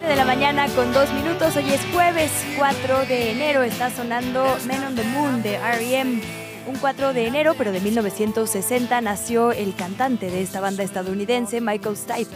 [0.00, 4.84] De la mañana con dos minutos, hoy es jueves 4 de enero, está sonando Men
[4.84, 6.20] on the Moon de R.E.M.
[6.66, 11.96] Un 4 de enero, pero de 1960, nació el cantante de esta banda estadounidense, Michael
[11.96, 12.30] Stipe.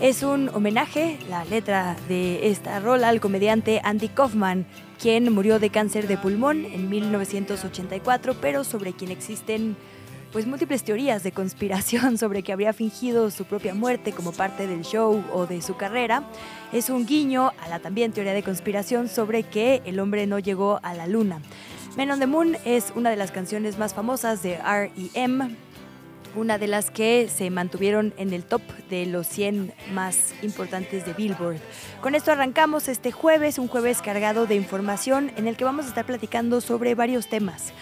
[0.00, 4.66] Es un homenaje, la letra de esta rola, al comediante Andy Kaufman,
[5.00, 9.76] quien murió de cáncer de pulmón en 1984, pero sobre quien existen
[10.32, 14.82] pues múltiples teorías de conspiración sobre que habría fingido su propia muerte como parte del
[14.82, 16.24] show o de su carrera.
[16.72, 20.80] Es un guiño a la también teoría de conspiración sobre que el hombre no llegó
[20.82, 21.40] a la luna.
[21.96, 25.56] Men on the Moon es una de las canciones más famosas de R.E.M.,
[26.36, 31.14] una de las que se mantuvieron en el top de los 100 más importantes de
[31.14, 31.56] Billboard.
[32.02, 35.88] Con esto arrancamos este jueves, un jueves cargado de información en el que vamos a
[35.88, 37.72] estar platicando sobre varios temas.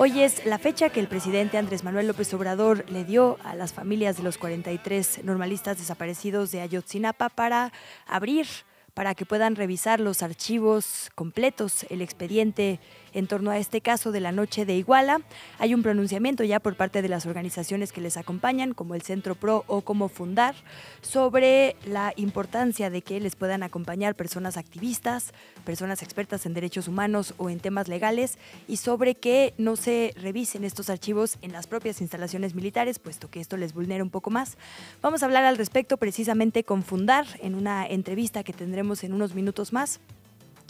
[0.00, 3.72] Hoy es la fecha que el presidente Andrés Manuel López Obrador le dio a las
[3.72, 7.72] familias de los 43 normalistas desaparecidos de Ayotzinapa para
[8.06, 8.46] abrir
[8.94, 12.78] para que puedan revisar los archivos completos, el expediente
[13.12, 15.20] en torno a este caso de la noche de Iguala.
[15.58, 19.34] Hay un pronunciamiento ya por parte de las organizaciones que les acompañan, como el Centro
[19.34, 20.54] PRO o como Fundar,
[21.00, 25.32] sobre la importancia de que les puedan acompañar personas activistas,
[25.64, 30.64] personas expertas en derechos humanos o en temas legales, y sobre que no se revisen
[30.64, 34.56] estos archivos en las propias instalaciones militares, puesto que esto les vulnera un poco más.
[35.02, 39.34] Vamos a hablar al respecto precisamente con Fundar en una entrevista que tendremos en unos
[39.34, 40.00] minutos más.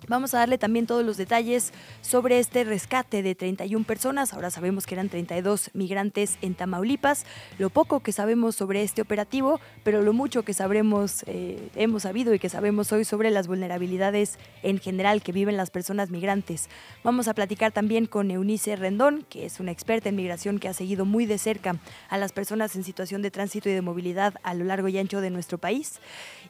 [0.06, 4.32] Vamos a darle también todos los detalles sobre este rescate de 31 personas.
[4.32, 7.26] Ahora sabemos que eran 32 migrantes en Tamaulipas.
[7.58, 12.32] Lo poco que sabemos sobre este operativo, pero lo mucho que sabremos, eh, hemos sabido
[12.32, 16.68] y que sabemos hoy sobre las vulnerabilidades en general que viven las personas migrantes.
[17.02, 20.74] Vamos a platicar también con Eunice Rendón, que es una experta en migración que ha
[20.74, 21.76] seguido muy de cerca
[22.08, 25.20] a las personas en situación de tránsito y de movilidad a lo largo y ancho
[25.20, 26.00] de nuestro país.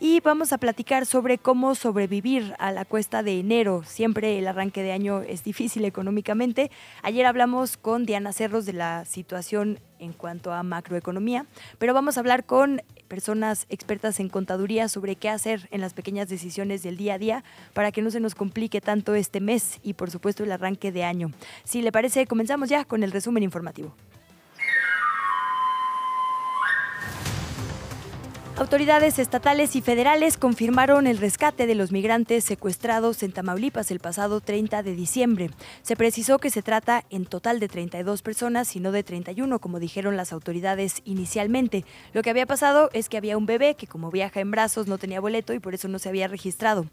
[0.00, 3.82] Y vamos a platicar sobre cómo sobrevivir a la cuesta de enero.
[3.84, 6.70] Siempre el arranque de año es difícil económicamente.
[7.02, 11.46] Ayer hablamos con Diana Cerros de la situación en cuanto a macroeconomía,
[11.78, 16.28] pero vamos a hablar con personas expertas en contaduría sobre qué hacer en las pequeñas
[16.28, 19.94] decisiones del día a día para que no se nos complique tanto este mes y
[19.94, 21.32] por supuesto el arranque de año.
[21.64, 23.94] Si le parece, comenzamos ya con el resumen informativo.
[28.58, 34.40] Autoridades estatales y federales confirmaron el rescate de los migrantes secuestrados en Tamaulipas el pasado
[34.40, 35.50] 30 de diciembre.
[35.82, 39.78] Se precisó que se trata en total de 32 personas y no de 31, como
[39.78, 41.84] dijeron las autoridades inicialmente.
[42.12, 44.98] Lo que había pasado es que había un bebé que como viaja en brazos no
[44.98, 46.84] tenía boleto y por eso no se había registrado.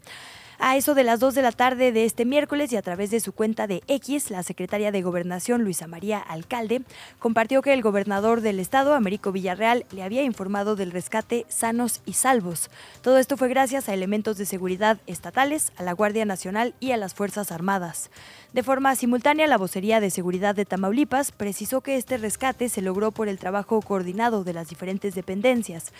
[0.58, 3.20] A eso de las 2 de la tarde de este miércoles y a través de
[3.20, 6.82] su cuenta de X, la secretaria de Gobernación, Luisa María Alcalde,
[7.18, 12.14] compartió que el gobernador del estado, Américo Villarreal, le había informado del rescate sanos y
[12.14, 12.70] salvos.
[13.02, 16.96] Todo esto fue gracias a elementos de seguridad estatales, a la Guardia Nacional y a
[16.96, 18.10] las Fuerzas Armadas.
[18.54, 23.12] De forma simultánea, la vocería de seguridad de Tamaulipas precisó que este rescate se logró
[23.12, 25.92] por el trabajo coordinado de las diferentes dependencias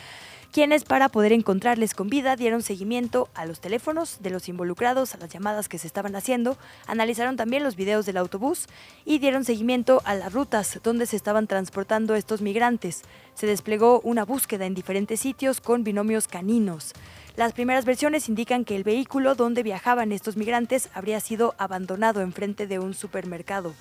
[0.57, 5.19] quienes para poder encontrarles con vida dieron seguimiento a los teléfonos de los involucrados, a
[5.19, 6.57] las llamadas que se estaban haciendo,
[6.87, 8.67] analizaron también los videos del autobús
[9.05, 13.03] y dieron seguimiento a las rutas donde se estaban transportando estos migrantes.
[13.35, 16.95] Se desplegó una búsqueda en diferentes sitios con binomios caninos.
[17.37, 22.67] Las primeras versiones indican que el vehículo donde viajaban estos migrantes habría sido abandonado enfrente
[22.67, 23.75] de un supermercado.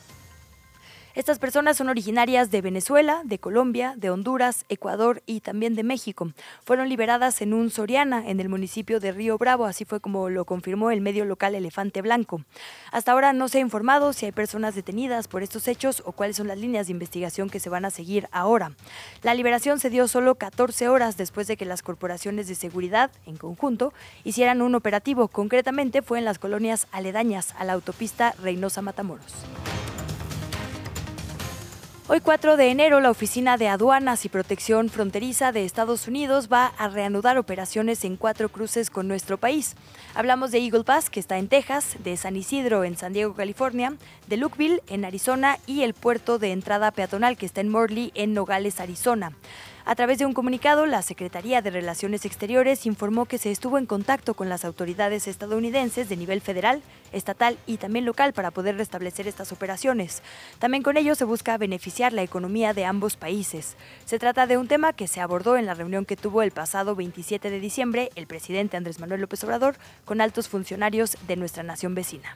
[1.15, 6.33] Estas personas son originarias de Venezuela, de Colombia, de Honduras, Ecuador y también de México.
[6.65, 10.43] Fueron liberadas en un Soriana, en el municipio de Río Bravo, así fue como lo
[10.43, 12.41] confirmó el medio local Elefante Blanco.
[12.91, 16.35] Hasta ahora no se ha informado si hay personas detenidas por estos hechos o cuáles
[16.35, 18.73] son las líneas de investigación que se van a seguir ahora.
[19.23, 23.37] La liberación se dio solo 14 horas después de que las corporaciones de seguridad, en
[23.37, 23.93] conjunto,
[24.25, 25.29] hicieran un operativo.
[25.29, 29.33] Concretamente fue en las colonias aledañas a la autopista Reynosa Matamoros.
[32.07, 36.67] Hoy 4 de enero, la Oficina de Aduanas y Protección Fronteriza de Estados Unidos va
[36.67, 39.75] a reanudar operaciones en cuatro cruces con nuestro país.
[40.13, 43.95] Hablamos de Eagle Pass, que está en Texas, de San Isidro, en San Diego, California,
[44.27, 48.35] de Lukeville, en Arizona, y el puerto de entrada peatonal, que está en Morley, en
[48.35, 49.31] Nogales, Arizona.
[49.87, 53.85] A través de un comunicado, la Secretaría de Relaciones Exteriores informó que se estuvo en
[53.85, 59.27] contacto con las autoridades estadounidenses de nivel federal, estatal y también local para poder restablecer
[59.27, 60.23] estas operaciones.
[60.57, 63.77] También con ello se busca beneficiar la economía de ambos países.
[64.05, 66.95] Se trata de un tema que se abordó en la reunión que tuvo el pasado
[66.95, 71.93] 27 de diciembre el presidente Andrés Manuel López Obrador con altos funcionarios de nuestra nación
[71.93, 72.35] vecina.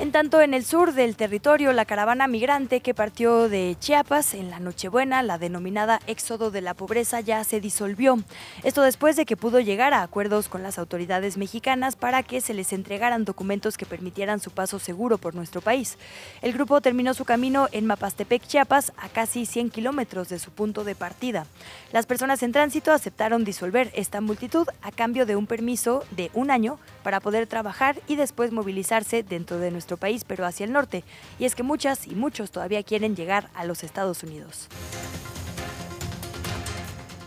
[0.00, 4.50] En tanto, en el sur del territorio, la caravana migrante que partió de Chiapas en
[4.50, 8.18] la Nochebuena, la denominada Éxodo de la Pobreza, ya se disolvió.
[8.64, 12.54] Esto después de que pudo llegar a acuerdos con las autoridades mexicanas para que se
[12.54, 15.96] les entregaran documentos que permitieran su paso seguro por nuestro país.
[16.42, 20.82] El grupo terminó su camino en Mapastepec, Chiapas, a casi 100 kilómetros de su punto
[20.82, 21.46] de partida.
[21.92, 26.50] Las personas en tránsito aceptaron disolver esta multitud a cambio de un permiso de un
[26.50, 31.04] año para poder trabajar y después movilizarse dentro de nuestro país, pero hacia el norte.
[31.38, 34.68] Y es que muchas y muchos todavía quieren llegar a los Estados Unidos.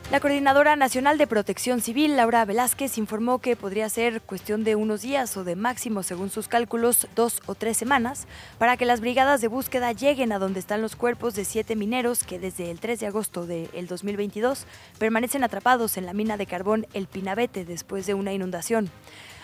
[0.10, 5.02] La Coordinadora Nacional de Protección Civil, Laura Velázquez, informó que podría ser cuestión de unos
[5.02, 8.26] días o de máximo, según sus cálculos, dos o tres semanas,
[8.58, 12.24] para que las brigadas de búsqueda lleguen a donde están los cuerpos de siete mineros
[12.24, 14.66] que desde el 3 de agosto del 2022
[14.98, 18.90] permanecen atrapados en la mina de carbón El Pinabete después de una inundación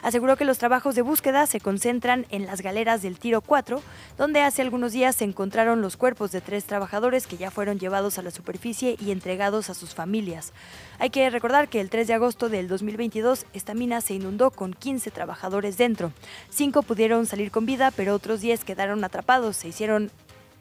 [0.03, 3.81] aseguró que los trabajos de búsqueda se concentran en las galeras del Tiro 4,
[4.17, 8.19] donde hace algunos días se encontraron los cuerpos de tres trabajadores que ya fueron llevados
[8.19, 10.53] a la superficie y entregados a sus familias.
[10.99, 14.73] Hay que recordar que el 3 de agosto del 2022 esta mina se inundó con
[14.73, 16.11] 15 trabajadores dentro.
[16.49, 19.57] Cinco pudieron salir con vida, pero otros 10 quedaron atrapados.
[19.57, 20.11] Se hicieron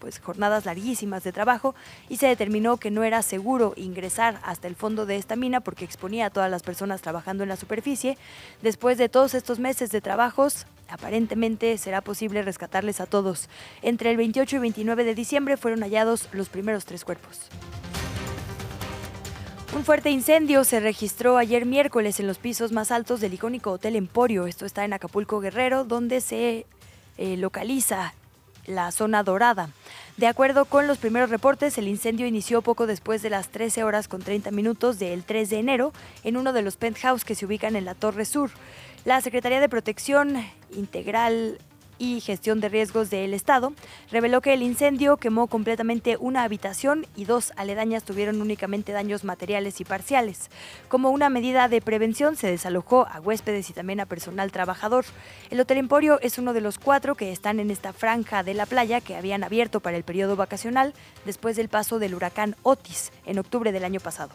[0.02, 1.76] pues jornadas larguísimas de trabajo
[2.08, 5.84] y se determinó que no era seguro ingresar hasta el fondo de esta mina porque
[5.84, 8.19] exponía a todas las personas trabajando en la superficie.
[8.62, 13.49] Después de todos estos meses de trabajos, aparentemente será posible rescatarles a todos.
[13.81, 17.38] Entre el 28 y 29 de diciembre fueron hallados los primeros tres cuerpos.
[19.76, 23.94] Un fuerte incendio se registró ayer miércoles en los pisos más altos del icónico Hotel
[23.94, 24.49] Emporio.
[24.49, 26.66] Esto está en Acapulco Guerrero, donde se
[27.19, 28.14] eh, localiza
[28.67, 29.70] la zona dorada.
[30.17, 34.09] De acuerdo con los primeros reportes, el incendio inició poco después de las 13 horas
[34.09, 35.93] con 30 minutos del 3 de enero
[36.23, 38.50] en uno de los penthouse que se ubican en la Torre Sur.
[39.05, 40.37] La Secretaría de Protección
[40.76, 41.59] Integral
[42.02, 43.72] y Gestión de Riesgos del Estado,
[44.10, 49.81] reveló que el incendio quemó completamente una habitación y dos aledañas tuvieron únicamente daños materiales
[49.81, 50.50] y parciales.
[50.88, 55.04] Como una medida de prevención, se desalojó a huéspedes y también a personal trabajador.
[55.50, 58.66] El Hotel Emporio es uno de los cuatro que están en esta franja de la
[58.66, 60.94] playa que habían abierto para el periodo vacacional
[61.25, 64.32] después del paso del huracán Otis en octubre del año pasado.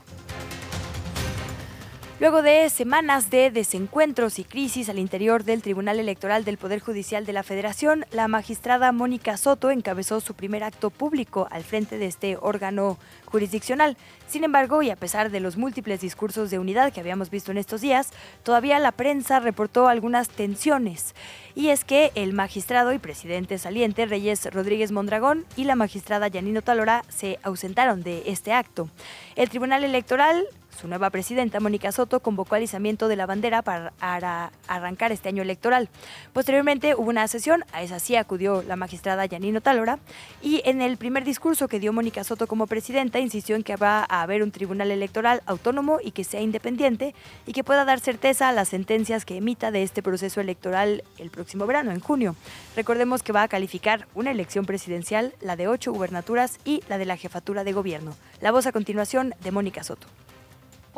[2.19, 7.27] Luego de semanas de desencuentros y crisis al interior del Tribunal Electoral del Poder Judicial
[7.27, 12.07] de la Federación, la magistrada Mónica Soto encabezó su primer acto público al frente de
[12.07, 13.97] este órgano jurisdiccional.
[14.27, 17.59] Sin embargo, y a pesar de los múltiples discursos de unidad que habíamos visto en
[17.59, 18.09] estos días,
[18.41, 21.13] todavía la prensa reportó algunas tensiones.
[21.53, 26.63] Y es que el magistrado y presidente saliente Reyes Rodríguez Mondragón y la magistrada Yanino
[26.63, 28.89] Talora se ausentaron de este acto.
[29.35, 30.47] El Tribunal Electoral
[30.77, 35.41] su nueva presidenta, Mónica Soto, convocó al izamiento de la bandera para arrancar este año
[35.41, 35.89] electoral.
[36.33, 39.99] Posteriormente hubo una sesión, a esa sí acudió la magistrada Yanino Talora,
[40.41, 44.05] y en el primer discurso que dio Mónica Soto como presidenta, insistió en que va
[44.07, 47.15] a haber un tribunal electoral autónomo y que sea independiente
[47.45, 51.31] y que pueda dar certeza a las sentencias que emita de este proceso electoral el
[51.31, 52.35] próximo verano, en junio.
[52.75, 57.05] Recordemos que va a calificar una elección presidencial, la de ocho gubernaturas y la de
[57.05, 58.15] la jefatura de gobierno.
[58.41, 60.07] La voz a continuación de Mónica Soto.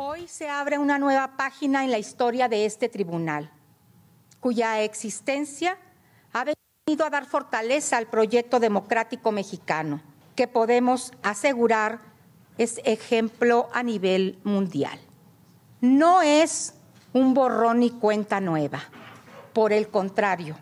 [0.02, 3.50] Hoy se abre una nueva página en la historia de este tribunal,
[4.40, 5.76] cuya existencia
[6.32, 6.42] ha
[6.86, 10.00] venido a dar fortaleza al proyecto democrático mexicano,
[10.36, 11.98] que podemos asegurar
[12.56, 14.98] es ejemplo a nivel mundial.
[15.82, 16.72] No es
[17.12, 18.80] un borrón y cuenta nueva,
[19.52, 20.56] por el contrario,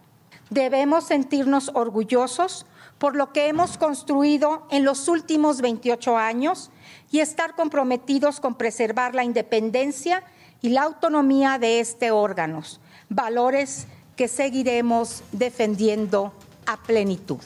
[0.51, 2.67] debemos sentirnos orgullosos
[2.99, 6.71] por lo que hemos construido en los últimos 28 años
[7.11, 10.23] y estar comprometidos con preservar la independencia
[10.61, 12.63] y la autonomía de este órgano,
[13.09, 13.87] valores
[14.17, 16.33] que seguiremos defendiendo
[16.67, 17.39] a plenitud.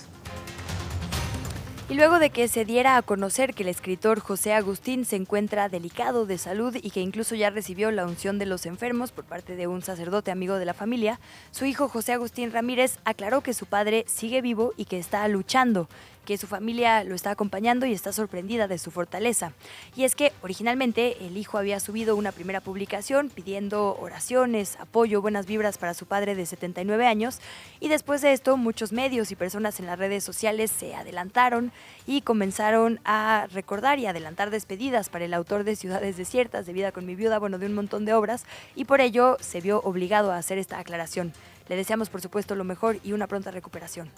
[1.93, 5.69] Y luego de que se diera a conocer que el escritor José Agustín se encuentra
[5.69, 9.57] delicado de salud y que incluso ya recibió la unción de los enfermos por parte
[9.57, 11.21] de un sacerdote amigo de la familia,
[11.51, 15.87] su hijo José Agustín Ramírez aclaró que su padre sigue vivo y que está luchando.
[16.25, 19.53] Que su familia lo está acompañando y está sorprendida de su fortaleza.
[19.97, 25.47] Y es que originalmente el hijo había subido una primera publicación pidiendo oraciones, apoyo, buenas
[25.47, 27.41] vibras para su padre de 79 años
[27.81, 31.73] y después de esto muchos medios y personas en las redes sociales se adelantaron
[32.07, 36.93] y comenzaron a recordar y adelantar despedidas para el autor de Ciudades Desiertas, de Vida
[36.93, 40.33] con mi viuda, bueno, de un montón de obras y por ello se vio obligado
[40.33, 41.33] a hacer esta aclaración.
[41.69, 44.11] Le deseamos por supuesto lo mejor y una pronta recuperación.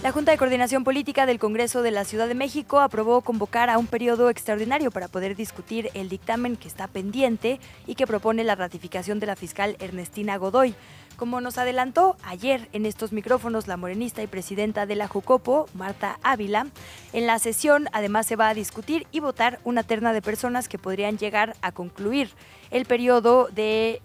[0.00, 3.78] La Junta de Coordinación Política del Congreso de la Ciudad de México aprobó convocar a
[3.78, 8.54] un periodo extraordinario para poder discutir el dictamen que está pendiente y que propone la
[8.54, 10.76] ratificación de la fiscal Ernestina Godoy.
[11.16, 16.20] Como nos adelantó ayer en estos micrófonos la morenista y presidenta de la Jucopo, Marta
[16.22, 16.68] Ávila,
[17.12, 20.78] en la sesión además se va a discutir y votar una terna de personas que
[20.78, 22.30] podrían llegar a concluir
[22.70, 24.00] el periodo de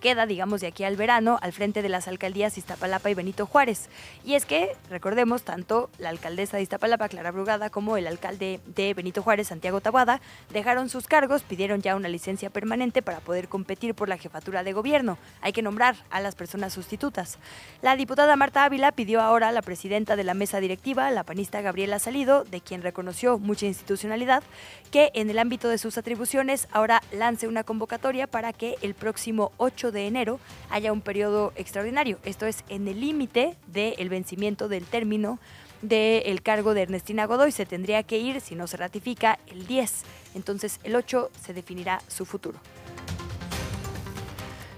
[0.00, 3.88] queda, digamos, de aquí al verano, al frente de las alcaldías Iztapalapa y Benito Juárez.
[4.24, 8.94] Y es que, recordemos, tanto la alcaldesa de Iztapalapa, Clara Brugada, como el alcalde de
[8.94, 10.20] Benito Juárez, Santiago Tabuada,
[10.52, 14.72] dejaron sus cargos, pidieron ya una licencia permanente para poder competir por la jefatura de
[14.72, 15.18] gobierno.
[15.40, 17.38] Hay que nombrar a las personas sustitutas.
[17.82, 21.60] La diputada Marta Ávila pidió ahora a la presidenta de la mesa directiva, la panista
[21.60, 24.42] Gabriela Salido, de quien reconoció mucha institucionalidad,
[24.90, 29.52] que en el ámbito de sus atribuciones ahora lance una convocatoria para que el próximo
[29.56, 30.40] 8 de enero
[30.70, 32.18] haya un periodo extraordinario.
[32.24, 35.38] Esto es en el límite del vencimiento del término
[35.82, 37.52] del cargo de Ernestina Godoy.
[37.52, 40.02] Se tendría que ir, si no se ratifica, el 10.
[40.34, 42.58] Entonces el 8 se definirá su futuro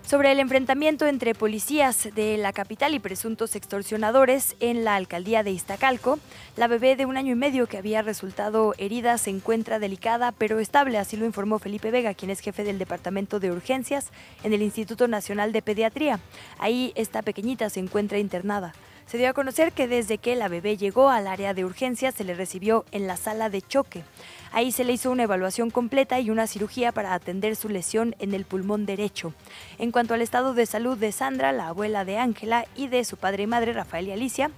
[0.09, 5.51] sobre el enfrentamiento entre policías de la capital y presuntos extorsionadores en la alcaldía de
[5.51, 6.19] Iztacalco.
[6.57, 10.61] La bebé de un año y medio que había resultado herida se encuentra delicada pero
[10.61, 14.09] estable, así lo informó Felipe Vega, quien es jefe del Departamento de Urgencias
[14.45, 16.21] en el Instituto Nacional de Pediatría.
[16.59, 18.73] Ahí esta pequeñita se encuentra internada.
[19.09, 22.25] Se dio a conocer que desde que la bebé llegó al área de urgencias se
[22.25, 24.05] le recibió en la sala de choque.
[24.53, 28.35] Ahí se le hizo una evaluación completa y una cirugía para atender su lesión en
[28.35, 29.35] el pulmón derecho.
[29.79, 33.17] En cuanto al estado de salud de Sandra, la abuela de Ángela, y de su
[33.17, 34.51] padre y madre, Rafael y Alicia,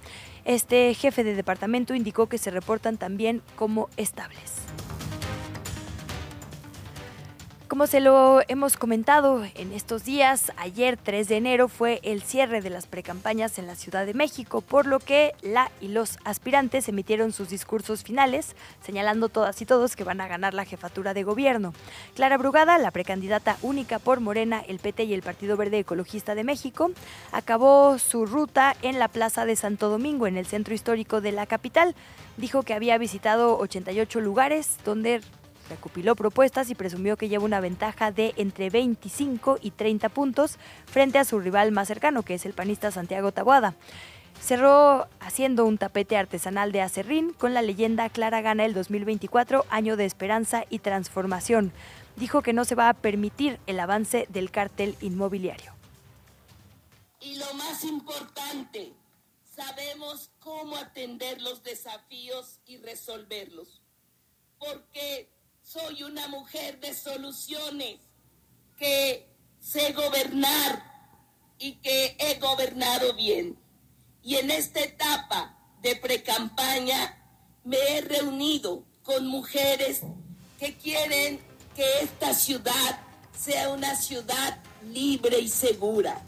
[0.45, 4.61] este jefe de departamento indicó que se reportan también como estables.
[7.71, 12.61] Como se lo hemos comentado en estos días, ayer 3 de enero fue el cierre
[12.61, 16.89] de las precampañas en la Ciudad de México, por lo que la y los aspirantes
[16.89, 21.23] emitieron sus discursos finales, señalando todas y todos que van a ganar la jefatura de
[21.23, 21.73] gobierno.
[22.13, 26.43] Clara Brugada, la precandidata única por Morena, el PT y el Partido Verde Ecologista de
[26.43, 26.91] México,
[27.31, 31.45] acabó su ruta en la Plaza de Santo Domingo, en el centro histórico de la
[31.45, 31.95] capital.
[32.35, 35.21] Dijo que había visitado 88 lugares donde
[35.69, 41.17] recopiló propuestas y presumió que lleva una ventaja de entre 25 y 30 puntos frente
[41.17, 43.75] a su rival más cercano, que es el panista Santiago Tabuada.
[44.41, 49.97] Cerró haciendo un tapete artesanal de acerrín con la leyenda Clara gana el 2024, año
[49.97, 51.71] de esperanza y transformación.
[52.15, 55.73] Dijo que no se va a permitir el avance del cártel inmobiliario.
[57.19, 58.93] Y lo más importante,
[59.55, 63.83] sabemos cómo atender los desafíos y resolverlos.
[64.57, 65.29] Porque
[65.71, 67.99] soy una mujer de soluciones,
[68.77, 69.25] que
[69.61, 70.83] sé gobernar
[71.59, 73.57] y que he gobernado bien.
[74.21, 77.17] Y en esta etapa de precampaña
[77.63, 80.01] me he reunido con mujeres
[80.59, 81.39] que quieren
[81.73, 82.99] que esta ciudad
[83.37, 86.21] sea una ciudad libre y segura.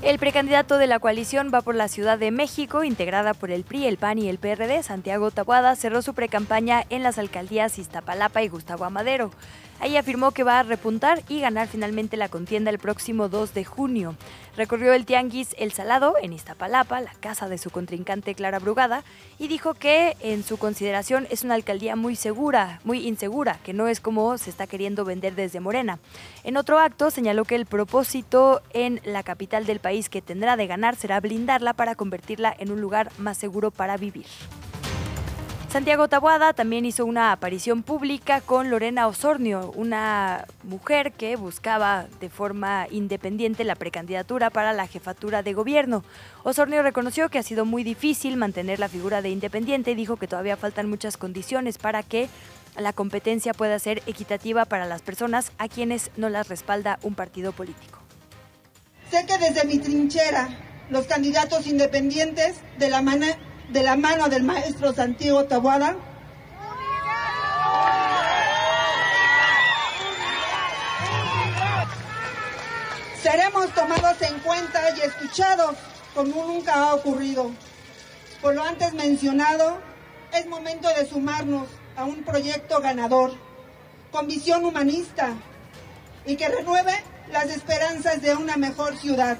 [0.00, 3.86] El precandidato de la coalición va por la Ciudad de México, integrada por el PRI,
[3.86, 4.84] el PAN y el PRD.
[4.84, 9.32] Santiago Tabuada cerró su precampaña en las alcaldías Iztapalapa y Gustavo Amadero.
[9.80, 13.64] Ahí afirmó que va a repuntar y ganar finalmente la contienda el próximo 2 de
[13.64, 14.16] junio.
[14.56, 19.04] Recorrió el Tianguis El Salado en Iztapalapa, la casa de su contrincante Clara Brugada,
[19.38, 23.86] y dijo que en su consideración es una alcaldía muy segura, muy insegura, que no
[23.86, 26.00] es como se está queriendo vender desde Morena.
[26.42, 30.66] En otro acto señaló que el propósito en la capital del país que tendrá de
[30.66, 34.26] ganar será blindarla para convertirla en un lugar más seguro para vivir.
[35.70, 42.30] Santiago Tabuada también hizo una aparición pública con Lorena Osornio, una mujer que buscaba de
[42.30, 46.04] forma independiente la precandidatura para la jefatura de gobierno.
[46.42, 50.26] Osornio reconoció que ha sido muy difícil mantener la figura de independiente y dijo que
[50.26, 52.30] todavía faltan muchas condiciones para que
[52.78, 57.52] la competencia pueda ser equitativa para las personas a quienes no las respalda un partido
[57.52, 57.98] político.
[59.10, 60.48] Sé que desde mi trinchera
[60.88, 63.02] los candidatos independientes de la,
[63.68, 65.96] de la mano del maestro Santiago Tabuada.
[73.22, 75.76] Seremos tomados en cuenta y escuchados
[76.14, 77.50] como nunca ha ocurrido.
[78.40, 79.78] Por lo antes mencionado,
[80.32, 83.32] es momento de sumarnos a un proyecto ganador,
[84.12, 85.34] con visión humanista
[86.24, 86.94] y que renueve
[87.30, 89.36] las esperanzas de una mejor ciudad.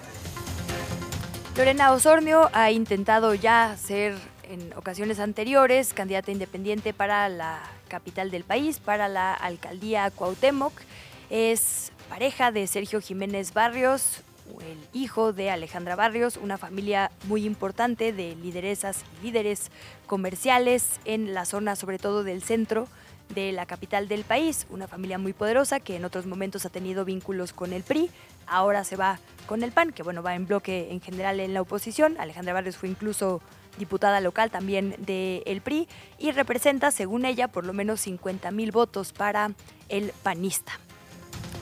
[1.59, 8.45] Lorena Osornio ha intentado ya ser en ocasiones anteriores candidata independiente para la capital del
[8.45, 10.73] país, para la alcaldía Cuauhtémoc.
[11.31, 14.23] Es pareja de Sergio Jiménez Barrios,
[14.61, 19.73] el hijo de Alejandra Barrios, una familia muy importante de lideresas y líderes
[20.07, 22.87] comerciales en la zona sobre todo del centro
[23.35, 27.05] de la capital del país, una familia muy poderosa que en otros momentos ha tenido
[27.05, 28.13] vínculos con el PRI,
[28.47, 31.63] ahora se va con el PAN, que bueno, va en bloque en general en la
[31.63, 32.17] oposición.
[32.21, 33.41] Alejandra Barrios fue incluso
[33.79, 35.89] diputada local también del PRI
[36.19, 39.53] y representa, según ella, por lo menos 50 mil votos para
[39.89, 40.73] el panista.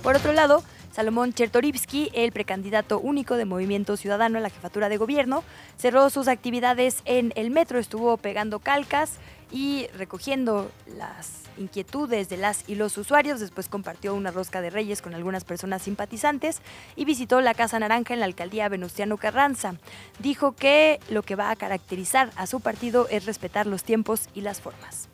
[0.03, 0.63] Por otro lado,
[0.93, 5.45] Salomón Chertorivsky, el precandidato único de Movimiento Ciudadano a la jefatura de gobierno,
[5.77, 9.19] cerró sus actividades en el metro, estuvo pegando calcas
[9.53, 13.41] y recogiendo las inquietudes de las y los usuarios.
[13.41, 16.61] Después compartió una rosca de reyes con algunas personas simpatizantes
[16.97, 19.75] y visitó la Casa Naranja en la alcaldía Venustiano Carranza.
[20.19, 24.43] Dijo que lo que va a caracterizar a su partido es respetar los tiempos y
[24.43, 25.09] las formas.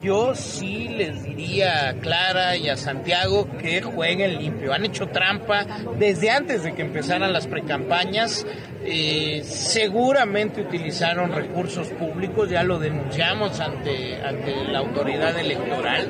[0.00, 4.72] Yo sí les diría a Clara y a Santiago que jueguen limpio.
[4.72, 5.66] Han hecho trampa
[5.98, 8.46] desde antes de que empezaran las precampañas.
[8.84, 16.06] Eh, seguramente utilizaron recursos públicos, ya lo denunciamos ante, ante la autoridad electoral.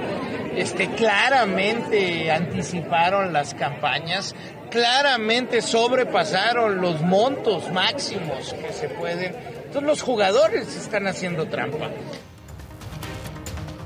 [0.54, 4.34] Este, claramente anticiparon las campañas,
[4.70, 9.34] claramente sobrepasaron los montos máximos que se pueden.
[9.64, 11.88] Entonces los jugadores están haciendo trampa.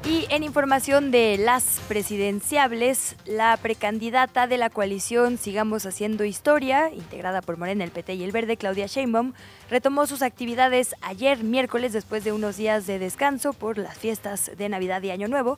[0.05, 7.41] Y en información de las presidenciables, la precandidata de la coalición Sigamos Haciendo Historia, integrada
[7.41, 9.33] por Morena, el PT y el Verde, Claudia Sheinbaum,
[9.71, 14.69] retomó sus actividades ayer miércoles después de unos días de descanso por las fiestas de
[14.69, 15.57] Navidad y Año Nuevo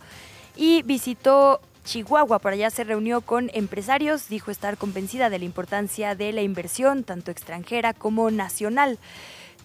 [0.57, 2.39] y visitó Chihuahua.
[2.39, 7.05] Por allá se reunió con empresarios, dijo estar convencida de la importancia de la inversión,
[7.05, 8.99] tanto extranjera como nacional.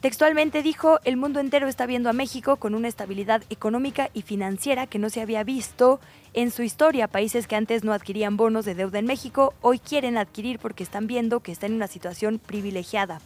[0.01, 4.87] Textualmente dijo, el mundo entero está viendo a México con una estabilidad económica y financiera
[4.87, 5.99] que no se había visto
[6.33, 7.09] en su historia.
[7.09, 11.05] Países que antes no adquirían bonos de deuda en México, hoy quieren adquirir porque están
[11.05, 13.19] viendo que está en una situación privilegiada.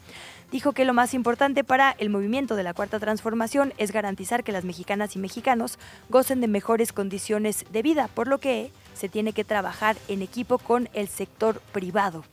[0.51, 4.51] Dijo que lo más importante para el movimiento de la Cuarta Transformación es garantizar que
[4.51, 5.77] las mexicanas y mexicanos
[6.09, 10.57] gocen de mejores condiciones de vida, por lo que se tiene que trabajar en equipo
[10.57, 12.23] con el sector privado.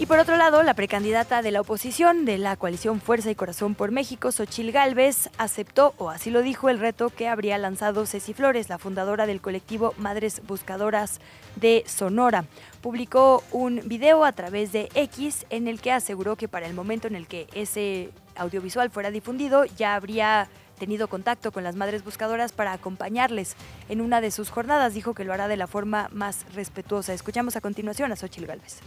[0.00, 3.74] Y por otro lado, la precandidata de la oposición de la coalición Fuerza y Corazón
[3.74, 8.32] por México, Xochil Gálvez, aceptó, o así lo dijo, el reto que habría lanzado Ceci
[8.32, 11.18] Flores, la fundadora del colectivo Madres Buscadoras
[11.56, 12.44] de Sonora.
[12.80, 17.08] Publicó un video a través de X en el que aseguró que para el momento
[17.08, 22.52] en el que ese audiovisual fuera difundido ya habría tenido contacto con las madres buscadoras
[22.52, 23.56] para acompañarles
[23.88, 24.94] en una de sus jornadas.
[24.94, 27.14] Dijo que lo hará de la forma más respetuosa.
[27.14, 28.78] Escuchamos a continuación a Xochil Gálvez.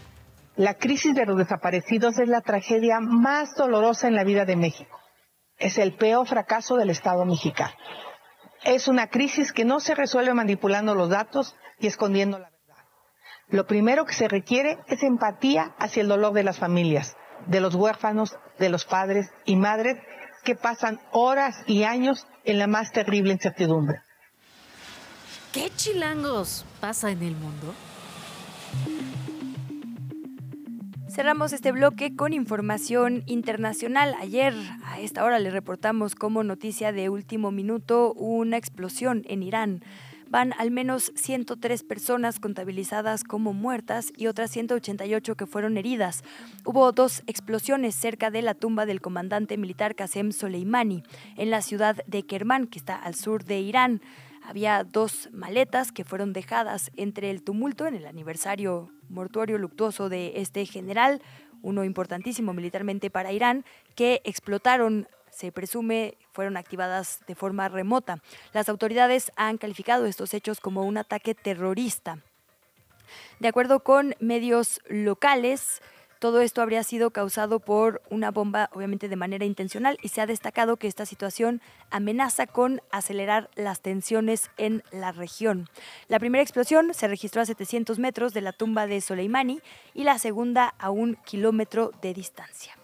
[0.55, 4.99] La crisis de los desaparecidos es la tragedia más dolorosa en la vida de México.
[5.57, 7.73] Es el peor fracaso del Estado mexicano.
[8.63, 12.83] Es una crisis que no se resuelve manipulando los datos y escondiendo la verdad.
[13.47, 17.15] Lo primero que se requiere es empatía hacia el dolor de las familias,
[17.47, 19.97] de los huérfanos, de los padres y madres
[20.43, 24.01] que pasan horas y años en la más terrible incertidumbre.
[25.53, 27.73] ¿Qué chilangos pasa en el mundo?
[31.13, 34.15] Cerramos este bloque con información internacional.
[34.21, 34.53] Ayer
[34.85, 39.83] a esta hora le reportamos como noticia de último minuto una explosión en Irán.
[40.29, 46.23] Van al menos 103 personas contabilizadas como muertas y otras 188 que fueron heridas.
[46.63, 51.03] Hubo dos explosiones cerca de la tumba del comandante militar Qasem Soleimani
[51.35, 54.01] en la ciudad de Kerman, que está al sur de Irán.
[54.43, 60.33] Había dos maletas que fueron dejadas entre el tumulto en el aniversario mortuorio luctuoso de
[60.37, 61.21] este general,
[61.61, 68.21] uno importantísimo militarmente para Irán, que explotaron se presume fueron activadas de forma remota.
[68.53, 72.19] Las autoridades han calificado estos hechos como un ataque terrorista.
[73.39, 75.81] De acuerdo con medios locales,
[76.21, 80.27] todo esto habría sido causado por una bomba, obviamente de manera intencional, y se ha
[80.27, 85.67] destacado que esta situación amenaza con acelerar las tensiones en la región.
[86.09, 89.61] La primera explosión se registró a 700 metros de la tumba de Soleimani
[89.95, 92.77] y la segunda a un kilómetro de distancia.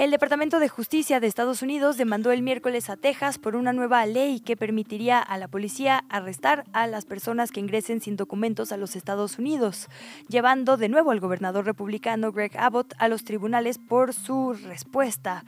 [0.00, 4.06] El Departamento de Justicia de Estados Unidos demandó el miércoles a Texas por una nueva
[4.06, 8.78] ley que permitiría a la policía arrestar a las personas que ingresen sin documentos a
[8.78, 9.88] los Estados Unidos,
[10.26, 15.44] llevando de nuevo al gobernador republicano Greg Abbott a los tribunales por su respuesta.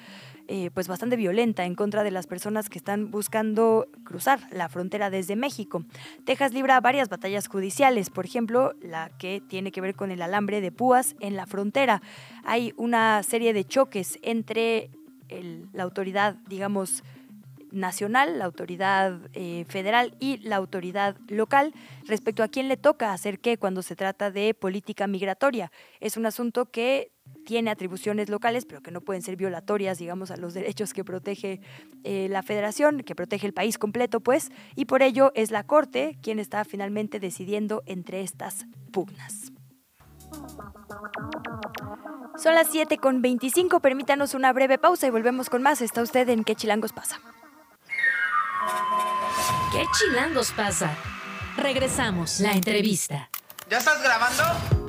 [0.48, 5.08] Eh, pues bastante violenta en contra de las personas que están buscando cruzar la frontera
[5.08, 5.84] desde México.
[6.24, 10.60] Texas libra varias batallas judiciales, por ejemplo, la que tiene que ver con el alambre
[10.60, 12.02] de púas en la frontera.
[12.44, 14.90] Hay una serie de choques entre
[15.72, 17.02] la autoridad, digamos,
[17.70, 21.72] nacional, la autoridad eh, federal y la autoridad local
[22.06, 25.72] respecto a quién le toca hacer qué cuando se trata de política migratoria.
[26.00, 27.11] Es un asunto que
[27.44, 31.60] tiene atribuciones locales, pero que no pueden ser violatorias, digamos, a los derechos que protege
[32.04, 36.18] eh, la federación, que protege el país completo, pues, y por ello es la Corte
[36.22, 39.52] quien está finalmente decidiendo entre estas pugnas.
[42.36, 45.80] Son las 7 con 25, permítanos una breve pausa y volvemos con más.
[45.82, 47.20] Está usted en ¿Qué chilangos pasa?
[49.72, 50.96] ¿Qué chilangos pasa?
[51.56, 53.28] Regresamos, la entrevista.
[53.68, 54.81] ¿Ya estás grabando?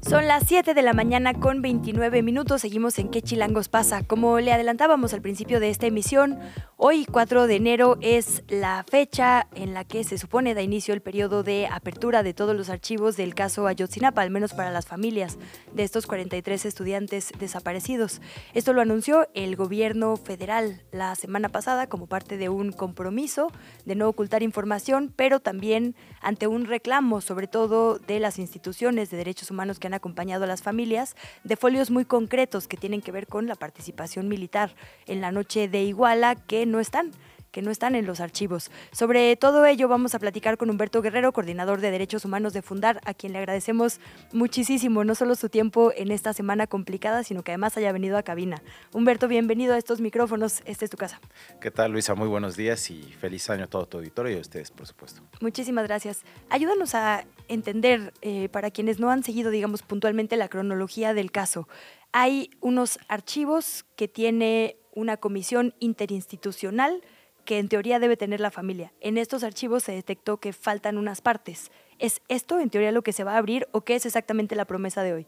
[0.00, 2.62] Son las 7 de la mañana con 29 minutos.
[2.62, 4.04] Seguimos en ¿Qué chilangos pasa?
[4.04, 6.38] Como le adelantábamos al principio de esta emisión,
[6.76, 11.02] hoy 4 de enero es la fecha en la que se supone da inicio el
[11.02, 15.36] periodo de apertura de todos los archivos del caso Ayotzinapa, al menos para las familias
[15.74, 18.22] de estos 43 estudiantes desaparecidos.
[18.54, 23.48] Esto lo anunció el gobierno federal la semana pasada como parte de un compromiso
[23.84, 29.16] de no ocultar información, pero también ante un reclamo, sobre todo de las instituciones de
[29.16, 33.12] derechos humanos que han acompañado a las familias de folios muy concretos que tienen que
[33.12, 34.74] ver con la participación militar
[35.06, 37.10] en la noche de Iguala que no están
[37.50, 38.70] que no están en los archivos.
[38.92, 43.00] Sobre todo ello vamos a platicar con Humberto Guerrero, coordinador de Derechos Humanos de Fundar,
[43.04, 44.00] a quien le agradecemos
[44.32, 48.22] muchísimo, no solo su tiempo en esta semana complicada, sino que además haya venido a
[48.22, 48.62] cabina.
[48.92, 51.20] Humberto, bienvenido a estos micrófonos, esta es tu casa.
[51.60, 52.14] ¿Qué tal, Luisa?
[52.14, 55.22] Muy buenos días y feliz año a todo tu auditorio y a ustedes, por supuesto.
[55.40, 56.22] Muchísimas gracias.
[56.50, 61.68] Ayúdanos a entender, eh, para quienes no han seguido, digamos, puntualmente la cronología del caso.
[62.12, 67.02] Hay unos archivos que tiene una comisión interinstitucional
[67.48, 68.92] que en teoría debe tener la familia.
[69.00, 71.70] En estos archivos se detectó que faltan unas partes.
[71.98, 74.66] ¿Es esto en teoría lo que se va a abrir o qué es exactamente la
[74.66, 75.26] promesa de hoy?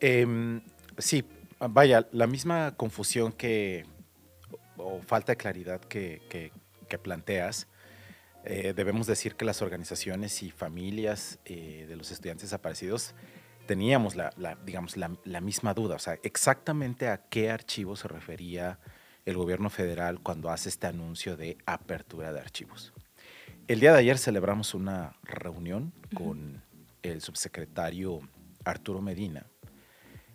[0.00, 0.62] Em,
[0.96, 1.24] sí,
[1.60, 3.84] vaya, la misma confusión que,
[4.78, 6.50] o falta de claridad que,
[7.02, 7.68] planteas,
[8.46, 13.14] eh, debemos decir que las organizaciones y familias eh, de los estudiantes desaparecidos
[13.66, 14.32] teníamos la,
[14.64, 18.78] digamos, la, misma duda, o sea, exactamente a qué archivo se refería
[19.24, 22.92] el gobierno federal cuando hace este anuncio de apertura de archivos.
[23.68, 26.62] El día de ayer celebramos una reunión con
[27.02, 28.20] el subsecretario
[28.64, 29.46] Arturo Medina,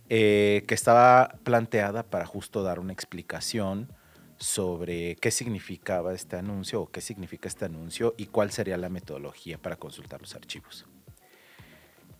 [0.09, 3.89] eh, que estaba planteada para justo dar una explicación
[4.37, 9.57] sobre qué significaba este anuncio o qué significa este anuncio y cuál sería la metodología
[9.57, 10.85] para consultar los archivos.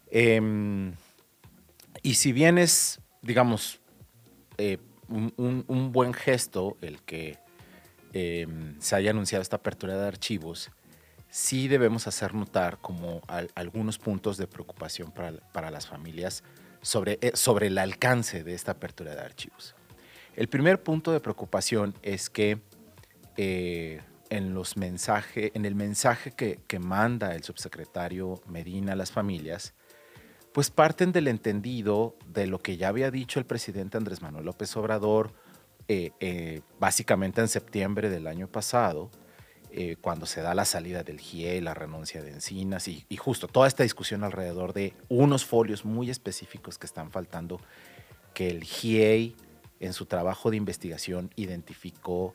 [0.10, 0.94] Em,
[2.02, 3.80] y si bien es, digamos,
[4.58, 7.38] eh, un, buen gesto el que
[8.14, 10.72] em, se haya anunciado esta apertura de archivos,
[11.30, 13.22] sí debemos hacer notar como
[13.56, 16.44] algunos puntos de preocupación para, las familias
[16.82, 19.76] sobre, eh, sobre el alcance de esta apertura de archivos.
[20.36, 22.60] El primer punto de preocupación es que
[23.38, 29.12] eh, en, los mensaje, en el mensaje que, que, manda el subsecretario Medina a las
[29.12, 29.74] familias,
[30.58, 34.76] pues parten del entendido de lo que ya había dicho el presidente Andrés Manuel López
[34.76, 35.32] Obrador,
[35.88, 39.12] eh, eh, básicamente en septiembre del año pasado,
[39.70, 43.48] eh, cuando se da la salida del GIE, la renuncia de Encinas y, y, justo
[43.48, 47.62] toda esta discusión alrededor de unos folios muy específicos que están faltando,
[48.34, 49.36] que el GIE
[49.80, 52.34] en su trabajo de investigación identificó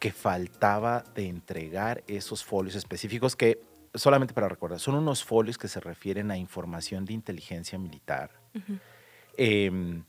[0.00, 3.60] que faltaba de entregar esos folios específicos que
[3.94, 8.30] solamente para recordar, son unos folios que se refieren a información de inteligencia militar,
[9.36, 10.04] em,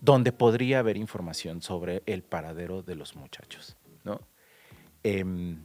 [0.00, 3.76] donde podría haber información sobre el paradero de los muchachos.
[4.04, 4.20] ¿no?
[5.02, 5.60] Em,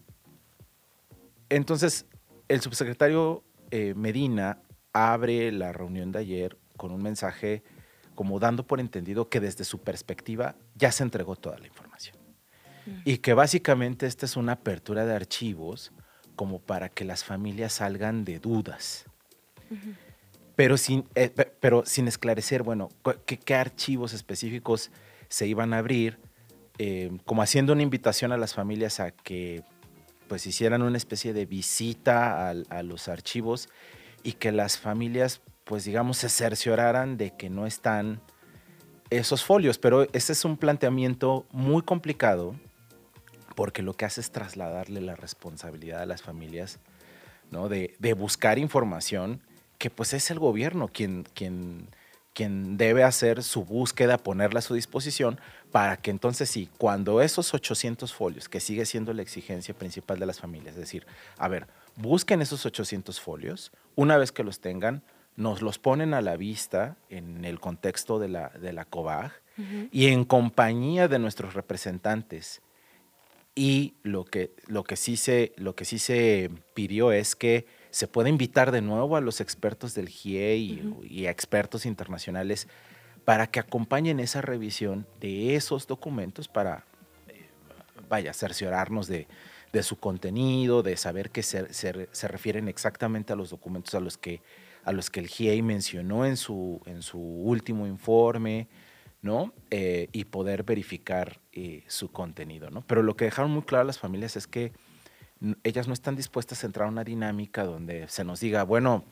[1.49, 2.05] entonces,
[2.47, 4.59] el subsecretario eh, Medina
[4.91, 7.63] abre la reunión de ayer con un mensaje
[8.13, 12.15] como dando por entendido que desde su perspectiva ya se entregó toda la información.
[13.05, 15.93] Y que básicamente esta es una apertura de archivos
[16.35, 19.05] como para que las familias salgan de dudas.
[20.55, 22.89] pero, sin, eh, pero sin esclarecer, bueno,
[23.25, 24.91] qué, archivos específicos
[25.29, 26.19] se iban a abrir,
[26.77, 29.63] eh, como haciendo una invitación a las familias a que
[30.27, 33.69] pues hicieran una especie de visita a, los archivos
[34.23, 38.19] y que las familias pues digamos se cercioraran de que no están
[39.09, 42.55] esos folios, pero ese es un planteamiento muy complicado
[43.55, 46.79] porque lo que hace es trasladarle la responsabilidad a las familias
[47.51, 47.69] ¿no?
[47.69, 49.41] de, de buscar información
[49.77, 51.89] que pues es el gobierno quien, quien,
[52.33, 55.39] quien debe hacer su búsqueda, ponerla a su disposición,
[55.71, 60.25] para que entonces sí, cuando esos 800 folios, que sigue siendo la exigencia principal de
[60.25, 61.05] las familias, es decir,
[61.37, 65.03] a ver, busquen esos 800 folios, una vez que los tengan,
[65.35, 69.31] nos los ponen a la vista en el contexto de la, de la COBAG
[69.91, 72.61] y en compañía de nuestros representantes.
[73.55, 78.07] Y lo que, lo, que sí se, lo que sí se pidió es que se
[78.07, 82.67] pueda invitar de nuevo a los expertos del GIE y, a expertos internacionales
[83.25, 86.85] para que acompañen esa revisión de esos documentos para,
[87.27, 87.45] eh,
[88.09, 89.27] vaya, cerciorarnos de,
[89.71, 94.17] de, su contenido, de saber que se, se, refieren exactamente a los documentos a los
[94.17, 94.41] que,
[94.83, 98.67] a los que el GIE mencionó en su, en su último informe,
[99.23, 99.53] ¿no?
[99.71, 102.81] Eh, y poder verificar eh, su contenido, ¿no?
[102.85, 104.71] Pero lo que dejaron muy claro las familias es que
[105.63, 109.03] ellas no están dispuestas a entrar a una dinámica donde se nos diga, bueno,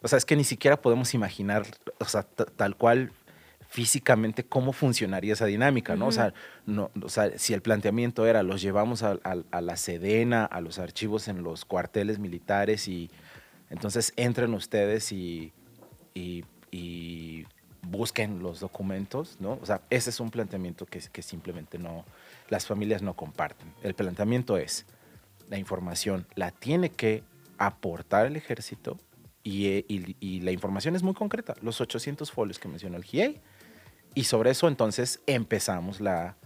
[0.00, 1.64] o sea, es que ni siquiera podemos imaginar,
[1.98, 3.12] o sea, tal cual
[3.68, 6.08] físicamente cómo funcionaría esa dinámica, ¿no?
[6.08, 6.34] o, sea,
[6.66, 11.26] no o sea, si el planteamiento era, los llevamos a, la Sedena, a los archivos
[11.28, 13.10] en los cuarteles militares y
[13.70, 15.52] entonces entren ustedes y,
[16.14, 16.44] y,
[17.82, 19.58] busquen los documentos, ¿no?
[19.60, 22.04] O sea, ese es un planteamiento que, que simplemente no,
[22.48, 23.72] las familias no comparten.
[23.82, 24.86] El planteamiento es,
[25.48, 27.22] la información la tiene que
[27.58, 28.98] aportar el ejército
[29.44, 33.40] eh, y, la información es muy concreta, los 800 folios que mencionó el GIEI.
[34.14, 36.36] Y sobre eso entonces empezamos la,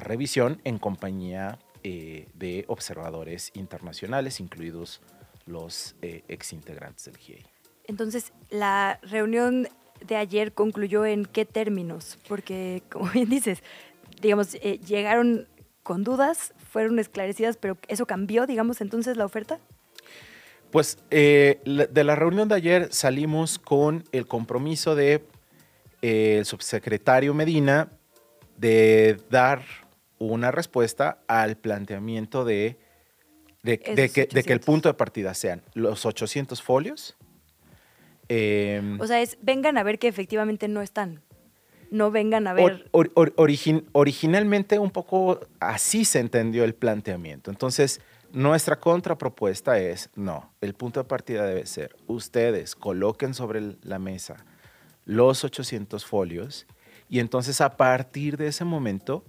[0.00, 5.00] revisión en compañía eh, de observadores internacionales, incluidos
[5.46, 7.46] los eh, exintegrantes del GIEI.
[7.84, 9.68] Entonces, la reunión
[10.06, 13.62] de ayer concluyó en qué términos, porque como bien dices,
[14.20, 14.52] digamos,
[14.86, 15.46] llegaron
[15.82, 19.58] con dudas, fueron esclarecidas, pero eso cambió, digamos, entonces la oferta.
[20.70, 25.24] Pues eh, de la reunión de ayer salimos con el compromiso de
[26.02, 27.88] eh, subsecretario Medina
[28.58, 29.62] de dar
[30.18, 32.76] una respuesta al planteamiento de,
[33.62, 37.16] de, que, el punto de partida sean los 800 folios.
[38.28, 41.22] Em, o sea, es vengan a ver que efectivamente no están
[41.90, 42.90] no vengan a ver.
[42.92, 47.50] originalmente un poco así se entendió el planteamiento.
[47.50, 48.00] Entonces,
[48.32, 54.44] nuestra contrapropuesta es, no, el punto de partida debe ser, ustedes coloquen sobre la mesa
[55.06, 56.66] los 800 folios
[57.08, 59.24] y entonces a partir de ese momento,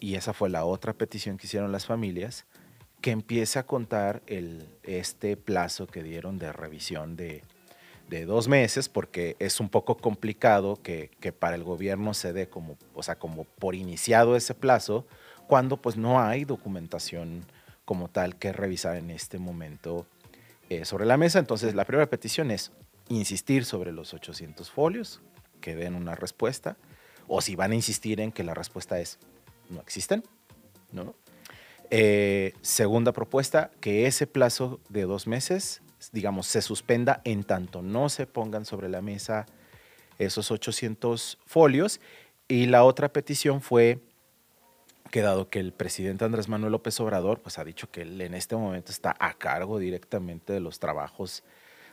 [0.00, 2.46] y esa fue la otra petición que hicieron las familias,
[3.02, 7.44] que empiece a contar el, este plazo que dieron de revisión de,
[8.08, 12.76] de dos meses, porque es un poco complicado que, para el gobierno se dé como,
[12.94, 15.06] o sea, como por iniciado ese plazo,
[15.46, 17.44] cuando pues no hay documentación
[17.84, 20.06] como tal que revisar en este momento
[20.70, 21.38] eh, sobre la mesa.
[21.38, 22.72] Entonces, la primera petición es
[23.08, 25.20] insistir sobre los 800 folios,
[25.60, 26.76] que den una respuesta,
[27.26, 29.18] o si van a insistir en que la respuesta es
[29.70, 30.22] no existen,
[30.92, 31.14] ¿no?
[31.90, 38.08] Eh, segunda propuesta, que ese plazo de dos meses digamos, se suspenda en tanto no
[38.08, 39.46] se pongan sobre la mesa
[40.18, 42.00] esos 800 folios.
[42.48, 44.00] Y la otra petición fue
[45.10, 48.34] que dado que el presidente Andrés Manuel López Obrador pues ha dicho que él en
[48.34, 51.44] este momento está a cargo directamente de los trabajos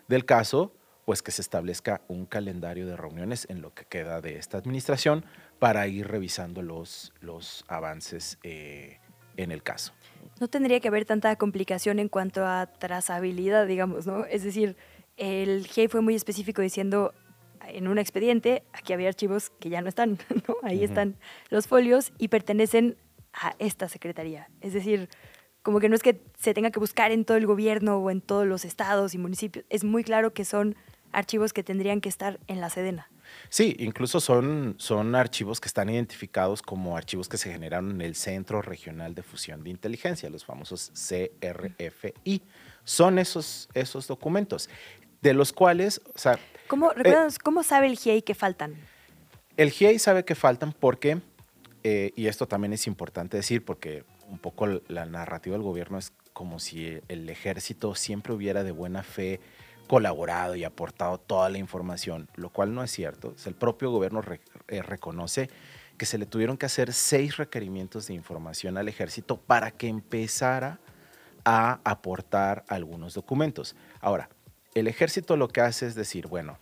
[0.07, 0.73] del caso,
[1.05, 5.25] pues que se establezca un calendario de reuniones en lo que queda de esta administración
[5.59, 8.99] para ir revisando los, los avances eh,
[9.37, 9.93] en el caso
[10.41, 14.25] no tendría que haber tanta complicación en cuanto a trazabilidad, digamos, ¿no?
[14.25, 14.75] Es decir,
[15.15, 17.13] el GEI fue muy específico diciendo
[17.67, 20.55] en un expediente, aquí había archivos que ya no están, ¿no?
[20.63, 21.15] Ahí están
[21.51, 22.97] los folios y pertenecen
[23.33, 24.49] a esta secretaría.
[24.61, 25.09] Es decir,
[25.61, 28.19] como que no es que se tenga que buscar en todo el gobierno o en
[28.19, 30.75] todos los estados y municipios, es muy claro que son
[31.11, 33.11] archivos que tendrían que estar en la Sedena.
[33.49, 38.15] Sí, incluso son, son archivos que están identificados como archivos que se generaron en el
[38.15, 42.41] Centro Regional de Fusión de Inteligencia, los famosos CRFI.
[42.83, 44.69] Son esos, esos documentos,
[45.21, 46.39] de los cuales, o sea...
[46.67, 48.75] ¿Cómo, eh, ¿cómo sabe el GIEI que faltan?
[49.57, 51.19] El GIEI sabe que faltan porque,
[51.83, 56.13] eh, y esto también es importante decir, porque un poco la narrativa del gobierno es
[56.33, 59.41] como si el ejército siempre hubiera de buena fe
[59.87, 63.35] colaborado y aportado toda la información, lo cual no es cierto.
[63.45, 64.21] el propio gobierno
[64.67, 65.49] eh, reconoce
[65.97, 70.79] que se le tuvieron que hacer seis requerimientos de información al ejército para que empezara
[71.45, 73.75] a aportar algunos documentos.
[73.99, 74.29] Ahora,
[74.73, 76.57] el ejército lo que hace es decir, bueno,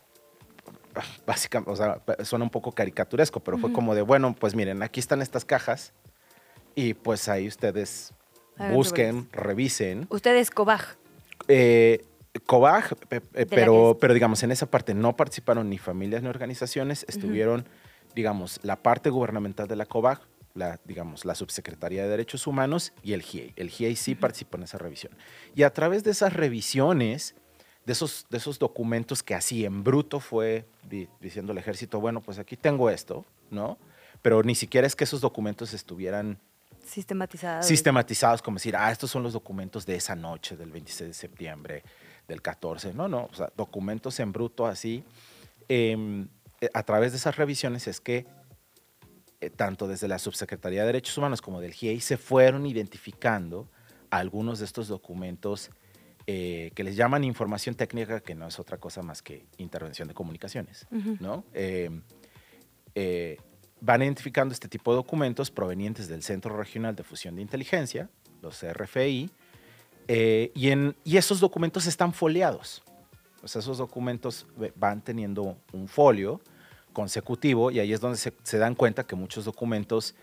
[1.26, 5.00] básicamente, o sea, suena un poco caricaturesco, pero fue como de, bueno, pues miren, aquí
[5.00, 5.94] están estas cajas
[6.76, 8.14] y pues ahí ustedes
[8.74, 10.08] busquen, revisen.
[10.10, 10.96] Ustedes, Cobaj.
[11.48, 12.06] Eh,
[12.46, 12.94] Cobaj,
[13.50, 17.68] pero, pero digamos, en esa parte no participaron ni familias ni organizaciones, estuvieron,
[18.16, 20.20] digamos, la parte gubernamental de la Cobaj,
[20.54, 23.54] la, digamos, la Subsecretaría de Derechos Humanos y el GIEI.
[23.56, 25.14] El GIEI sí participó en esa revisión.
[25.56, 27.36] Y a través de esas revisiones,
[27.86, 30.68] de esos, de esos documentos que así en bruto fue
[31.20, 33.80] diciendo el ejército, bueno, pues aquí tengo esto, ¿no?
[34.22, 36.40] Pero ni siquiera es que esos documentos estuvieran
[36.86, 37.66] sistematizados.
[37.66, 41.84] Sistematizados, como decir, ah, estos son los documentos de esa noche del 26 de septiembre,
[42.30, 42.94] del 14.
[42.94, 45.04] No, no, o sea, documentos en bruto así.
[45.68, 46.30] Em,
[46.62, 48.26] eh, a través de esas revisiones es que
[49.42, 53.70] eh, tanto desde la Subsecretaría de Derechos Humanos como del GIEI se fueron identificando
[54.10, 55.70] algunos de estos documentos
[56.28, 60.14] eh, que les llaman información técnica, que no es otra cosa más que intervención de
[60.14, 60.88] comunicaciones,
[61.20, 61.44] ¿no?
[61.54, 62.04] Em,
[63.82, 68.10] van identificando este tipo de documentos provenientes del Centro Regional de Fusión de Inteligencia,
[68.42, 69.30] los CRFI,
[70.12, 72.82] eh, y, en, y esos documentos están foliados.
[73.44, 76.42] O sea, esos documentos van teniendo un folio
[76.94, 80.16] consecutivo y ahí es donde se, dan cuenta que muchos documentos,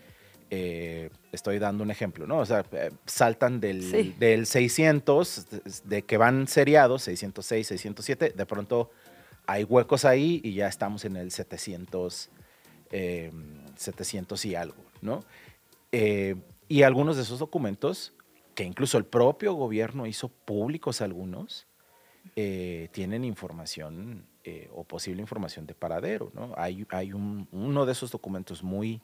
[0.49, 2.39] eh, estoy dando un ejemplo, ¿no?
[2.39, 5.47] O sea, eh, saltan del, del 600,
[5.85, 8.91] de, que van seriados, 606, 607, de pronto
[9.45, 12.29] hay huecos ahí y ya estamos en el 700
[13.75, 15.23] 700 em, y algo, ¿no?
[15.93, 16.35] Eh,
[16.67, 18.13] y algunos de esos documentos,
[18.57, 21.67] que incluso el propio gobierno hizo públicos algunos,
[22.35, 26.55] eh, tienen información eh, o posible información de paradero, ¿no?
[26.57, 28.99] Hay, hay uno de esos documentos muy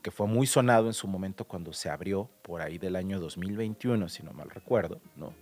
[0.00, 4.08] que fue muy sonado en su momento cuando se abrió por ahí del año 2021,
[4.08, 5.34] si no mal recuerdo, ¿no?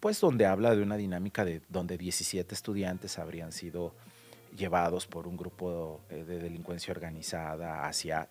[0.00, 3.94] Pues donde habla de una dinámica de donde 17 estudiantes habrían sido
[4.56, 8.28] llevados por un grupo eh, de delincuencia organizada hacia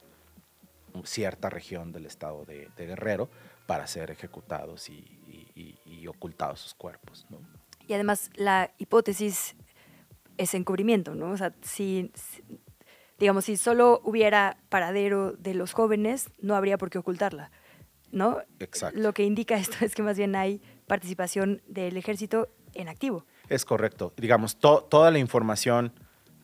[1.04, 3.30] cierta región del estado de, Guerrero
[3.66, 5.12] para ser ejecutados y,
[6.08, 7.26] ocultados sus cuerpos.
[7.88, 9.56] Y además la hipótesis
[10.38, 11.32] es encubrimiento, ¿no?
[11.32, 12.12] O sea, si,
[13.18, 17.52] digamos, si solo hubiera paradero de los jóvenes, no habría por qué ocultarla,
[18.12, 18.38] ¿no?
[18.60, 19.00] Exacto.
[19.00, 23.26] Lo que indica esto es que más bien hay participación del ejército en activo.
[23.50, 24.14] Es correcto.
[24.18, 25.92] Digamos, toda la información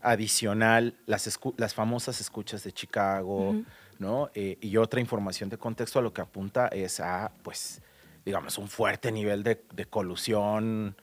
[0.02, 3.56] adicional, las, las famosas escuchas de Chicago,
[4.00, 4.30] ¿no?
[4.34, 7.82] Eh, y otra información de contexto a lo que apunta es a, pues,
[8.26, 9.60] digamos, un fuerte nivel de,
[9.90, 10.96] colusión,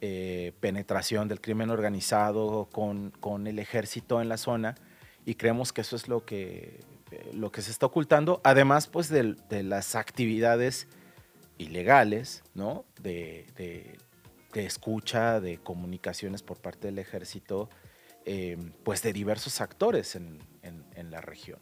[0.00, 4.74] eh, penetración del crimen organizado con, con, el ejército en la zona
[5.24, 9.08] y creemos que eso es lo que, eh, lo que se está ocultando, además, pues,
[9.08, 10.86] de, de las actividades
[11.58, 12.84] ilegales, ¿no?
[13.00, 13.98] De, de,
[14.52, 17.68] de escucha, de comunicaciones por parte del ejército,
[18.26, 20.38] eh, pues de diversos actores en,
[21.10, 21.60] la región.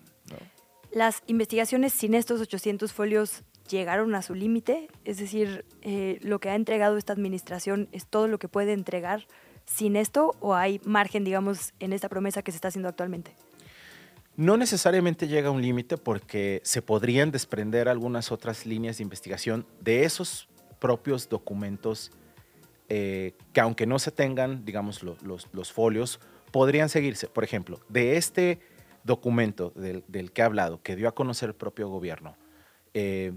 [0.93, 6.49] Las investigaciones sin estos 800 folios llegaron a su límite, es decir, eh, lo que
[6.49, 9.27] ha entregado esta administración es todo lo que puede entregar
[9.67, 13.35] sin esto o hay margen, digamos, en esta promesa que se está haciendo actualmente.
[14.37, 19.67] No necesariamente llega a un límite porque se podrían desprender algunas otras líneas de investigación
[19.81, 20.49] de esos
[20.79, 22.13] propios documentos
[22.89, 26.21] eh, que aunque no se tengan, digamos, los folios,
[26.53, 27.27] podrían seguirse.
[27.27, 28.61] Por ejemplo, de este
[29.03, 32.37] documento del, que he hablado, que dio a conocer el propio gobierno,
[32.95, 33.33] eh,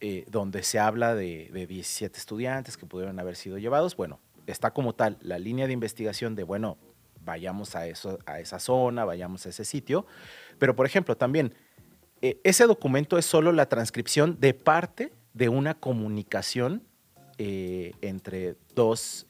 [0.00, 4.94] eh, donde se habla de, 17 estudiantes que pudieron haber sido llevados, bueno, está como
[4.94, 6.78] tal la línea de investigación de, bueno,
[7.24, 10.06] vayamos a, eso, a esa zona, vayamos a ese sitio,
[10.58, 11.54] pero por ejemplo, también
[12.22, 16.82] eh, ese documento es solo la transcripción de parte de una comunicación
[17.40, 19.24] entre dos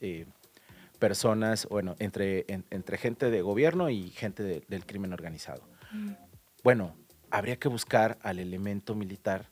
[0.99, 5.63] personas, bueno, entre, entre gente de gobierno y gente del crimen organizado.
[5.91, 6.11] Mm.
[6.63, 6.95] Bueno,
[7.31, 9.47] habría que buscar al elemento militar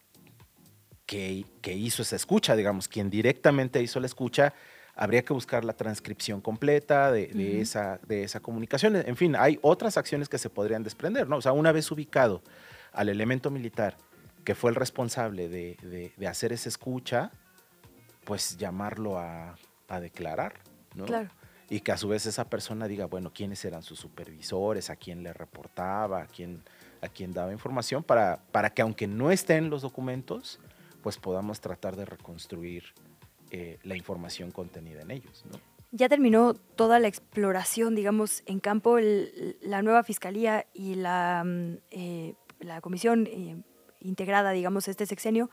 [1.05, 4.53] que, que, hizo esa escucha, digamos, quien directamente hizo la escucha,
[4.93, 8.95] habría que buscar la transcripción completa de, esa, de esa comunicación.
[8.97, 11.37] En fin, hay otras acciones que se podrían desprender, ¿no?
[11.37, 12.41] O sea, una vez ubicado
[12.91, 13.95] al elemento militar
[14.43, 17.31] que fue el responsable de, de hacer esa escucha,
[18.25, 19.55] pues llamarlo a,
[19.87, 20.53] a declarar,
[20.97, 21.05] ¿no?
[21.05, 21.29] Claro
[21.69, 25.23] y que a su vez esa persona diga, bueno, quiénes eran sus supervisores, a quién
[25.23, 26.63] le reportaba, a quién,
[27.01, 30.59] a quién daba información, para, para que aunque no estén los documentos,
[31.01, 32.83] pues podamos tratar de reconstruir
[33.51, 35.43] eh, la información contenida en ellos.
[35.91, 42.33] Ya terminó toda la exploración, digamos, en campo, la nueva fiscalía y la, mm, eh,
[42.59, 43.61] la comisión eh,
[43.99, 45.49] integrada, digamos, este sexenio,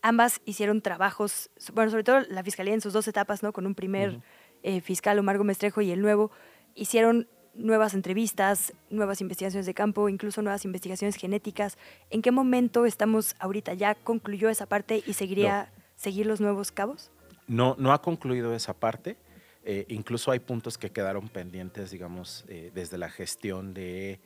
[0.00, 3.52] ambas hicieron trabajos, bueno, sobre todo la fiscalía en sus dos etapas, ¿no?
[3.52, 4.20] Con un primer...
[4.62, 6.30] Eh, fiscal Omar Gómez Trejo y el nuevo
[6.74, 11.78] hicieron nuevas entrevistas, nuevas investigaciones de campo, incluso nuevas investigaciones genéticas.
[12.10, 13.74] ¿En qué momento estamos ahorita?
[13.74, 17.10] ¿Ya concluyó esa parte y seguiría seguir los nuevos cabos?
[17.46, 19.16] No, no ha concluido esa parte.
[19.62, 24.20] Eh, incluso hay puntos que quedaron pendientes, digamos, eh, desde la gestión de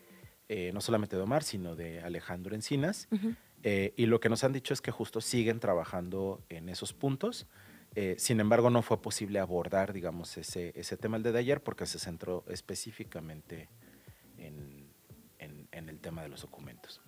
[0.49, 3.09] eh, no solamente de Omar, sino de Alejandro Encinas.
[3.63, 7.47] y lo que nos han dicho es que justo siguen trabajando en esos puntos.
[8.19, 11.99] Sin embargo, no fue posible abordar, digamos, ese, ese tema el de ayer porque se
[11.99, 13.69] centró específicamente
[14.39, 14.89] en,
[15.39, 17.01] en, el tema de los documentos.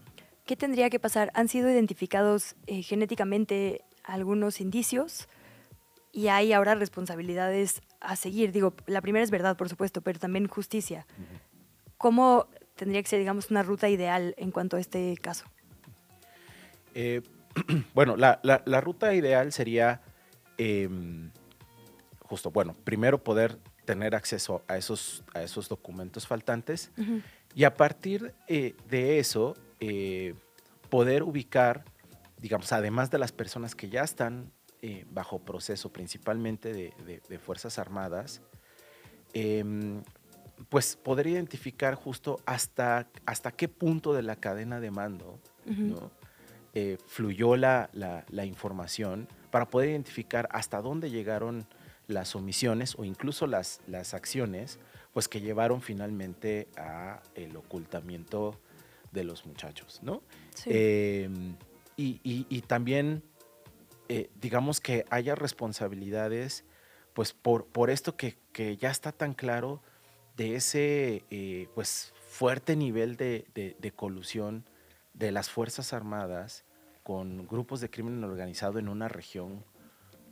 [0.44, 1.30] ¿Qué tendría que pasar?
[1.34, 5.28] ¿Han sido identificados genéticamente algunos indicios?
[6.16, 8.50] y hay ahora responsabilidades a seguir.
[8.50, 11.06] Digo, la primera es verdad, por supuesto, pero también justicia.
[11.98, 15.44] ¿Cómo tendría que ser, digamos, una ruta ideal en cuanto a este caso?
[16.94, 17.20] Eh,
[17.94, 18.40] bueno, la,
[18.80, 20.00] ruta ideal sería
[20.58, 21.30] em,
[22.20, 26.90] justo, bueno, primero poder tener acceso a esos, a esos documentos faltantes
[27.54, 30.34] y a partir eh, de eso eh,
[30.90, 31.84] poder ubicar,
[32.38, 34.52] digamos, además de las personas que ya están
[34.82, 38.42] eh, bajo proceso principalmente de, Fuerzas Armadas,
[39.32, 40.02] em,
[40.68, 45.38] pues poder identificar justo hasta, hasta qué punto de la cadena de mando
[47.06, 47.88] fluyó la,
[48.44, 51.66] información para poder identificar hasta dónde llegaron
[52.06, 54.78] las omisiones o incluso las, las acciones
[55.16, 58.60] pues que llevaron finalmente a el ocultamiento
[59.12, 60.22] de los muchachos, ¿no?
[60.66, 61.56] Em,
[61.96, 63.22] y, también
[64.10, 66.66] eh, digamos que haya responsabilidades,
[67.14, 68.36] pues por, por esto que,
[68.78, 69.80] ya está tan claro
[70.36, 74.66] de ese eh, pues fuerte nivel de, colusión
[75.14, 76.65] de las Fuerzas Armadas
[77.06, 79.62] con grupos de crimen organizado en una región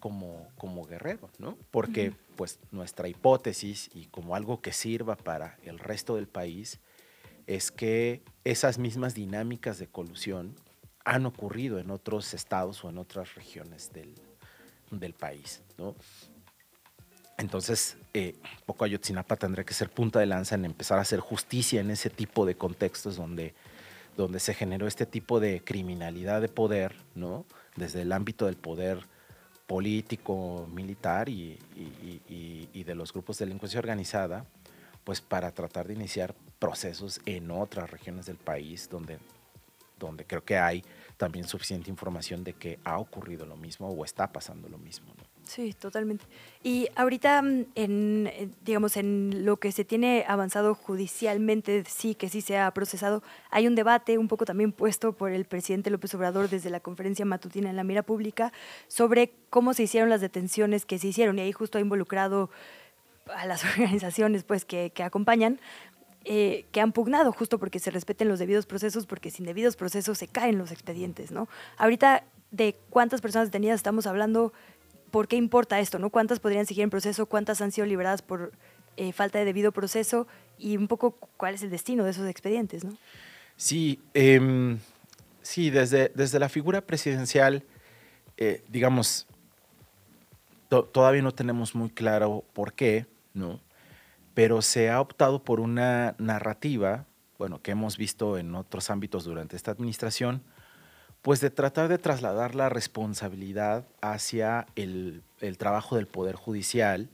[0.01, 1.57] como, como Guerrero, ¿no?
[1.71, 6.81] Porque pues nuestra hipótesis y como algo que sirva para el resto del país
[7.47, 10.57] es que esas mismas dinámicas de colusión
[11.05, 15.63] han ocurrido en otros estados o en otras regiones del, país.
[15.79, 15.95] ¿no?
[17.39, 18.35] Entonces, eh,
[18.67, 22.11] poco Ayotzinapa tendría que ser punta de lanza en empezar a hacer justicia en ese
[22.11, 23.55] tipo de contextos donde,
[24.17, 27.45] donde se generó este tipo de criminalidad de poder, ¿no?
[27.77, 29.07] desde el ámbito del poder
[29.67, 31.59] político, militar y,
[32.75, 34.45] de los grupos de delincuencia organizada,
[35.05, 39.19] pues para tratar de iniciar procesos en otras regiones del país donde
[39.99, 40.85] donde creo que hay
[41.17, 45.13] también suficiente información de que ha ocurrido lo mismo o está pasando lo mismo.
[45.47, 46.25] Sí, totalmente.
[46.63, 52.29] Y ahorita, mm, en, eh, digamos, en lo que se tiene avanzado judicialmente, sí, que
[52.29, 56.15] sí se ha procesado, hay un debate un poco también puesto por el presidente López
[56.15, 58.53] Obrador desde la conferencia matutina en la mira pública
[58.89, 61.39] sobre cómo se hicieron las detenciones que se hicieron.
[61.39, 62.51] Y ahí justo ha involucrado
[63.35, 65.61] a las organizaciones pues, que, acompañan,
[66.25, 70.17] eh, que han pugnado justo porque se respeten los debidos procesos, porque sin debidos procesos
[70.17, 71.49] se caen los expedientes, ¿no?
[71.77, 74.55] Ahorita, ¿de cuántas personas detenidas estamos hablando?
[75.15, 76.11] ¿Por qué importa esto, no?
[76.11, 77.27] ¿Cuántas podrían seguir en proceso?
[77.27, 78.51] ¿Cuántas han sido liberadas por
[78.97, 80.27] eh, falta de debido proceso?
[80.59, 82.99] Y un poco, ¿cuál es el destino de esos expedientes, no?
[83.57, 84.81] Sí, em,
[85.41, 87.63] sí, desde, desde la figura presidencial,
[88.39, 89.29] eh, digamos,
[90.69, 93.61] todavía no tenemos muy claro por qué, ¿no?
[94.35, 97.07] pero se ha optado por una narrativa,
[97.39, 100.43] bueno, que hemos visto en otros ámbitos durante esta administración,
[101.25, 105.23] pues de tratar de trasladar la responsabilidad hacia el,
[105.57, 107.09] trabajo del Poder Judicial,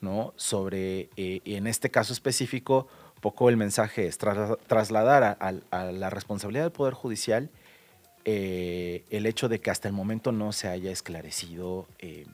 [0.00, 0.32] ¿no?
[0.36, 2.86] Sobre, eh, en este caso específico,
[3.20, 7.50] poco el mensaje es trasladar a, la responsabilidad del Poder Judicial
[8.24, 12.26] eh, el hecho de que hasta el momento no se haya esclarecido eh,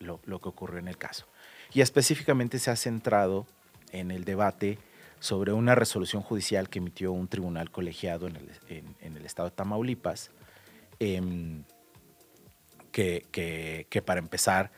[0.00, 1.26] lo, lo, que ocurrió en el caso.
[1.72, 3.46] Y específicamente se ha centrado
[3.92, 4.80] en el debate
[5.20, 10.32] sobre una resolución judicial que emitió un tribunal colegiado en el, estado de Tamaulipas,
[11.02, 11.64] em,
[12.92, 14.70] que, para empezar,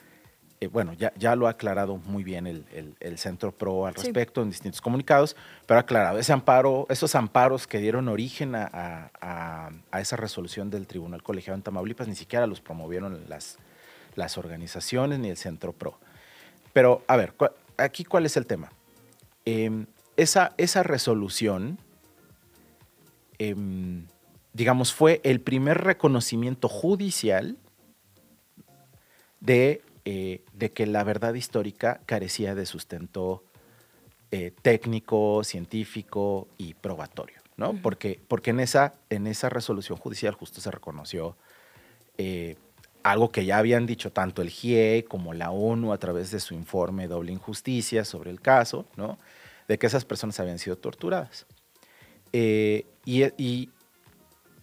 [0.60, 4.48] eh, bueno, ya, ya lo ha aclarado muy bien el, Centro PRO al respecto en
[4.48, 10.70] distintos comunicados, pero ha aclarado ese amparo, esos amparos que dieron origen a, esa resolución
[10.70, 13.58] del tribunal colegiado en Tamaulipas, ni siquiera los promovieron las,
[14.14, 15.98] las organizaciones ni el Centro PRO.
[16.72, 17.34] Pero, a ver,
[17.76, 18.72] aquí cuál es el tema.
[19.44, 21.78] Em, esa, esa, resolución,
[23.38, 24.06] em,
[24.54, 27.58] digamos, fue el primer reconocimiento judicial
[29.40, 33.44] de, eh, de, que la verdad histórica carecía de sustento
[34.30, 37.74] eh, técnico, científico y probatorio, ¿no?
[37.82, 41.36] porque, porque en, esa, en esa resolución judicial justo se reconoció
[42.16, 42.56] eh,
[43.02, 46.54] algo que ya habían dicho tanto el GIE como la ONU a través de su
[46.54, 49.18] informe Doble Injusticia sobre el caso, ¿no?
[49.68, 51.46] de que esas personas habían sido torturadas.
[52.32, 53.70] Eh, y, y,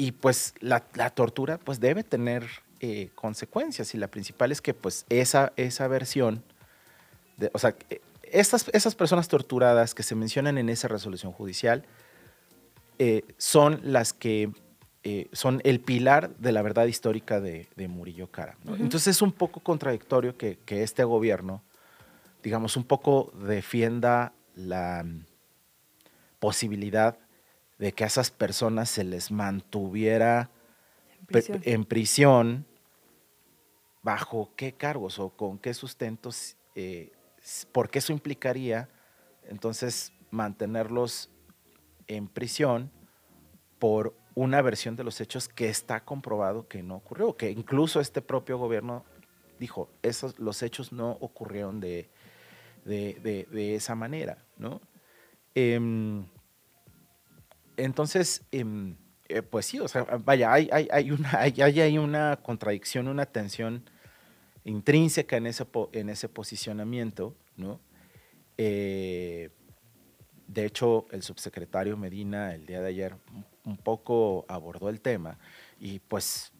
[0.09, 2.47] pues la, la, tortura pues debe tener
[2.79, 6.43] eh, consecuencias y la principal es que pues esa, esa versión,
[7.37, 7.75] de, o sea,
[8.23, 11.83] estas, esas personas torturadas que se mencionan en esa resolución judicial
[12.97, 14.49] eh, son las que
[15.31, 18.55] son el pilar de la verdad histórica de, de Murillo Cara.
[18.67, 21.63] Entonces es un poco contradictorio que, que este gobierno,
[22.43, 25.03] digamos, un poco defienda la
[26.39, 27.17] posibilidad
[27.81, 30.51] de que a esas personas se les mantuviera
[31.63, 32.67] en prisión,
[34.03, 37.11] bajo qué cargos o con qué sustentos, eh,
[37.71, 38.87] porque eso implicaría
[39.49, 41.31] entonces mantenerlos
[42.05, 42.91] en prisión
[43.79, 48.21] por una versión de los hechos que está comprobado que no ocurrió, que incluso este
[48.21, 49.05] propio gobierno
[49.57, 52.11] dijo, esos, los hechos no ocurrieron de,
[52.85, 54.81] de, esa manera, ¿no?
[55.55, 56.27] Em,
[57.77, 58.95] entonces, em,
[59.29, 63.83] eh, pues sí, o sea, vaya, hay, hay, una, hay, una contradicción, una tensión
[64.63, 67.79] intrínseca en ese, en ese posicionamiento, ¿no?
[68.57, 69.49] Eh,
[70.47, 73.15] de hecho, el subsecretario Medina el día de ayer
[73.63, 75.39] un poco abordó el tema
[75.79, 76.51] y pues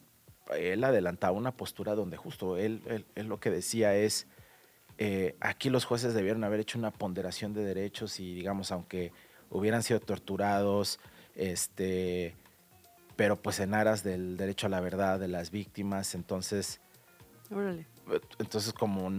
[0.56, 4.26] él adelantaba una postura donde justo él, él, lo que decía es,
[4.98, 9.12] eh, aquí los jueces debieron haber hecho una ponderación de derechos y digamos, aunque
[9.52, 10.98] hubieran sido torturados,
[11.34, 12.34] este,
[13.16, 16.80] pero pues en aras del derecho a la verdad de las víctimas, entonces,
[18.38, 19.10] entonces como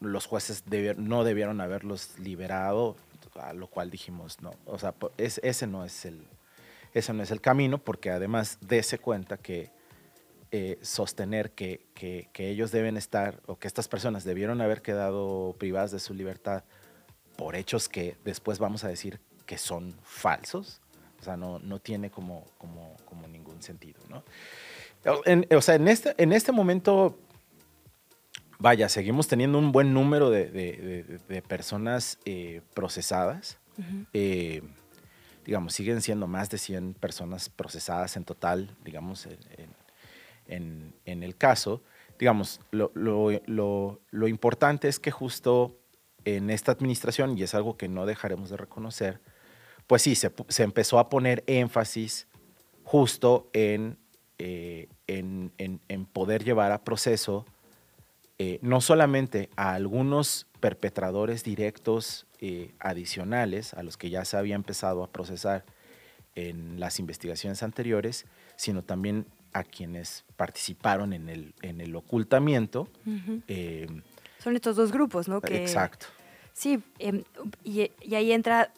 [0.00, 0.64] los jueces
[0.96, 2.96] no debieron haberlos liberado,
[3.34, 6.26] a lo cual dijimos no, o sea, ese no es el,
[6.94, 9.70] ese no es el camino, porque además dése cuenta que
[10.50, 15.56] eh, sostener que, que, que, ellos deben estar o que estas personas debieron haber quedado
[15.58, 16.64] privadas de su libertad
[17.38, 20.80] por hechos que después vamos a decir que son falsos,
[21.20, 24.24] o sea, no, no tiene como, como, como ningún sentido, ¿no?
[25.04, 27.18] o sea, en este, en este momento,
[28.58, 33.58] vaya, seguimos teniendo un buen número de, de, de, personas eh, procesadas.
[34.12, 34.62] Eh,
[35.44, 39.26] digamos, siguen siendo más de 100 personas procesadas en total, digamos,
[40.46, 41.82] en, en, el caso.
[42.18, 45.76] Digamos, lo, lo, lo, lo importante es que justo
[46.24, 49.20] en esta administración, y es algo que no dejaremos de reconocer,
[49.86, 52.26] pues sí, se, empezó a poner énfasis
[52.84, 53.98] justo en,
[54.38, 55.50] eh, en,
[56.12, 57.46] poder llevar a proceso
[58.38, 64.54] eh, no solamente a algunos perpetradores directos eh, adicionales a los que ya se había
[64.54, 65.64] empezado a procesar
[66.34, 68.26] en las investigaciones anteriores,
[68.56, 72.88] sino también a quienes participaron en el, en el ocultamiento.
[74.38, 75.40] Son estos dos grupos, ¿no?
[75.44, 76.06] exacto.
[76.52, 77.22] Sí, em,
[77.64, 78.72] y, ahí entra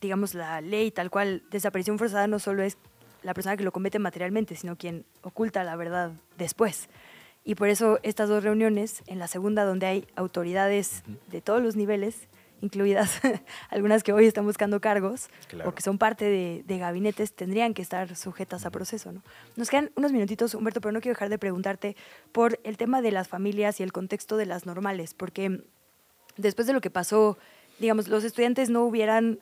[0.00, 2.78] digamos, la ley tal cual, desaparición forzada no solo es
[3.22, 6.88] la persona que lo comete materialmente, sino quien oculta la verdad después.
[7.44, 11.76] Y por eso estas dos reuniones, en la segunda donde hay autoridades de todos los
[11.76, 12.28] niveles,
[12.60, 13.20] incluidas
[13.70, 15.28] algunas que hoy están buscando cargos
[15.64, 16.24] o que son parte
[16.66, 19.12] de, gabinetes, tendrían que estar sujetas a proceso.
[19.12, 19.22] ¿no?
[19.56, 21.96] Nos quedan unos minutitos, Humberto, pero no quiero dejar de preguntarte
[22.32, 25.62] por el tema de las familias y el contexto de las normales, porque
[26.36, 27.38] después de lo que pasó,
[27.78, 29.38] digamos, los estudiantes no hubieran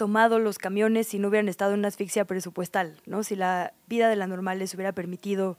[0.00, 3.22] tomado los camiones si no hubieran estado en una asfixia presupuestal, ¿no?
[3.22, 5.58] Si la vida de la normal les hubiera permitido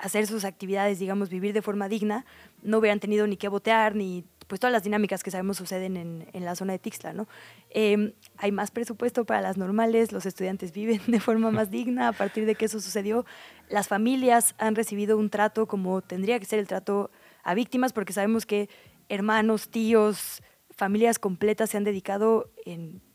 [0.00, 2.26] hacer sus actividades, digamos, vivir de forma digna,
[2.60, 6.44] no hubieran tenido ni que botear, ni pues todas las dinámicas que sabemos suceden en,
[6.44, 7.28] la zona de Tixla, ¿no?
[7.70, 12.12] Em, hay más presupuesto para las normales, los estudiantes viven de forma más digna a
[12.12, 13.26] partir de que eso sucedió.
[13.68, 17.12] Las familias han recibido un trato como tendría que ser el trato
[17.44, 18.68] a víctimas, porque sabemos que
[19.08, 20.42] hermanos, tíos,
[20.76, 23.06] familias completas se han dedicado en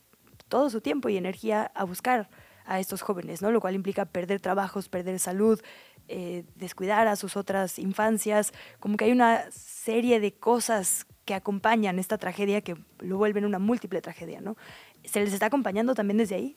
[0.48, 2.28] todo su tiempo y energía a buscar
[2.64, 3.50] a estos jóvenes, ¿no?
[3.50, 5.60] Lo cual implica perder trabajos, perder salud,
[6.08, 11.98] eh, descuidar a sus otras infancias, como que hay una serie de cosas que acompañan
[11.98, 14.56] esta tragedia que lo vuelven una múltiple tragedia, ¿no?
[15.04, 16.56] ¿Se les está acompañando también desde ahí?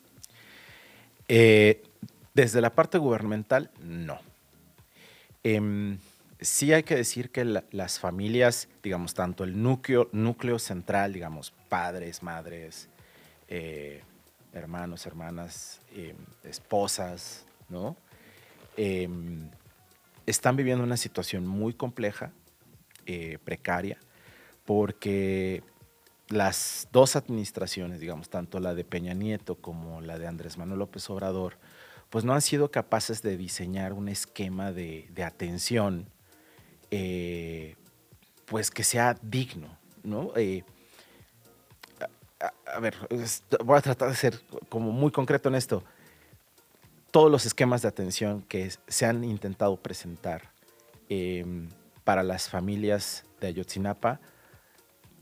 [1.28, 1.84] Eh,
[2.34, 4.20] desde la parte gubernamental, no.
[5.44, 5.98] Em,
[6.40, 12.22] sí hay que decir que las familias, digamos, tanto el núcleo, núcleo central, digamos, padres,
[12.22, 12.90] madres,
[13.48, 14.02] eh,
[14.54, 17.96] hermanos, hermanas, eh, esposas, ¿no?
[18.76, 19.50] Em,
[20.26, 22.32] están viviendo una situación muy compleja,
[23.06, 23.98] eh, precaria,
[24.66, 25.64] porque
[26.28, 31.10] las dos administraciones, digamos, tanto la de Peña Nieto como la de Andrés Manuel López
[31.10, 31.58] Obrador,
[32.10, 36.10] pues no han sido capaces de diseñar un esquema de, atención,
[38.46, 40.34] pues que sea digno, ¿no?
[42.40, 42.96] A, ver,
[43.64, 45.84] voy a tratar de ser como muy concreto en esto.
[47.12, 50.52] Todos los esquemas de atención que se han intentado presentar
[51.10, 51.70] em,
[52.04, 54.20] para las familias de Ayotzinapa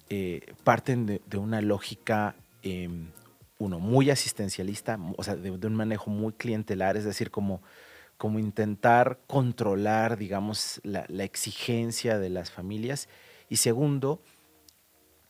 [0.09, 3.07] eh, parten de, una lógica, em,
[3.57, 7.61] uno, muy asistencialista, o sea, de, un manejo muy clientelar, es decir, como,
[8.17, 13.09] como intentar controlar, digamos, la, exigencia de las familias.
[13.49, 14.21] Y segundo,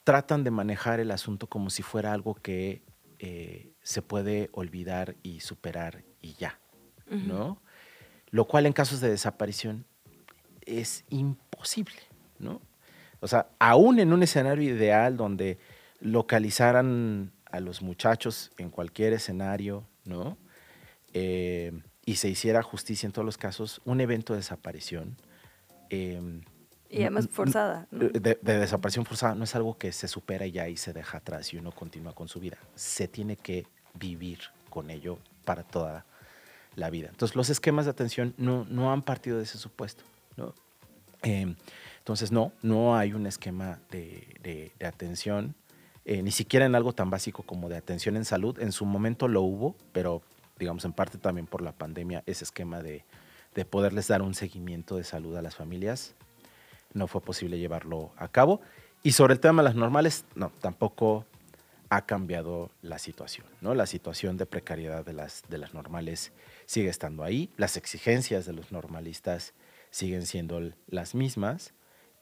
[0.05, 2.83] tratan de manejar el asunto como si fuera algo que
[3.19, 6.59] eh, se puede olvidar y superar y ya,
[7.09, 7.59] ¿no?
[8.29, 9.85] Lo cual en casos de desaparición
[10.61, 11.97] es imposible,
[12.39, 12.61] ¿no?
[13.19, 15.57] O sea, aún en un escenario ideal donde
[15.99, 20.37] localizaran a los muchachos en cualquier escenario, ¿no?
[21.13, 21.71] Eh,
[22.05, 25.17] y se hiciera justicia en todos los casos, un evento de desaparición.
[25.89, 26.41] Em,
[26.95, 27.87] y además forzada.
[27.91, 31.57] De, desaparición forzada no es algo que se supera ya y se deja atrás y
[31.57, 32.57] uno continúa con su vida.
[32.75, 34.39] Se tiene que vivir
[34.69, 36.05] con ello para toda
[36.75, 37.09] la vida.
[37.09, 40.03] Entonces, los esquemas de atención no, no han partido de ese supuesto.
[40.37, 40.53] ¿no?
[41.21, 41.55] Em,
[41.99, 45.55] entonces, no, no hay un esquema de, atención,
[46.05, 48.59] eh, ni siquiera en algo tan básico como de atención en salud.
[48.59, 50.21] En su momento lo hubo, pero
[50.59, 53.03] digamos en parte también por la pandemia, ese esquema de,
[53.69, 56.13] poderles dar un seguimiento de salud a las familias,
[56.95, 58.61] no fue posible llevarlo a cabo.
[59.03, 61.25] Y sobre el tema de las normales, no, tampoco
[61.89, 63.75] ha cambiado la situación, ¿no?
[63.75, 66.31] La situación de precariedad de las, de las normales
[66.65, 69.53] sigue estando ahí, las exigencias de los normalistas
[69.91, 71.73] siguen siendo las mismas.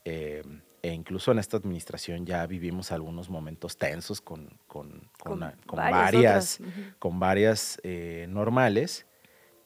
[0.03, 0.43] Eh,
[0.81, 5.09] e incluso en esta administración ya vivimos algunos momentos tensos con, con,
[5.65, 6.59] varias,
[6.99, 9.05] con varias eh, normales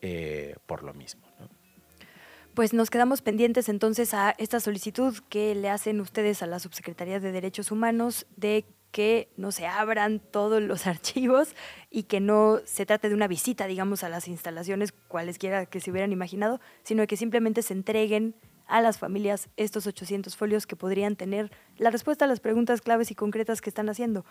[0.02, 1.27] eh, por lo mismo.
[2.58, 7.20] Pues nos quedamos pendientes entonces a esta solicitud que le hacen ustedes a la Subsecretaría
[7.20, 11.50] de Derechos Humanos de que no se abran todos los archivos
[11.92, 15.92] y que no se trate de una visita, digamos, a las instalaciones cualesquiera que se
[15.92, 18.34] hubieran imaginado, sino que simplemente se entreguen
[18.66, 23.12] a las familias estos 800 folios que podrían tener la respuesta a las preguntas claves
[23.12, 24.26] y concretas que están haciendo.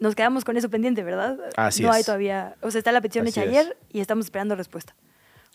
[0.00, 1.38] Nos quedamos con eso pendiente, ¿verdad?
[1.56, 4.96] Así no hay todavía, o sea, está la petición hecha ayer y estamos esperando respuesta.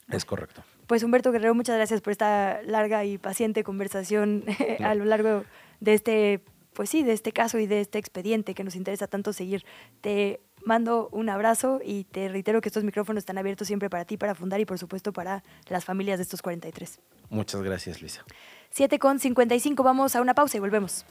[0.10, 0.64] Es correcto.
[0.88, 4.44] Pues Humberto Guerrero, muchas gracias por esta larga y paciente conversación
[4.84, 5.46] a lo largo
[5.80, 6.44] de este
[6.76, 9.66] pues sí, de este caso y de este expediente que nos interesa tanto seguir.
[10.02, 14.18] Te mando un abrazo y te reitero que estos micrófonos están abiertos siempre para ti,
[14.18, 17.00] para Fundar y por supuesto para las familias de estos 43.
[17.30, 18.26] Muchas gracias, Luisa.
[18.72, 21.06] 7 con 55, vamos a una pausa y volvemos.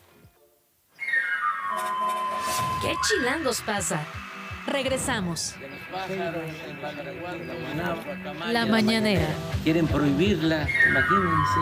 [2.83, 4.07] ¿Qué chilangos pasa?
[4.67, 5.57] Regresamos.
[8.51, 9.29] La mañanera.
[9.63, 11.61] Quieren prohibirla, imagínense.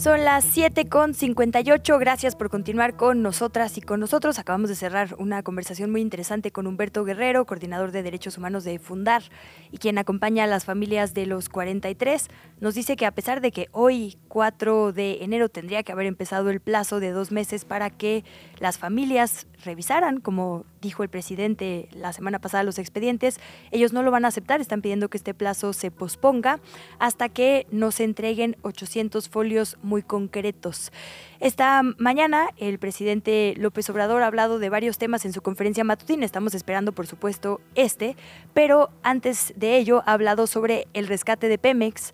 [0.00, 1.98] Son las 7 con 58.
[1.98, 4.38] Gracias por continuar con nosotras y con nosotros.
[4.38, 8.78] Acabamos de cerrar una conversación muy interesante con Humberto Guerrero, coordinador de Derechos Humanos de
[8.78, 9.22] Fundar
[9.70, 12.28] y quien acompaña a las familias de los 43.
[12.60, 16.48] Nos dice que a pesar de que hoy, 4 de enero, tendría que haber empezado
[16.48, 18.24] el plazo de dos meses para que
[18.58, 23.40] las familias revisaran, como dijo el presidente la semana pasada, los expedientes.
[23.70, 26.60] Ellos no lo van a aceptar, están pidiendo que este plazo se posponga
[26.98, 30.92] hasta que nos entreguen 800 folios muy concretos.
[31.40, 36.26] Esta mañana el presidente López Obrador ha hablado de varios temas en su conferencia matutina.
[36.26, 38.16] Estamos esperando, por supuesto, este,
[38.52, 42.12] pero antes de ello ha hablado sobre el rescate de Pemex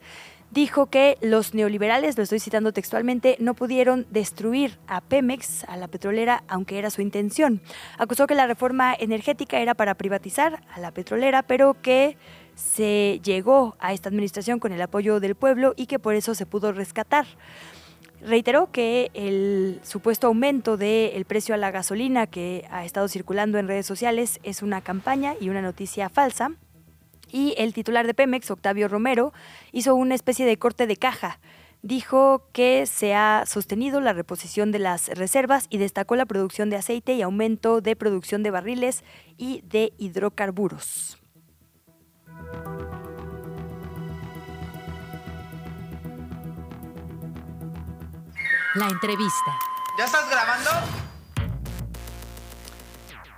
[0.50, 5.88] dijo que los neoliberales, lo estoy citando textualmente, no pudieron destruir a Pemex, a la
[5.88, 7.60] petrolera, aunque era su intención.
[7.98, 12.16] Acusó que la reforma energética era para privatizar a la petrolera, pero que
[12.54, 16.46] se llegó a esta administración con el apoyo del pueblo y que por eso se
[16.46, 17.26] pudo rescatar.
[18.22, 23.68] Reiteró que el supuesto aumento del precio a la gasolina que ha estado circulando en
[23.68, 26.52] redes sociales es una campaña y una noticia falsa
[27.30, 29.32] y el titular de Pemex, Octavio Romero,
[29.72, 31.40] hizo una especie de corte de caja.
[31.82, 36.76] Dijo que se ha sostenido la reposición de las reservas y destacó la producción de
[36.76, 39.04] aceite y aumento de producción de barriles
[39.36, 41.18] y de hidrocarburos.
[48.74, 49.58] La entrevista.
[49.96, 50.70] ¿Ya estás grabando?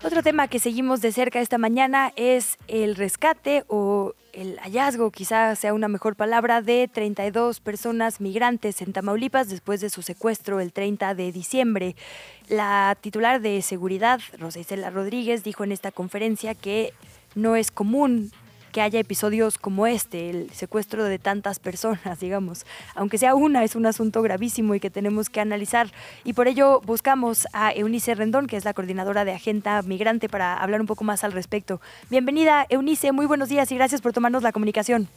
[0.05, 5.59] Otro tema que seguimos de cerca esta mañana es el rescate o el hallazgo, quizás
[5.59, 10.72] sea una mejor palabra, de 32 personas migrantes en Tamaulipas después de su secuestro el
[10.72, 11.96] 30 de diciembre.
[12.49, 16.94] La titular de seguridad, Rosa Isela Rodríguez, dijo en esta conferencia que
[17.34, 18.30] no es común
[18.79, 22.64] que haya episodios como este, el secuestro de tantas personas, digamos.
[22.95, 25.89] Aunque sea una, es un asunto gravísimo y que tenemos que analizar.
[26.22, 30.55] Y por ello buscamos a Eunice Rendón, que es la coordinadora de Agenda Migrante, para
[30.55, 31.81] hablar un poco más al respecto.
[32.09, 35.09] Bienvenida, Eunice, muy buenos días y gracias por tomarnos la comunicación.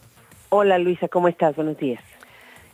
[0.49, 1.55] Hola Luisa, ¿cómo estás?
[1.55, 2.03] Buenos días.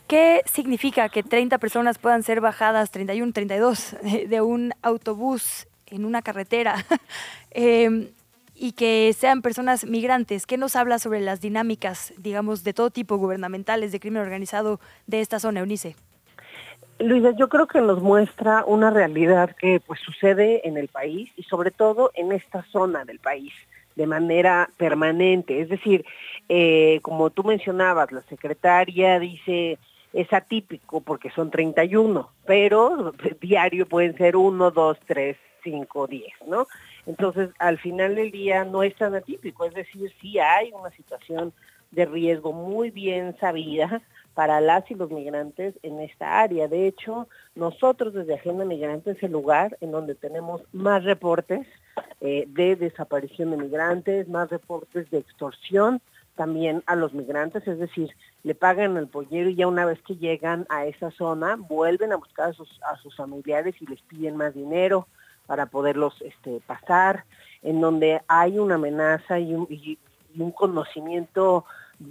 [0.07, 3.97] ¿Qué significa que 30 personas puedan ser bajadas, 31, 32,
[4.29, 6.85] de un autobús en una carretera
[7.51, 8.07] em,
[8.59, 10.45] y que sean personas migrantes?
[10.45, 15.21] ¿Qué nos habla sobre las dinámicas, digamos, de todo tipo gubernamentales, de crimen organizado de
[15.21, 15.95] esta zona, Eunice?
[16.99, 21.43] Luisa, yo creo que nos muestra una realidad que pues sucede en el país y
[21.43, 23.53] sobre todo en esta zona del país
[23.95, 25.61] de manera permanente.
[25.61, 26.05] Es decir,
[26.49, 29.77] eh, como tú mencionabas, la secretaria dice
[30.13, 36.67] es atípico porque son 31, pero diario pueden ser 1, 2, 3, 5, 10, ¿no?
[37.07, 41.53] Entonces, al final del día no es tan atípico, es decir, sí hay una situación
[41.91, 44.01] de riesgo muy bien sabida
[44.33, 46.67] para las y los migrantes en esta área.
[46.67, 51.65] De hecho, nosotros desde Agenda Migrante es el lugar en donde tenemos más reportes
[52.19, 56.01] eh, de desaparición de migrantes, más reportes de extorsión,
[56.35, 58.11] también a los migrantes, es decir,
[58.43, 62.17] le pagan el pollero y ya una vez que llegan a esa zona vuelven a
[62.17, 65.07] buscar a sus, a sus familiares y les piden más dinero
[65.47, 67.25] para poderlos este, pasar,
[67.63, 71.65] en donde hay una amenaza y un, conocimiento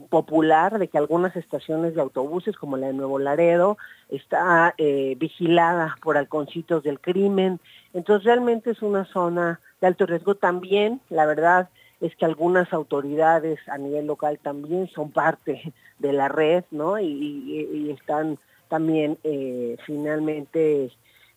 [0.09, 3.79] popular de que algunas estaciones de autobuses, como la de Nuevo Laredo,
[4.09, 7.61] está eh, vigilada por halconcitos del crimen.
[7.95, 11.69] Entonces realmente es una zona de alto riesgo también, la verdad,
[12.01, 16.99] es que algunas autoridades a nivel local también son parte de la red, ¿no?
[16.99, 20.91] Y, están también eh, finalmente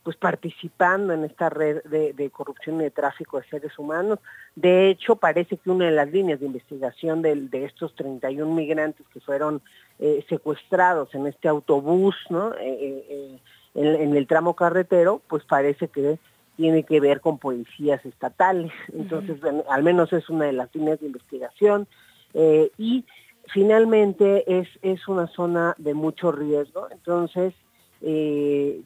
[0.10, 4.18] pues participando en esta red de, corrupción y de tráfico de seres humanos.
[4.55, 9.20] De hecho, parece que una de las líneas de investigación de, estos 31 migrantes que
[9.20, 9.62] fueron
[9.99, 12.55] eh, secuestrados en este autobús, ¿no?
[12.60, 13.39] Eh,
[13.76, 16.18] en, el tramo carretero, pues parece que
[16.57, 18.72] tiene que ver con policías estatales.
[18.91, 19.38] Entonces,
[19.70, 21.86] al menos es una de las líneas de investigación.
[22.34, 23.05] Eh, y
[23.53, 26.88] finalmente es, es una zona de mucho riesgo.
[26.89, 27.53] Entonces,
[28.02, 28.82] eh,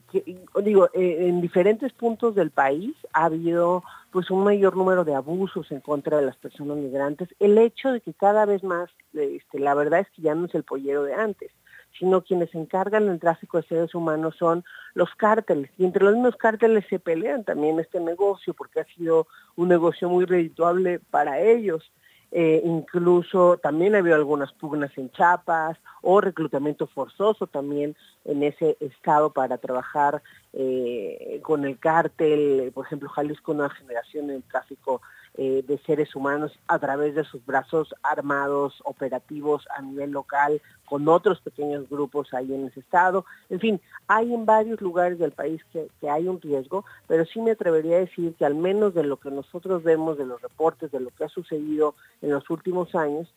[0.64, 5.72] digo, eh, en diferentes puntos del país ha habido pues un mayor número de abusos
[5.72, 7.30] en contra de las personas migrantes.
[7.40, 10.56] El hecho de que cada vez más, este, la verdad es que ya no es
[10.56, 11.52] el pollero de antes
[12.00, 15.70] sino quienes se encargan del tráfico de seres humanos son los cárteles.
[15.78, 20.10] Y entre los mismos cárteles se pelean también este negocio porque ha sido un negocio
[20.10, 21.92] muy redituable para ellos.
[22.36, 28.76] Eh, incluso también ha habido algunas pugnas en Chiapas o reclutamiento forzoso también en ese
[28.80, 35.04] estado para trabajar eh, con el cártel, por ejemplo, Jalisco Nueva Generación en el tráfico
[35.36, 41.08] eh, de seres humanos a través de sus brazos armados operativos a nivel local con
[41.08, 43.26] otros pequeños grupos ahí en ese estado.
[43.50, 47.50] En fin, hay en varios lugares del país que, hay un riesgo, pero sí me
[47.50, 51.00] atrevería a decir que al menos de lo que nosotros vemos, de los reportes, de
[51.00, 53.28] lo que ha sucedido en los últimos años,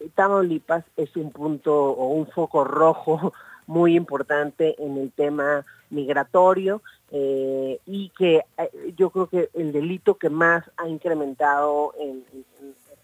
[0.00, 3.34] eh, Tamaulipas es un punto o un foco rojo
[3.66, 10.16] muy importante en el tema migratorio eh, y que eh, yo creo que el delito
[10.16, 11.94] que más ha incrementado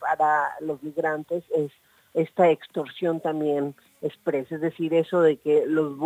[0.00, 1.70] para los migrantes es
[2.14, 5.96] esta extorsión también expresa, es decir, eso de que los,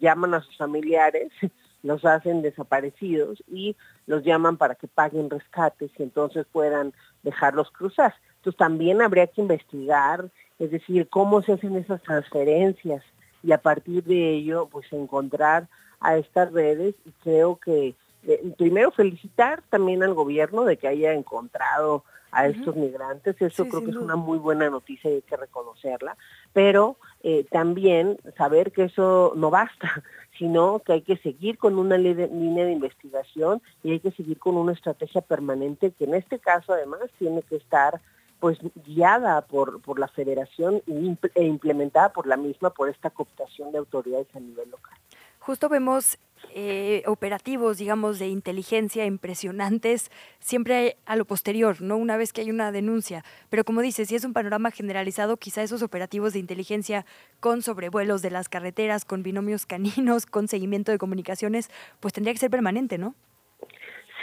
[0.00, 1.30] llaman a sus familiares,
[1.82, 8.14] los hacen desaparecidos y los llaman para que paguen rescates y entonces puedan dejarlos cruzar.
[8.36, 13.02] Entonces también habría que investigar, es decir, cómo se hacen esas transferencias
[13.46, 15.68] y a partir de ello pues encontrar
[16.00, 16.96] a estas redes.
[17.04, 17.94] Y creo que
[18.24, 23.82] eh, primero felicitar también al gobierno de que haya encontrado a estos migrantes, eso creo
[23.82, 26.18] que es una muy buena noticia y hay que reconocerla,
[26.52, 30.02] pero eh, también saber que eso no basta,
[30.38, 32.26] sino que hay que seguir con una línea
[32.66, 37.00] de investigación y hay que seguir con una estrategia permanente que en este caso además
[37.18, 38.02] tiene que estar
[38.40, 43.78] pues guiada por, por la federación e implementada por la misma por esta cooptación de
[43.78, 44.98] autoridades a nivel local.
[45.38, 46.18] Justo vemos
[46.54, 50.10] eh, operativos, digamos, de inteligencia impresionantes,
[50.40, 51.96] siempre a lo posterior, ¿no?
[51.96, 53.24] Una vez que hay una denuncia.
[53.48, 57.06] Pero como dices, si es un panorama generalizado, quizá esos operativos de inteligencia
[57.40, 61.70] con sobrevuelos de las carreteras, con binomios caninos, con seguimiento de comunicaciones,
[62.00, 63.14] pues tendría que ser permanente, ¿no?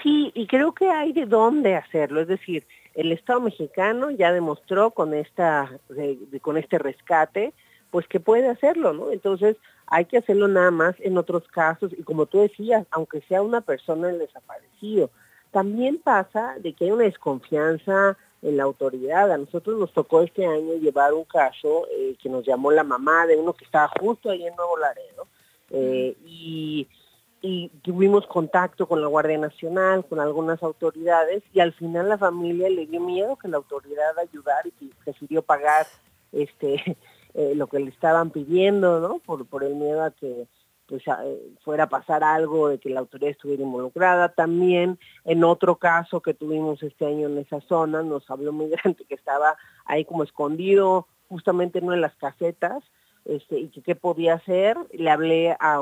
[0.02, 2.20] Sí, y creo que hay de dónde hacerlo.
[2.20, 5.80] Es decir, el Estado mexicano ya demostró con, esta,
[6.42, 7.54] con este rescate,
[7.92, 9.12] pues que puede hacerlo, ¿no?
[9.12, 13.42] Entonces hay que hacerlo nada más en otros casos y como tú decías, aunque sea
[13.42, 15.12] una persona el desaparecido,
[15.52, 19.32] también pasa de que hay una desconfianza en la autoridad.
[19.32, 23.26] A nosotros nos tocó este año llevar un caso eh, que nos llamó la mamá
[23.26, 25.28] de uno que estaba justo ahí en Nuevo Laredo
[25.70, 26.88] eh, y,
[27.82, 32.86] tuvimos contacto con la Guardia Nacional, con algunas autoridades y al final la familia le
[32.86, 35.86] dio miedo que la autoridad ayudara y que prefirió pagar
[36.32, 36.98] este
[37.34, 39.20] eh, lo que le estaban pidiendo, ¿no?
[39.20, 40.48] Por, por el miedo a que
[40.86, 41.04] pues
[41.64, 44.30] fuera a pasar algo de que la autoridad estuviera involucrada.
[44.30, 49.04] También en otro caso que tuvimos este año en esa zona, nos habló un migrante
[49.06, 52.84] que estaba ahí como escondido justamente en una de las casetas
[53.26, 54.78] este, y que qué podía hacer.
[54.92, 55.80] Le hablé a,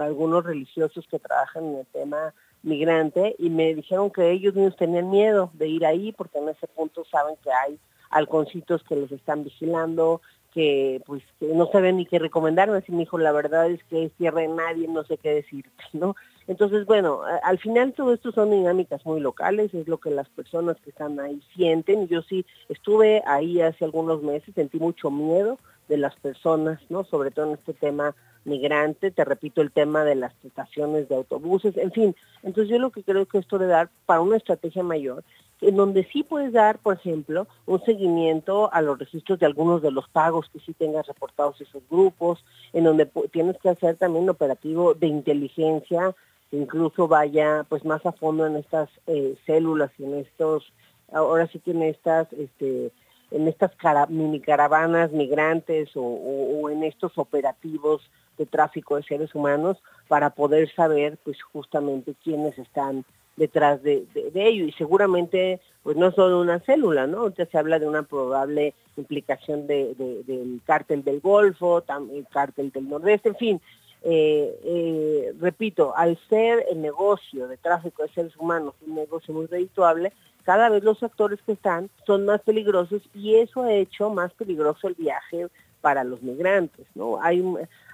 [0.00, 5.10] algunos religiosos que trabajan en el tema migrante y me dijeron que ellos mismos tenían
[5.10, 7.78] miedo de ir ahí porque en ese punto saben que hay
[8.10, 10.22] halconcitos que los están vigilando,
[10.52, 14.12] que pues no saben ni qué recomendarme, así me dijo, la verdad es que es
[14.12, 16.16] tierra de nadie, no sé qué decirte, ¿no?
[16.46, 20.78] Entonces, bueno, al final todo esto son dinámicas muy locales, es lo que las personas
[20.80, 22.08] que están ahí sienten.
[22.08, 25.58] Yo sí estuve ahí hace algunos meses, sentí mucho miedo
[25.88, 27.04] de las personas, ¿no?
[27.04, 28.14] Sobre todo en este tema
[28.44, 32.16] migrante, te repito el tema de las estaciones de autobuses, en fin.
[32.42, 35.24] Entonces yo lo que creo que esto debe dar para una estrategia mayor
[35.60, 39.90] en donde sí puedes dar, por ejemplo, un seguimiento a los registros de algunos de
[39.90, 44.30] los pagos que sí tengas reportados esos grupos, en donde tienes que hacer también un
[44.30, 46.14] operativo de inteligencia
[46.50, 50.72] que incluso vaya pues más a fondo en estas eh, células y en estos,
[51.12, 52.90] ahora sí que en estas, este,
[53.30, 53.72] en estas
[54.08, 58.02] mini caravanas migrantes o en estos operativos
[58.38, 59.76] de tráfico de seres humanos
[60.06, 63.04] para poder saber pues justamente quiénes están
[63.36, 64.04] detrás de,
[64.34, 67.32] ello y seguramente pues no solo una célula, ¿no?
[67.34, 69.94] Ya se habla de una probable implicación de,
[70.26, 73.60] del cártel del Golfo, el cártel del Nordeste, en fin.
[74.02, 79.46] Eh, eh, repito, al ser el negocio de tráfico de seres humanos un negocio muy
[79.46, 80.12] redituable,
[80.44, 84.88] cada vez los actores que están son más peligrosos y eso ha hecho más peligroso
[84.88, 85.48] el viaje
[85.80, 87.20] para los migrantes, ¿no?
[87.22, 87.44] Hay,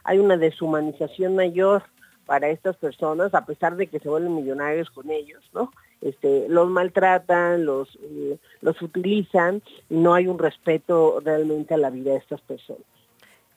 [0.04, 1.82] hay una deshumanización mayor
[2.26, 5.72] para estas personas, a pesar de que se vuelven millonarios con ellos, ¿no?
[6.00, 11.90] Este, los maltratan, los, eh, los utilizan y no hay un respeto realmente a la
[11.90, 12.84] vida de estas personas.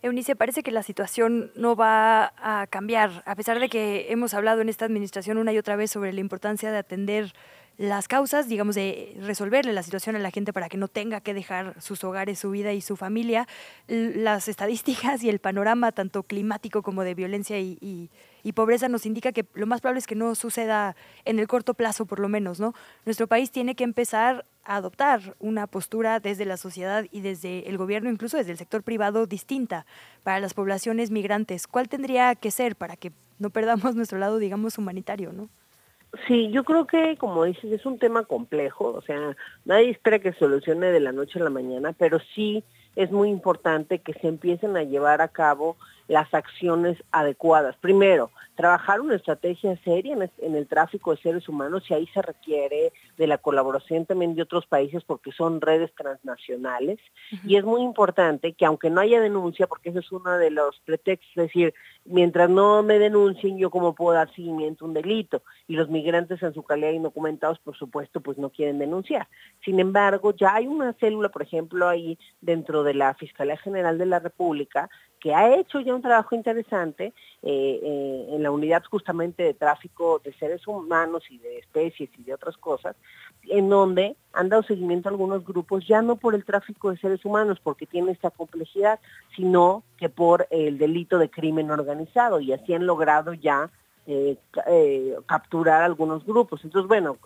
[0.01, 4.61] Eunice, parece que la situación no va a cambiar, a pesar de que hemos hablado
[4.61, 7.33] en esta administración una y otra vez sobre la importancia de atender
[7.77, 11.33] las causas, digamos, de resolverle la situación a la gente para que no tenga que
[11.33, 13.47] dejar sus hogares, su vida y su familia,
[13.87, 18.09] las estadísticas y el panorama tanto climático como de violencia y,
[18.53, 20.95] pobreza nos indica que lo más probable es que no suceda
[21.25, 22.73] en el corto plazo, por lo menos, ¿no?
[23.05, 27.77] Nuestro país tiene que empezar a adoptar una postura desde la sociedad y desde el
[27.77, 29.85] gobierno, incluso desde el sector privado, distinta
[30.23, 31.67] para las poblaciones migrantes.
[31.67, 35.49] ¿Cuál tendría que ser para que no perdamos nuestro lado, digamos, humanitario, ¿no?
[36.27, 39.35] Sí, yo creo que, como dices, es un tema complejo, o sea,
[39.65, 42.63] nadie espera que solucione de la noche a la mañana, pero sí
[42.97, 45.77] es muy importante que se empiecen a llevar a cabo
[46.07, 47.75] las acciones adecuadas.
[47.79, 52.91] Primero, trabajar una estrategia seria en, el tráfico de seres humanos y ahí se requiere
[53.15, 56.99] de la colaboración también de otros países porque son redes transnacionales.
[57.45, 60.79] Y es muy importante que aunque no haya denuncia, porque ese es uno de los
[60.79, 65.43] pretextos, es decir, mientras no me denuncien, yo cómo puedo dar seguimiento a un delito.
[65.67, 69.27] Y los migrantes en su calidad indocumentados, por supuesto, pues no quieren denunciar.
[69.63, 74.07] Sin embargo, ya hay una célula, por ejemplo, ahí dentro de la Fiscalía General de
[74.07, 74.89] la República
[75.19, 80.21] que ha hecho ya un trabajo interesante eh, eh, en la unidad justamente de tráfico
[80.23, 82.95] de seres humanos y de especies y de otras cosas,
[83.43, 87.25] en donde han dado seguimiento a algunos grupos, ya no por el tráfico de seres
[87.25, 88.99] humanos, porque tiene esta complejidad,
[89.35, 93.71] sino que por el delito de crimen organizado, y así han logrado ya
[94.05, 94.37] eh,
[95.25, 96.63] capturar algunos grupos.
[96.63, 97.17] Entonces, bueno,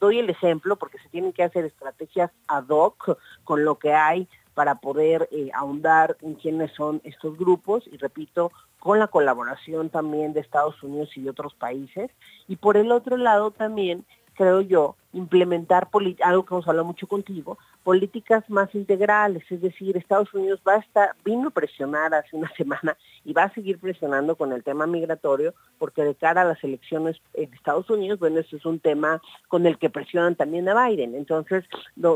[0.00, 4.28] doy el ejemplo porque se tienen que hacer estrategias ad hoc con lo que hay
[4.54, 10.32] para poder eh, ahondar en quiénes son estos grupos y repito, con la colaboración también
[10.32, 12.10] de Estados Unidos y de otros países.
[12.48, 14.04] Y por el otro lado también,
[14.40, 15.88] creo yo, implementar
[16.22, 20.78] algo que hemos hablado mucho contigo, políticas más integrales, es decir, Estados Unidos va a
[20.78, 24.86] estar, vino a presionar hace una semana y va a seguir presionando con el tema
[24.86, 29.20] migratorio, porque de cara a las elecciones en Estados Unidos, bueno, eso es un tema
[29.48, 31.14] con el que presionan también a Biden.
[31.14, 31.66] Entonces,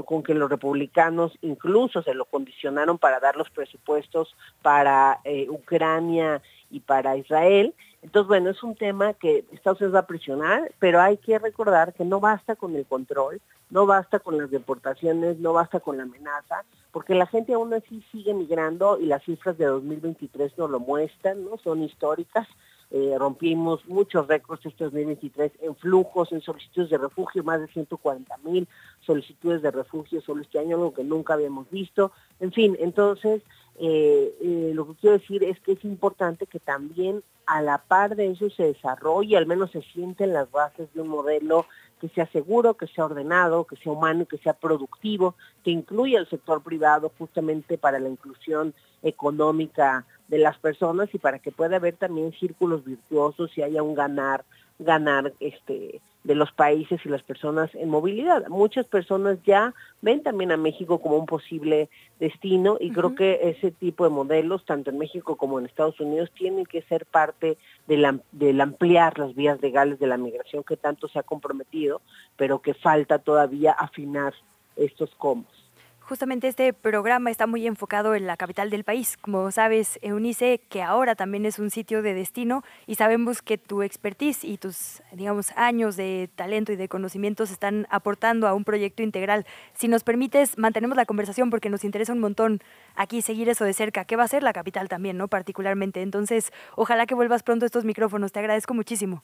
[0.06, 6.40] con que los republicanos incluso se lo condicionaron para dar los presupuestos para eh, Ucrania
[6.70, 7.74] y para Israel,
[8.04, 11.94] entonces, bueno, es un tema que Estados Unidos va a presionar, pero hay que recordar
[11.94, 13.40] que no basta con el control,
[13.70, 18.04] no basta con las deportaciones, no basta con la amenaza, porque la gente aún así
[18.12, 21.56] sigue migrando y las cifras de 2023 nos lo muestran, ¿no?
[21.56, 22.46] Son históricas.
[22.90, 28.36] eh, rompimos muchos récords este 2023 en flujos, en solicitudes de refugio, más de 140
[28.44, 28.68] mil
[29.00, 32.12] solicitudes de refugio solo este año, algo que nunca habíamos visto.
[32.38, 33.42] En fin, entonces,
[33.78, 38.16] eh, eh, lo que quiero decir es que es importante que también a la par
[38.16, 41.66] de eso se desarrolle, al menos se sienten las bases de un modelo
[42.00, 46.28] que sea seguro, que sea ordenado, que sea humano, que sea productivo, que incluya el
[46.28, 51.96] sector privado justamente para la inclusión económica de las personas y para que pueda haber
[51.96, 54.44] también círculos virtuosos y haya un ganar,
[54.78, 58.48] ganar este de los países y las personas en movilidad.
[58.48, 63.70] Muchas personas ya ven también a México como un posible destino y creo que ese
[63.70, 68.22] tipo de modelos, tanto en México como en Estados Unidos, tienen que ser parte del,
[68.32, 72.00] del ampliar las vías legales de la migración que tanto se ha comprometido,
[72.36, 74.32] pero que falta todavía afinar
[74.76, 75.63] estos comos.
[76.06, 79.16] Justamente este programa está muy enfocado en la capital del país.
[79.16, 83.82] Como sabes, Eunice, que ahora también es un sitio de destino y sabemos que tu
[83.82, 89.02] expertise y tus, digamos, años de talento y de conocimientos están aportando a un proyecto
[89.02, 89.46] integral.
[89.72, 92.60] Si nos permites, mantenemos la conversación porque nos interesa un montón
[92.96, 94.04] aquí seguir eso de cerca.
[94.04, 95.28] ¿Qué va a ser la capital también, no?
[95.28, 96.02] Particularmente.
[96.02, 98.30] Entonces, ojalá que vuelvas pronto a estos micrófonos.
[98.30, 99.22] Te agradezco muchísimo.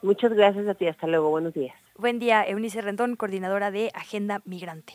[0.00, 0.88] Muchas gracias a ti.
[0.88, 1.28] Hasta luego.
[1.28, 1.76] Buenos días.
[1.98, 4.94] Buen día, Eunice Rendón, coordinadora de Agenda Migrante.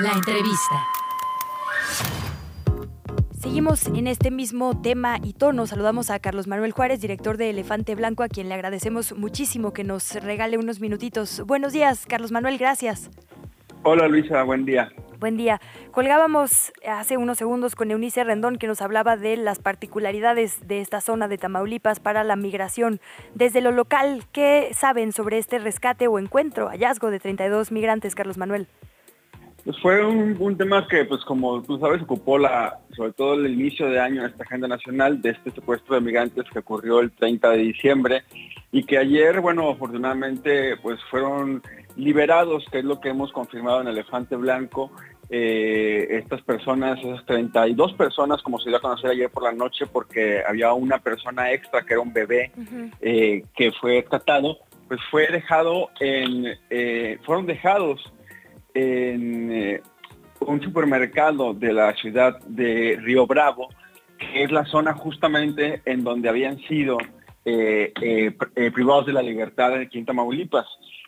[0.00, 0.86] La entrevista.
[3.36, 5.66] Seguimos en este mismo tema y tono.
[5.66, 9.82] Saludamos a Carlos Manuel Juárez, director de Elefante Blanco, a quien le agradecemos muchísimo que
[9.82, 11.42] nos regale unos minutitos.
[11.46, 13.10] Buenos días, Carlos Manuel, gracias.
[13.82, 14.88] Hola Luisa, buen día.
[15.18, 15.60] Buen día.
[15.90, 21.00] Colgábamos hace unos segundos con Eunice Rendón que nos hablaba de las particularidades de esta
[21.00, 23.00] zona de Tamaulipas para la migración.
[23.34, 28.38] Desde lo local, ¿qué saben sobre este rescate o encuentro, hallazgo de 32 migrantes, Carlos
[28.38, 28.68] Manuel?
[29.68, 33.90] Pues fue un, tema que, pues como tú sabes, ocupó la, sobre todo el inicio
[33.90, 37.50] de año en esta agenda nacional de este secuestro de migrantes que ocurrió el 30
[37.50, 38.24] de diciembre
[38.72, 41.62] y que ayer, bueno, afortunadamente, pues fueron
[41.96, 44.90] liberados, que es lo que hemos confirmado en Elefante Blanco.
[45.28, 49.84] Eh, estas personas, esas 32 personas, como se dio a conocer ayer por la noche,
[49.84, 52.52] porque había una persona extra que era un bebé
[53.02, 58.00] eh, que fue tratado, pues fue dejado en, eh, fueron dejados
[58.74, 59.82] en eh,
[60.40, 63.68] un supermercado de la ciudad de Río Bravo,
[64.18, 66.98] que es la zona justamente en donde habían sido
[67.44, 70.66] eh, eh, privados de la libertad en Quinta Tamaulipas.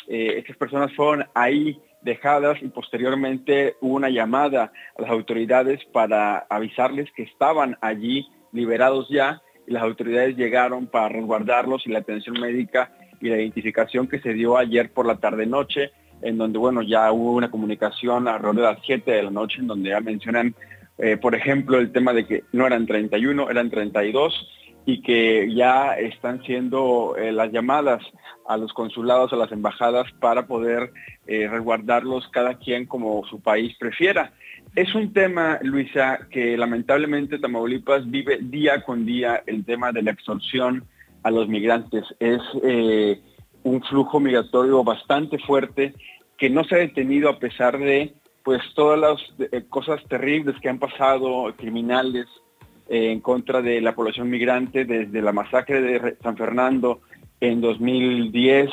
[0.09, 7.11] estas personas fueron ahí dejadas y posteriormente hubo una llamada a las autoridades para avisarles
[7.13, 12.91] que estaban allí liberados ya y las autoridades llegaron para resguardarlos y la atención médica
[13.21, 15.93] y la identificación que se dio ayer por la tarde-noche
[16.23, 19.67] en donde, bueno, ya hubo una comunicación alrededor de las 7 de la noche, en
[19.67, 20.55] donde ya mencionan,
[20.99, 24.49] eh, por ejemplo, el tema de que no eran 31, eran 32,
[24.87, 28.03] y que ya están siendo eh, las llamadas
[28.47, 30.93] a los consulados, a las embajadas, para poder
[31.27, 34.33] eh, resguardarlos cada quien como su país prefiera.
[34.75, 40.13] Es un tema, Luisa, que lamentablemente Tamaulipas vive día con día el tema de la
[40.13, 40.85] extorsión
[41.23, 42.05] a los migrantes.
[42.19, 42.41] Es
[43.63, 45.95] un flujo migratorio bastante fuerte
[46.39, 50.69] que no se ha detenido a pesar de pues todas las eh, cosas terribles que
[50.69, 52.27] han pasado, criminales
[52.89, 57.01] eh, en contra de la población migrante desde la masacre de San Fernando
[57.41, 58.71] en 2010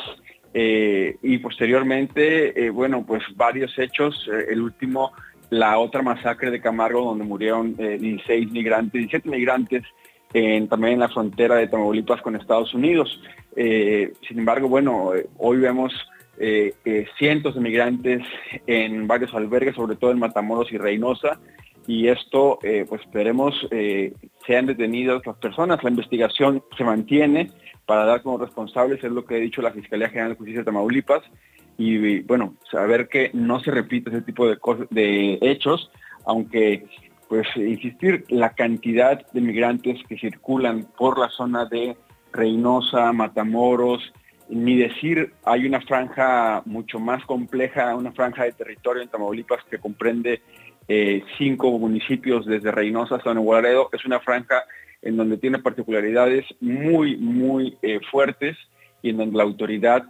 [0.54, 5.12] eh, y posteriormente, bueno, pues varios hechos, el último,
[5.50, 9.84] la otra masacre de Camargo donde murieron 16 migrantes, 17 migrantes
[10.32, 13.20] también en la frontera de Tamaulipas con Estados Unidos.
[13.56, 15.92] Eh, sin embargo, bueno, eh, hoy vemos
[16.38, 16.74] eh,
[17.18, 18.22] cientos de migrantes
[18.66, 21.40] en varios albergues, sobre todo en Matamoros y Reynosa,
[21.86, 23.66] y esto, pues esperemos,
[24.46, 25.82] sean detenidas las personas.
[25.82, 27.50] La investigación se mantiene
[27.86, 30.66] para dar como responsables, es lo que ha dicho la Fiscalía General de Justicia de
[30.66, 31.22] Tamaulipas,
[31.78, 34.58] y bueno, saber que no se repite ese tipo de,
[34.90, 35.90] de hechos,
[36.26, 36.84] aunque
[37.28, 41.96] pues insistir, la cantidad de migrantes que circulan por la zona de
[42.32, 44.12] Reynosa, Matamoros,
[44.48, 49.78] ni decir, hay una franja mucho más compleja, una franja de territorio en Tamaulipas que
[49.78, 50.40] comprende
[50.88, 54.64] eh, cinco municipios desde Reynosa hasta Nuevo es una franja
[55.02, 58.56] en donde tiene particularidades muy, muy eh, fuertes
[59.02, 60.04] y en donde la autoridad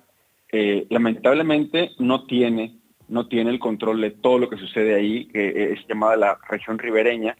[0.52, 2.78] eh, lamentablemente no tiene
[3.08, 6.78] no tiene el control de todo lo que sucede ahí, que es llamada la región
[6.78, 7.36] ribereña.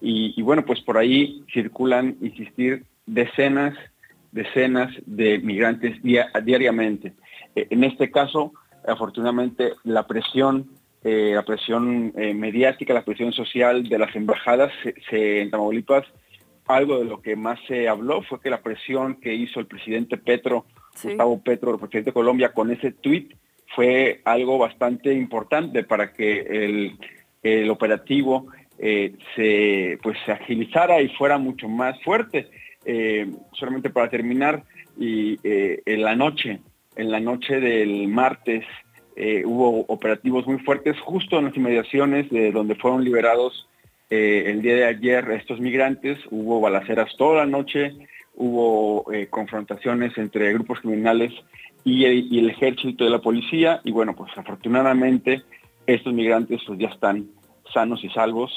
[0.00, 3.74] Y, bueno, pues por ahí circulan, insistir, decenas,
[4.32, 7.12] decenas de migrantes diariamente.
[7.54, 8.52] Eh, en este caso,
[8.86, 10.70] afortunadamente, la presión,
[11.02, 14.72] eh, la presión eh, mediática, la presión social de las embajadas
[15.10, 16.06] en Tamaulipas
[16.76, 20.16] algo de lo que más se habló fue que la presión que hizo el presidente
[20.16, 20.66] Petro,
[21.02, 23.34] Gustavo Petro, el presidente de Colombia, con ese tuit
[23.74, 26.96] fue algo bastante importante para que
[27.42, 28.48] el, operativo
[28.78, 32.48] eh, se, pues, se agilizara y fuera mucho más fuerte.
[32.84, 34.64] Eh, solamente para terminar,
[34.98, 36.60] y eh, en la noche,
[36.96, 38.64] en la noche del martes,
[39.44, 43.68] hubo operativos muy fuertes justo en las inmediaciones de donde fueron liberados
[44.08, 46.18] el día de ayer estos migrantes.
[46.30, 47.92] Hubo balaceras toda la noche,
[48.34, 51.34] hubo confrontaciones entre grupos criminales
[51.84, 53.80] y el, ejército de la policía.
[53.84, 55.42] Y bueno, pues afortunadamente
[55.86, 57.28] estos migrantes pues, ya están
[57.72, 58.52] sanos y salvos.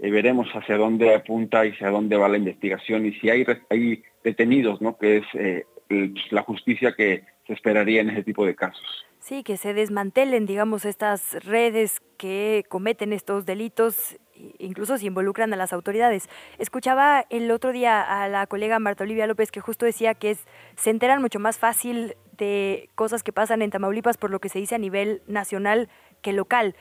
[0.00, 4.02] Eh, veremos hacia dónde apunta y hacia dónde va la investigación y si hay, hay
[4.22, 4.96] detenidos, ¿no?
[4.96, 8.86] que es eh, pues, la justicia que se esperaría en ese tipo de casos.
[9.20, 14.16] Sí, que se desmantelen, digamos, estas redes que cometen estos delitos,
[14.58, 16.28] incluso si involucran a las autoridades.
[16.58, 20.36] Escuchaba el otro día a la colega Marta Olivia López que justo decía que
[20.76, 24.58] se enteran mucho más fácil de cosas que pasan en Tamaulipas por lo que se
[24.58, 25.88] dice a nivel nacional
[26.22, 26.74] que local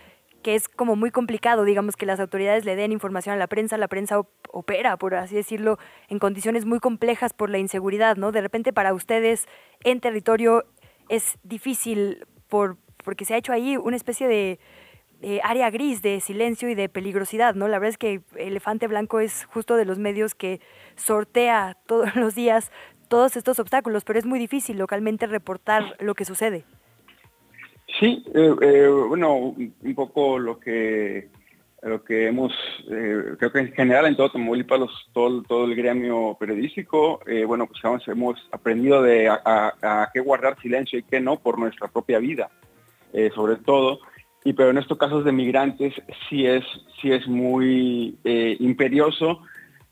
[0.44, 3.78] que es como muy complicado, digamos, que las autoridades le den información a la prensa,
[3.78, 5.78] la prensa opera, por así decirlo,
[6.08, 8.32] en condiciones muy complejas por la inseguridad, ¿no?
[8.32, 9.48] De repente para ustedes
[9.84, 10.64] en territorio
[11.10, 14.60] es difícil por, porque se ha hecho ahí una especie de
[15.44, 17.68] área gris de silencio y de peligrosidad, ¿no?
[17.68, 20.62] La verdad es que Elefante Blanco es justo de los medios que
[20.96, 22.72] sortea todos los días
[23.08, 26.66] todos estos obstáculos, pero es muy difícil localmente reportar lo que sucede.
[28.00, 31.30] Sí, eh, eh, bueno, un poco lo que
[31.84, 32.52] lo que hemos,
[32.90, 38.08] eh, creo que en general en todo Tamaulipas, todo, todo el gremio periodístico, bueno, pues
[38.08, 42.50] hemos, aprendido de a, qué guardar silencio y qué no por nuestra propia vida,
[43.34, 44.00] sobre todo.
[44.48, 45.94] Y pero en estos casos de migrantes
[46.30, 46.64] sí es,
[47.02, 48.18] sí es muy
[48.60, 49.42] imperioso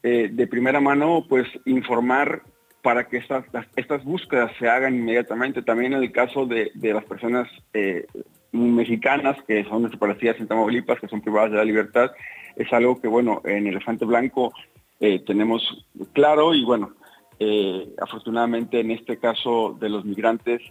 [0.01, 2.41] de primera mano, pues informar
[2.85, 3.43] para que estas,
[3.75, 5.63] estas búsquedas se hagan inmediatamente.
[5.63, 8.05] También en el caso de, las personas eh,
[8.51, 12.11] mexicanas que son desaparecidas en Tamaulipas, que son privadas de la libertad,
[12.55, 14.53] es algo que, bueno, en Elefante Blanco
[14.99, 16.93] eh, tenemos claro y, bueno,
[17.39, 20.61] eh, afortunadamente en este caso de los migrantes,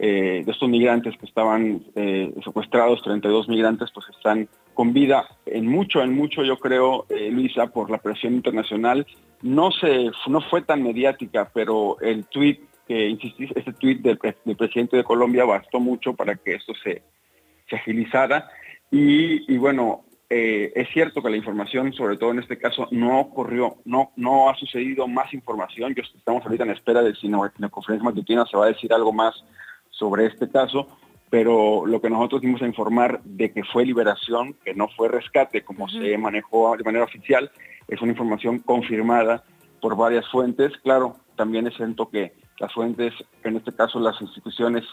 [0.00, 1.84] de estos migrantes que estaban
[2.42, 7.90] secuestrados, 32 migrantes, pues están con vida en mucho, en mucho, yo creo, Luisa, por
[7.90, 9.06] la presión internacional
[9.42, 14.96] no se no fue tan mediática, pero el tweet que insistís, ese tweet del, presidente
[14.96, 17.02] de Colombia bastó mucho para que esto se,
[17.72, 18.50] agilizara.
[18.90, 23.76] Y, bueno, eh, es cierto que la información, sobre todo en este caso, no ocurrió,
[23.84, 25.94] no, no ha sucedido más información.
[25.94, 28.92] Yo estamos ahorita en espera de si en la conferencia matutina se va a decir
[28.92, 29.44] algo más
[30.00, 30.88] sobre este caso,
[31.28, 35.62] pero lo que nosotros dimos a informar de que fue liberación, que no fue rescate
[35.62, 37.52] como se manejó de manera oficial,
[37.86, 39.44] es una información confirmada
[39.80, 40.72] por varias fuentes.
[40.82, 43.12] Claro, también es cierto que las fuentes,
[43.44, 44.84] en este caso las instituciones,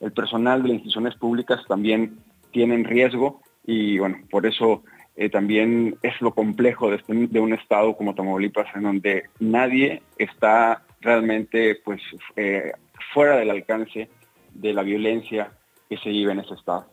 [0.00, 2.18] el personal de las instituciones públicas también
[2.52, 4.82] tienen riesgo y bueno, por eso
[5.16, 10.02] eh, también es lo complejo de, este, de, un estado como Tamaulipas en donde nadie
[10.18, 12.00] está realmente pues
[12.36, 12.72] eh,
[13.12, 14.08] fuera del alcance
[14.54, 15.52] de la violencia
[15.88, 16.86] que se vive en ese estado.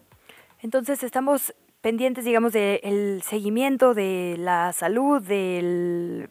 [0.61, 6.29] Entonces estamos pendientes, digamos, del seguimiento de la salud, del,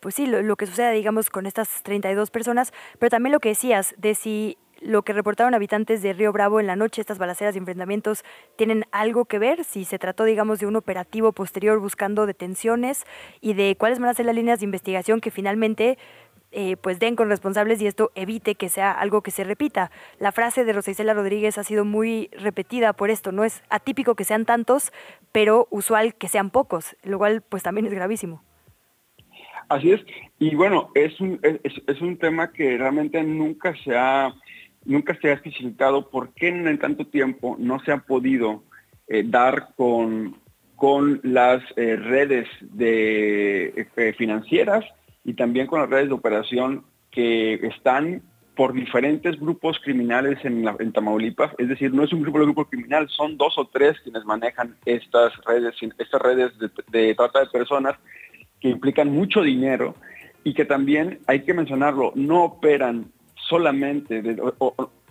[0.00, 3.94] pues sí, lo, que suceda, digamos, con estas 32 personas, pero también lo que decías,
[3.98, 7.58] de si lo que reportaron habitantes de Río Bravo en la noche, estas balaceras y
[7.58, 8.24] enfrentamientos,
[8.56, 13.04] tienen algo que ver, si se trató, digamos, de un operativo posterior buscando detenciones
[13.40, 15.98] y de cuáles van a ser las líneas de investigación que finalmente
[16.58, 19.90] eh, pues den con responsables y esto evite que sea algo que se repita.
[20.18, 24.14] La frase de Rosa Isela Rodríguez ha sido muy repetida por esto, no es atípico
[24.14, 24.90] que sean tantos,
[25.32, 28.42] pero usual que sean pocos, lo cual pues también es gravísimo.
[29.68, 30.00] Así es,
[30.38, 34.32] y bueno, es un, es, un tema que realmente nunca se ha,
[34.86, 38.62] nunca se ha especificado por qué en tanto tiempo no se ha podido
[39.08, 40.38] eh, dar con,
[40.74, 44.86] con las eh, redes de, financieras
[45.26, 48.22] y también con las redes de operación que están
[48.54, 53.06] por diferentes grupos criminales en, Tamaulipas, es decir, no es un grupo de grupo criminal,
[53.10, 56.52] son dos o tres quienes manejan estas redes, estas redes
[56.90, 57.96] de, trata de personas
[58.60, 59.94] que implican mucho dinero
[60.44, 64.36] y que también hay que mencionarlo, no operan solamente, es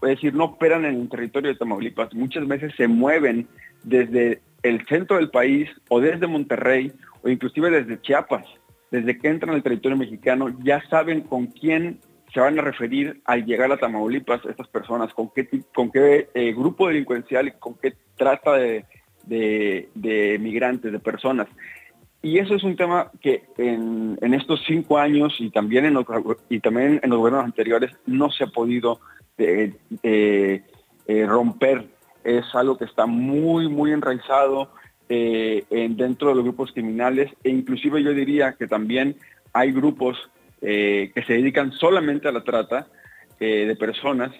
[0.02, 3.48] decir, no operan en el territorio de Tamaulipas, muchas veces se mueven
[3.84, 8.46] desde el centro del país o desde Monterrey o inclusive desde Chiapas
[8.92, 12.00] desde que entran al territorio mexicano, ya saben con quién
[12.34, 16.54] se van a referir al llegar a Tamaulipas estas personas, con qué, con qué eh,
[16.54, 18.86] grupo delincuencial y con qué trata de,
[20.40, 21.48] migrantes, de personas.
[22.22, 26.06] Y eso es un tema que en, estos cinco años y también en, los,
[26.50, 29.00] y también en los gobiernos anteriores no se ha podido
[29.38, 31.88] eh, eh, romper.
[32.24, 34.72] Es algo que está muy, muy enraizado
[35.08, 39.16] dentro de los grupos criminales e inclusive yo diría que también
[39.54, 40.18] hay grupos
[40.60, 42.88] que se dedican solamente a la trata
[43.40, 44.32] de personas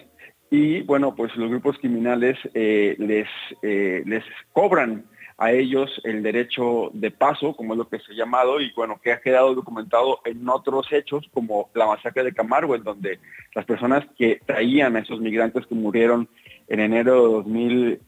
[0.50, 3.28] y bueno, pues los grupos criminales les,
[3.62, 5.04] les cobran
[5.38, 8.98] a ellos el derecho de paso, como es lo que se ha llamado, y bueno,
[9.02, 13.18] que ha quedado documentado en otros hechos, como la masacre de Camargo, en donde
[13.54, 16.28] las personas que traían a esos migrantes que murieron
[16.68, 17.32] en enero de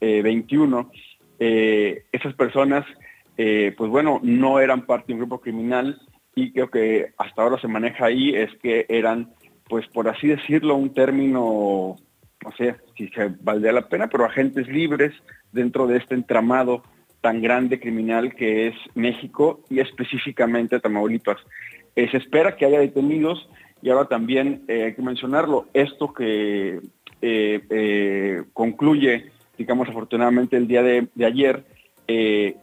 [0.01, 0.90] 2021,
[1.39, 2.85] eh, esas personas,
[3.36, 6.01] eh, pues bueno, no eran parte de un grupo criminal
[6.35, 9.32] y creo que hasta ahora se maneja ahí es que eran,
[9.69, 11.97] pues por así decirlo, un término,
[12.44, 15.12] no sé si se valdría la pena, pero agentes libres
[15.52, 16.82] dentro de este entramado
[17.20, 21.39] tan grande criminal que es México y específicamente Tamaulipas.
[21.94, 23.48] Eh, se espera que haya detenidos
[23.82, 26.81] y ahora también hay que mencionarlo, esto que
[28.52, 31.64] concluye, digamos afortunadamente el día de, ayer,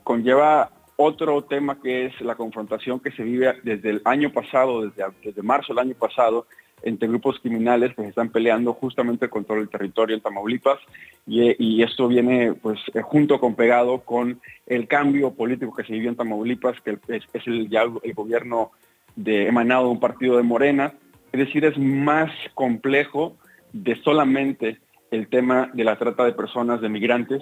[0.03, 5.03] conlleva otro tema que es la confrontación que se vive desde el año pasado, desde,
[5.23, 6.47] desde marzo del año pasado,
[6.85, 10.79] entre grupos criminales que se están peleando justamente el territorio en Tamaulipas
[11.27, 16.09] y, esto viene pues eh, junto con pegado con el cambio político que se vivió
[16.09, 17.69] en Tamaulipas, que es, el,
[18.03, 18.71] el gobierno
[19.15, 20.93] de, emanado de un partido de Morena,
[21.31, 23.35] es decir, es más complejo
[23.73, 24.77] de solamente
[25.11, 27.41] el tema de la trata de personas, de migrantes,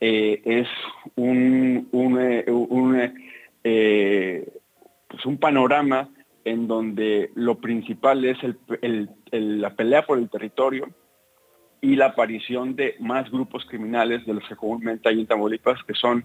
[0.00, 0.68] eh, es
[1.16, 2.96] un, un,
[3.64, 4.48] eh,
[5.08, 6.08] pues un panorama
[6.44, 8.38] en donde lo principal es
[9.30, 10.88] la pelea por el territorio
[11.80, 15.94] y la aparición de más grupos criminales de los que comúnmente hay en Tamaulipas, que
[15.94, 16.24] son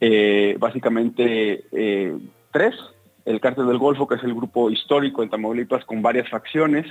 [0.00, 2.18] eh, básicamente eh,
[2.52, 2.74] tres.
[3.24, 6.86] El Cártel del Golfo, que es el grupo histórico en Tamaulipas con varias facciones,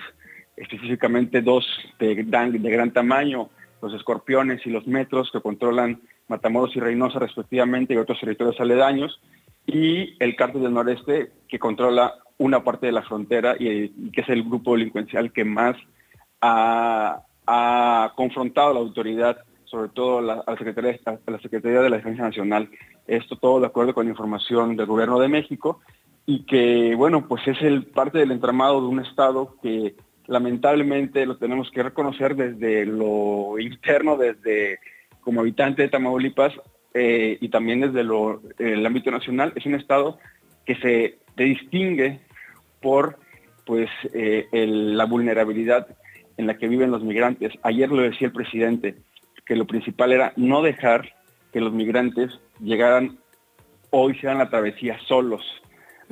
[0.60, 1.66] específicamente dos
[2.00, 3.50] de gran, tamaño,
[3.82, 9.20] los escorpiones y los metros que controlan Matamoros y Reynosa respectivamente y otros territorios aledaños,
[9.66, 14.30] y el Cártel del Noreste que controla una parte de la frontera y, que es
[14.30, 15.76] el grupo delincuencial que más
[16.42, 17.24] ha,
[18.16, 22.24] confrontado a la autoridad, sobre todo a la, Secretaría, a la Secretaría de la Defensa
[22.24, 22.70] Nacional.
[23.08, 25.80] Esto todo de acuerdo con la información del Gobierno de México
[26.26, 29.96] y que, bueno, pues es el parte del entramado de un Estado que
[30.30, 34.80] lamentablemente lo tenemos que reconocer desde lo interno, desde
[35.22, 36.54] como habitante de Tamaulipas
[36.94, 40.20] eh, y también desde lo, el ámbito nacional, es un Estado
[40.66, 42.20] que se, se distingue
[42.80, 43.18] por
[43.66, 45.88] pues, eh, la vulnerabilidad
[46.38, 47.52] en la que viven los migrantes.
[47.64, 48.98] Ayer lo decía el presidente,
[49.46, 51.10] que lo principal era no dejar
[51.52, 53.18] que los migrantes llegaran
[53.90, 55.42] o hicieran la travesía solos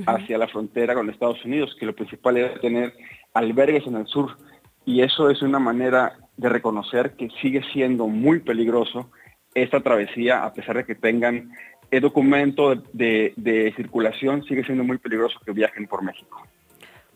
[0.06, 2.94] hacia la frontera con Estados Unidos, que lo principal era tener
[3.38, 4.38] albergues en el sur.
[4.86, 9.10] Y eso es una manera de reconocer que sigue siendo muy peligroso
[9.54, 11.52] esta travesía, a pesar de que tengan
[11.92, 16.42] el documento de circulación, sigue siendo muy peligroso que viajen por México.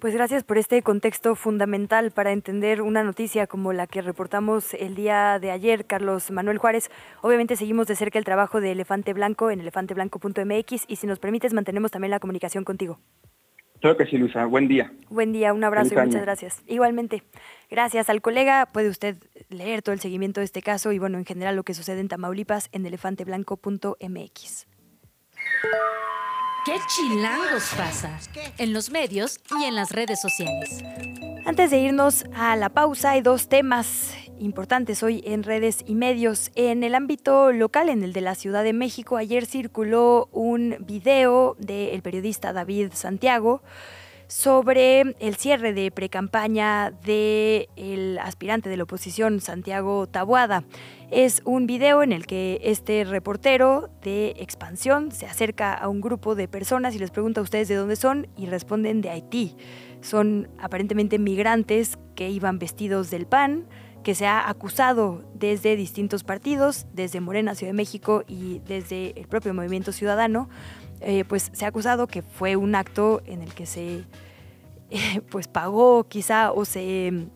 [0.02, 4.96] Pues gracias por este contexto fundamental para entender una noticia como la que reportamos el
[4.96, 6.90] día de ayer, Carlos Manuel Juárez.
[7.22, 11.54] Obviamente seguimos de cerca el trabajo de Elefante Blanco en elefanteblanco.mx y si nos permites
[11.54, 12.98] mantenemos también la comunicación contigo.
[13.82, 14.46] Claro que sí, Luisa.
[14.46, 14.94] Buen día.
[15.10, 16.62] Buen día, un abrazo y muchas gracias.
[16.68, 17.24] Igualmente,
[17.70, 18.68] gracias al colega.
[18.72, 19.18] Puede usted
[19.50, 22.08] leer todo el seguimiento de este caso y, bueno, en general lo que sucede en
[22.08, 24.68] Tamaulipas en elefanteblanco.mx.
[26.64, 28.20] ¿Qué chilangos pasa?
[28.60, 30.84] En los medios y en las redes sociales.
[31.44, 36.52] Antes de irnos a la pausa, hay dos temas importantes hoy en redes y medios.
[36.54, 41.56] En el ámbito local, en el de la Ciudad de México, ayer circuló un video
[41.58, 43.64] del periodista David Santiago
[44.32, 50.64] sobre el cierre de precampaña del aspirante de la oposición Santiago Tabuada.
[51.12, 56.34] Es un video en el que este reportero de expansión se acerca a un grupo
[56.36, 59.58] de personas y les pregunta a ustedes de dónde son y responden de Haití.
[60.00, 63.68] Son aparentemente migrantes que iban vestidos del PAN,
[64.02, 69.28] que se ha acusado desde distintos partidos, desde Morena, Ciudad de México y desde el
[69.28, 70.50] propio Movimiento Ciudadano,
[71.02, 74.06] eh, pues se ha acusado que fue un acto en el que se
[75.30, 77.28] pues pagó quizá o se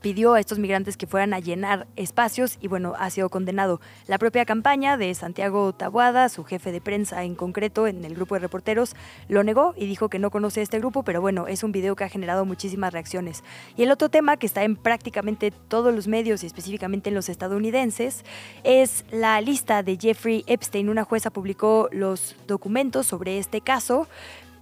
[0.00, 3.80] pidió a estos migrantes que fueran a llenar espacios y bueno, ha sido condenado.
[4.06, 8.34] La propia campaña de Santiago Tabuada, su jefe de prensa en concreto en el grupo
[8.34, 8.94] de reporteros,
[9.28, 12.04] lo negó y dijo que no conoce este grupo, pero bueno, es un video que
[12.04, 13.42] ha generado muchísimas reacciones.
[13.76, 17.28] Y el otro tema que está en prácticamente todos los medios y específicamente en los
[17.28, 18.24] estadounidenses
[18.64, 20.88] es la lista de Jeffrey Epstein.
[20.88, 24.08] Una jueza publicó los documentos sobre este caso.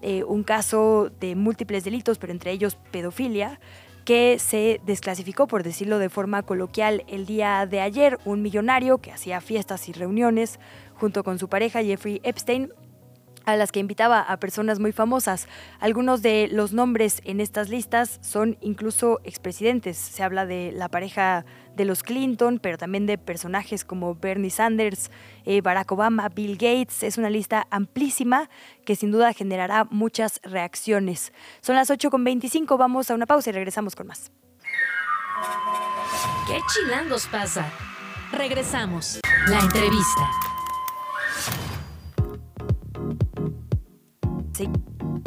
[0.02, 3.58] Eh, un caso de múltiples delitos, pero entre ellos pedofilia,
[4.06, 8.18] que se desclasificó, por decirlo de forma coloquial, el día de ayer.
[8.24, 10.60] Un millonario que hacía fiestas y reuniones
[10.94, 12.72] junto con su pareja Jeffrey Epstein
[13.44, 15.48] a las que invitaba a personas muy famosas.
[15.80, 19.96] Algunos de los nombres en estas listas son incluso expresidentes.
[19.96, 21.44] Se habla de la pareja
[21.76, 25.10] de los Clinton, pero también de personajes como Bernie Sanders,
[25.44, 27.02] eh, Barack Obama, Bill Gates.
[27.02, 28.48] Es una lista amplísima
[28.84, 31.32] que sin duda generará muchas reacciones.
[31.60, 34.32] Son las 8.25, vamos a una pausa y regresamos con más.
[36.46, 37.70] ¿Qué chilangos pasa?
[38.32, 39.20] Regresamos.
[39.48, 40.30] La entrevista.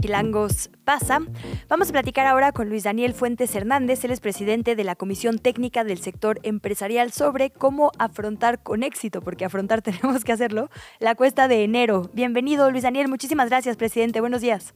[0.01, 1.19] Chilangos pasa.
[1.68, 5.39] Vamos a platicar ahora con Luis Daniel Fuentes Hernández, él es presidente de la Comisión
[5.39, 10.69] Técnica del Sector Empresarial sobre cómo afrontar con éxito, porque afrontar tenemos que hacerlo,
[10.99, 12.10] la cuesta de enero.
[12.14, 14.73] Bienvenido Luis Daniel, muchísimas gracias presidente, buenos días.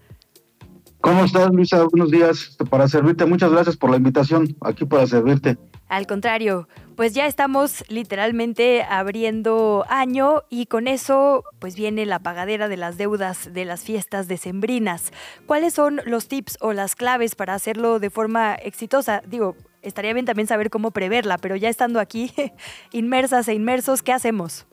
[1.02, 1.84] ¿Cómo estás, Luisa?
[1.92, 2.56] Buenos días.
[2.70, 4.56] Para servirte, muchas gracias por la invitación.
[4.62, 5.58] Aquí para servirte.
[5.94, 12.68] Al contrario, pues ya estamos literalmente abriendo año y con eso pues viene la pagadera
[12.68, 15.12] de las deudas de las fiestas decembrinas.
[15.46, 19.22] ¿Cuáles son los tips o las claves para hacerlo de forma exitosa?
[19.28, 22.34] Digo, estaría bien también saber cómo preverla, pero ya estando aquí,
[22.92, 24.66] inmersas e inmersos, ¿qué hacemos?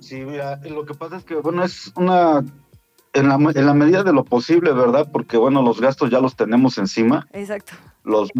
[0.00, 2.42] Sí, mira, lo que pasa es que, bueno, es una
[3.12, 5.10] en la, en la, medida de lo posible, ¿verdad?
[5.12, 7.28] Porque, bueno, los gastos ya los tenemos encima.
[7.34, 7.74] Exacto.
[8.04, 8.30] Los,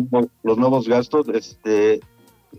[0.42, 2.00] los nuevos gastos, este,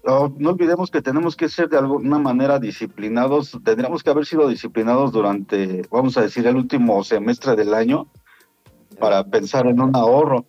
[0.03, 3.57] no, olvidemos que tenemos que ser de alguna manera disciplinados.
[3.64, 8.07] Tendríamos que haber sido disciplinados durante, vamos a decir, el último semestre del año
[8.99, 10.45] para pensar en un ahorro.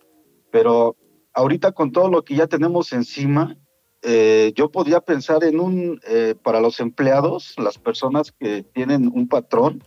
[0.51, 0.95] Pero
[1.33, 3.55] ahorita con todo lo que ya tenemos encima,
[4.01, 9.27] eh, yo podría pensar en un, eh, para los empleados, las personas que tienen un
[9.27, 9.83] patrón,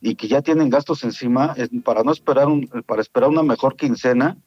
[0.00, 1.54] y que ya tienen gastos encima,
[1.84, 2.48] para no esperar
[2.86, 4.38] para esperar una mejor quincena,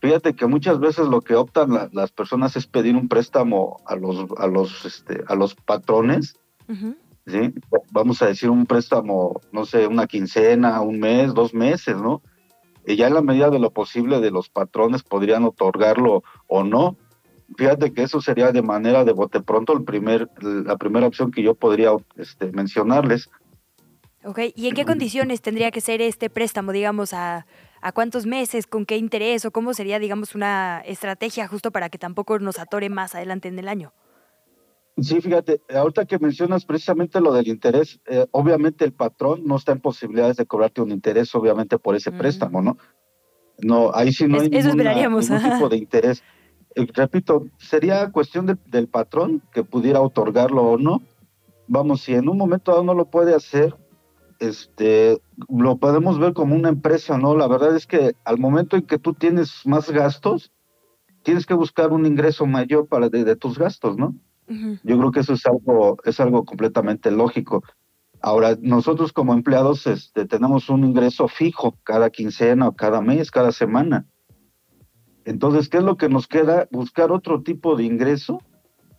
[0.00, 4.26] fíjate que muchas veces lo que optan las personas es pedir un préstamo a los
[4.38, 6.36] a los este, a los patrones,
[7.26, 7.54] ¿sí?
[7.90, 12.22] Vamos a decir un préstamo, no sé, una quincena, un mes, dos meses, ¿no?
[12.86, 16.96] Y ya en la medida de lo posible de los patrones podrían otorgarlo o no.
[17.56, 21.42] Fíjate que eso sería de manera de bote pronto el primer, la primera opción que
[21.42, 23.30] yo podría este, mencionarles
[24.26, 27.46] Ok, ¿y en qué condiciones tendría que ser este préstamo, digamos, a,
[27.86, 31.98] a cuántos meses, con qué interés o cómo sería, digamos, una estrategia justo para que
[31.98, 33.92] tampoco nos atore más adelante en el año?
[35.00, 39.70] Sí, fíjate, ahorita que mencionas precisamente lo del interés, eh, obviamente el patrón no está
[39.70, 42.76] en posibilidades de cobrarte un interés, obviamente, por ese préstamo, ¿no?
[43.60, 46.24] No, ahí sí no hay ningún tipo de interés.
[46.74, 51.02] Eh, repito, sería cuestión del patrón que pudiera otorgarlo o no.
[51.68, 53.76] Vamos, si en un momento dado no lo puede hacer,
[54.38, 57.36] este, lo podemos ver como una empresa, ¿no?
[57.36, 60.52] La verdad es que al momento en que tú tienes más gastos,
[61.22, 64.14] tienes que buscar un ingreso mayor para de, tus gastos, ¿no?
[64.48, 67.64] Yo creo que eso es algo, es algo completamente lógico.
[68.20, 73.50] Ahora, nosotros como empleados este, tenemos un ingreso fijo cada quincena o cada mes, cada
[73.50, 74.06] semana.
[75.24, 76.68] Entonces, ¿qué es lo que nos queda?
[76.70, 78.40] Buscar otro tipo de ingreso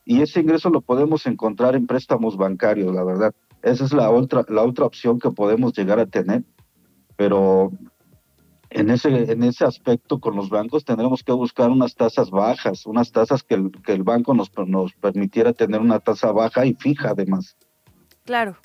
[0.03, 3.34] y ese ingreso lo podemos encontrar en préstamos bancarios, la verdad.
[3.64, 6.44] Esa es la otra, la otra opción que podemos llegar a tener,
[7.16, 7.72] pero
[8.70, 13.12] en ese, en ese aspecto con los bancos tendremos que buscar unas tasas bajas, unas
[13.12, 17.10] tasas que el, que el banco nos, nos permitiera tener una tasa baja y fija
[17.10, 17.58] además.
[18.26, 18.58] Claro.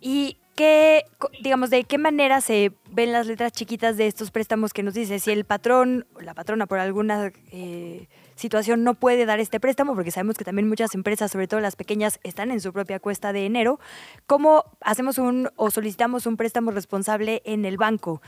[0.00, 1.04] ¿Y qué,
[1.42, 5.18] digamos, de qué manera se ven las letras chiquitas de estos préstamos que nos dice?
[5.18, 10.10] Si el patrón la patrona por alguna eh, situación no puede dar este préstamo, porque
[10.10, 13.46] sabemos que también muchas empresas, sobre todo las pequeñas, están en su propia cuesta de
[13.46, 13.80] enero.
[14.26, 18.22] ¿Cómo hacemos un o solicitamos un préstamo responsable en el banco?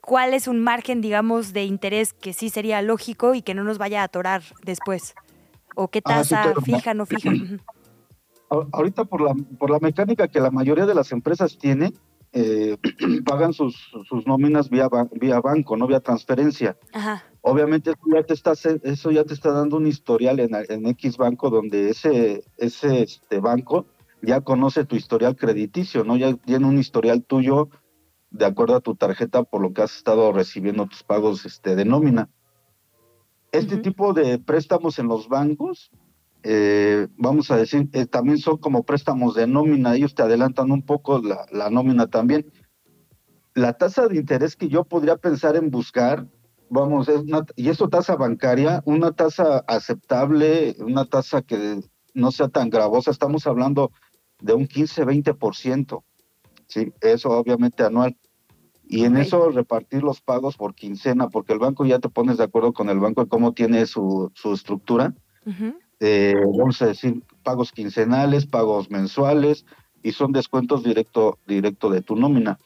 [0.00, 3.76] ¿Cuál es un margen, digamos, de interés que sí sería lógico y que no nos
[3.76, 5.14] vaya a atorar después?
[5.74, 7.30] ¿O qué ah, tasa fija, no fija?
[8.72, 11.94] Ahorita por la, por la mecánica que la mayoría de las empresas tienen,
[12.32, 12.76] eh,
[13.24, 13.76] pagan sus,
[14.08, 16.76] sus nóminas vía, vía banco, no vía transferencia.
[17.42, 21.16] Obviamente eso ya te está, eso ya te está dando un historial en, en X
[21.16, 23.86] banco donde ese, ese este banco
[24.22, 26.16] ya conoce tu historial crediticio, ¿no?
[26.16, 27.70] Ya tiene un historial tuyo
[28.30, 31.84] de acuerdo a tu tarjeta por lo que has estado recibiendo tus pagos este, de
[31.84, 32.28] nómina.
[33.52, 35.90] Este tipo de préstamos en los bancos,
[36.42, 40.82] eh, vamos a decir, eh, también son como préstamos de nómina, ellos te adelantan un
[40.82, 42.50] poco la, la nómina también.
[43.54, 46.26] La tasa de interés que yo podría pensar en buscar,
[46.70, 51.80] vamos, es una, y esto tasa bancaria, una tasa aceptable, una tasa que
[52.14, 53.90] no sea tan gravosa, estamos hablando
[54.40, 56.02] de un 15-20%,
[56.66, 56.92] ¿sí?
[57.00, 58.16] Eso obviamente anual.
[58.84, 62.44] Y en eso repartir los pagos por quincena, porque el banco ya te pones de
[62.44, 65.14] acuerdo con el banco en cómo tiene su, su estructura.
[66.00, 69.64] Eh, vamos a decir, pagos quincenales, pagos mensuales,
[70.02, 72.58] y son descuentos directo, directo de tu nómina.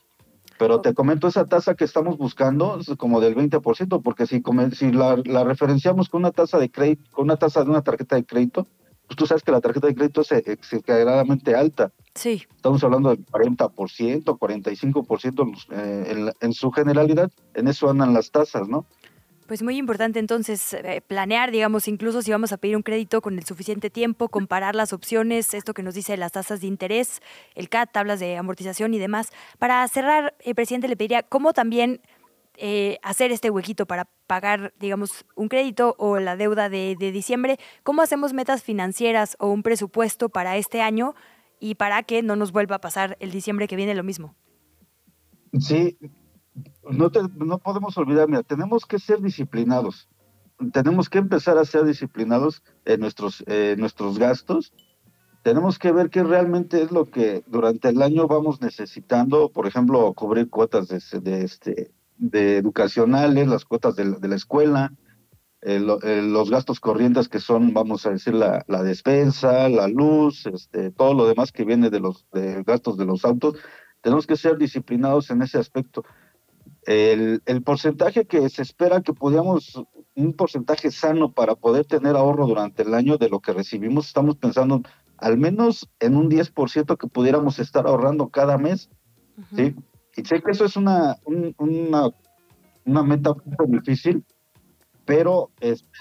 [0.58, 4.42] Pero te comento, esa tasa que estamos buscando es como del 20%, porque si,
[4.76, 8.14] si la, la referenciamos con una tasa de crédito, con una tasa de una tarjeta
[8.14, 8.66] de crédito,
[9.06, 11.92] pues tú sabes que la tarjeta de crédito es exageradamente alta.
[12.14, 12.44] Sí.
[12.54, 18.68] Estamos hablando del 40%, 45% eh, en, en su generalidad, en eso andan las tasas,
[18.68, 18.86] ¿no?
[19.46, 23.36] Pues muy importante entonces eh, planear, digamos, incluso si vamos a pedir un crédito con
[23.36, 27.20] el suficiente tiempo, comparar las opciones, esto que nos dice las tasas de interés,
[27.54, 29.30] el CAT, tablas de amortización y demás.
[29.58, 32.00] Para cerrar, el presidente le pediría cómo también
[32.56, 37.58] eh, hacer este huequito para pagar, digamos, un crédito o la deuda de, de diciembre.
[37.82, 41.14] ¿Cómo hacemos metas financieras o un presupuesto para este año
[41.60, 44.34] y para que no nos vuelva a pasar el diciembre que viene lo mismo?
[45.58, 45.98] Sí,
[46.90, 50.08] no, no podemos olvidar, mira, tenemos que ser disciplinados.
[50.72, 54.72] Tenemos que empezar a ser disciplinados en nuestros, eh, nuestros gastos.
[55.42, 60.12] Tenemos que ver qué realmente es lo que durante el año vamos necesitando, por ejemplo,
[60.14, 64.92] cubrir cuotas de, de este, de educacionales, las cuotas de la, escuela,
[65.60, 70.46] eh, eh, los gastos corrientes que son, vamos a decir, la, la despensa, la luz,
[70.46, 73.56] este, todo lo demás que viene de los de gastos de los autos.
[74.00, 76.04] Tenemos que ser disciplinados en ese aspecto.
[76.86, 79.82] El, el, porcentaje que se espera que podamos,
[80.14, 84.36] un porcentaje sano para poder tener ahorro durante el año de lo que recibimos, estamos
[84.36, 84.82] pensando
[85.18, 88.90] al menos en un 10% que pudiéramos estar ahorrando cada mes,
[89.56, 89.74] ¿sí?
[90.16, 92.10] Y sé que eso es una, una,
[92.84, 94.24] una meta muy difícil,
[95.04, 95.50] pero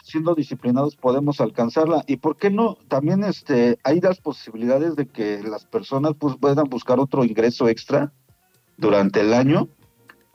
[0.04, 2.04] siendo disciplinados podemos alcanzarla.
[2.08, 2.76] ¿Y por qué no?
[2.88, 8.14] También este, hay las posibilidades de que las personas pues, puedan buscar otro ingreso extra
[8.78, 9.68] durante el año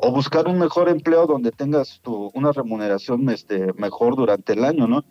[0.00, 4.86] o buscar un mejor empleo donde tengas tu, una remuneración este, mejor durante el año,
[4.86, 5.04] ¿no?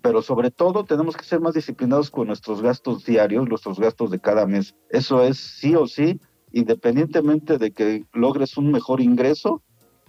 [0.00, 4.18] Pero sobre todo tenemos que ser más disciplinados con nuestros gastos diarios, nuestros gastos de
[4.18, 4.74] cada mes.
[4.88, 6.18] Eso es sí o sí,
[6.52, 9.62] independientemente de que logres un mejor ingreso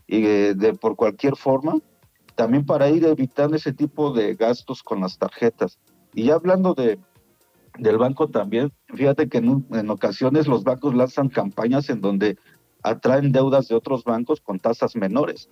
[0.08, 1.80] y de, por cualquier forma,
[2.36, 5.80] también para ir evitando ese tipo de gastos con las tarjetas.
[6.14, 6.98] Y ya hablando de,
[7.78, 12.38] del banco también, fíjate que en, en ocasiones los bancos lanzan campañas en donde
[12.84, 15.50] atraen deudas de otros bancos con tasas menores.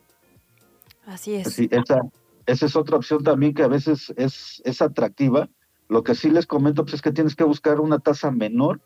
[1.06, 1.60] Así es.
[1.60, 2.02] esa,
[2.46, 5.50] esa es otra opción también que a veces es, es atractiva.
[5.88, 8.82] Lo que sí les comento pues, es que tienes que buscar una tasa menor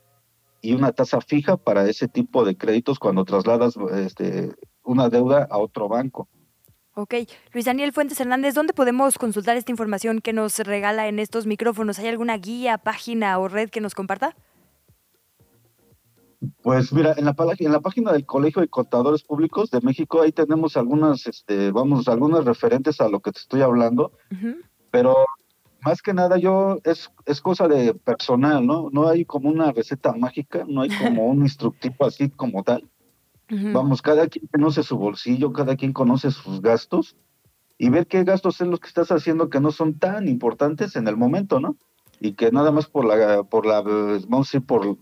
[0.62, 4.54] y una tasa fija para ese tipo de créditos cuando trasladas este,
[4.84, 6.28] una deuda a otro banco.
[6.96, 7.16] Ok.
[7.54, 11.98] Luis Daniel Fuentes Hernández, ¿dónde podemos consultar esta información que nos regala en estos micrófonos?
[12.00, 14.36] ¿Hay alguna guía, página o red que nos comparta?
[16.62, 20.32] Pues mira, en la, en la página del Colegio de Contadores Públicos de México, ahí
[20.32, 24.14] tenemos algunas, este, vamos, algunas referentes a lo que te estoy hablando,
[24.90, 25.16] pero
[25.82, 28.90] más que nada yo, es, es cosa de personal, ¿no?
[28.92, 32.90] No hay como una receta mágica, no hay como un instructivo así como tal.
[33.52, 37.16] Vamos, cada quien conoce su bolsillo, cada quien conoce sus gastos
[37.80, 41.08] y ver qué gastos son los que estás haciendo que no son tan importantes en
[41.08, 41.76] el momento, ¿no?
[42.20, 44.98] Y que nada más por la, por la, vamos a decir, por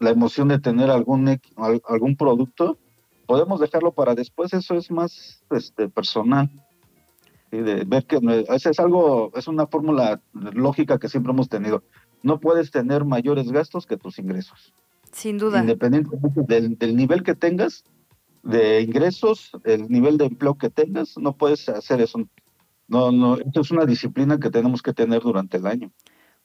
[0.00, 1.38] la emoción de tener algún,
[1.86, 2.78] algún producto,
[3.26, 6.50] podemos dejarlo para después, eso es más este, personal.
[7.50, 8.18] de ver que
[8.48, 11.84] eso es algo, es una fórmula lógica que siempre hemos tenido.
[12.22, 14.72] No puedes tener mayores gastos que tus ingresos.
[15.12, 15.60] Sin duda.
[15.60, 17.84] Independientemente del, del nivel que tengas
[18.42, 22.20] de ingresos, el nivel de empleo que tengas, no puedes hacer eso.
[22.88, 25.92] No, no, esto es una disciplina que tenemos que tener durante el año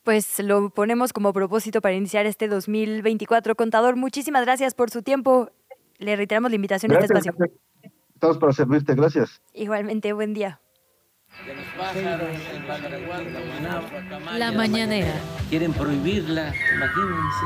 [0.05, 3.55] pues lo ponemos como propósito para iniciar este 2024.
[3.55, 5.49] Contador, muchísimas gracias por su tiempo.
[5.97, 7.33] Le reiteramos la invitación a este espacio.
[8.13, 9.41] Estamos para servirte, gracias.
[9.53, 10.61] Igualmente, buen día.
[14.37, 15.13] La mañanera.
[15.49, 17.45] Quieren prohibirla, imagínense.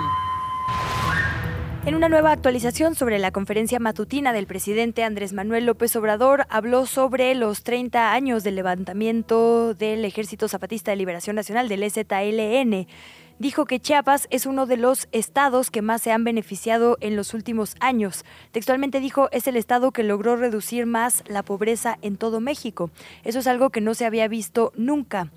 [1.85, 6.85] En una nueva actualización sobre la conferencia matutina del presidente Andrés Manuel López Obrador, habló
[6.85, 12.85] sobre los 30 años del levantamiento del Ejército Zapatista de Liberación Nacional, del EZLN.
[13.39, 17.33] dijo que Chiapas es uno de los estados que más se han beneficiado en los
[17.33, 18.25] últimos años.
[18.51, 22.91] Textualmente dijo, es el estado que logró reducir más la pobreza en todo México.
[23.23, 25.31] Eso es algo que no se había visto nunca.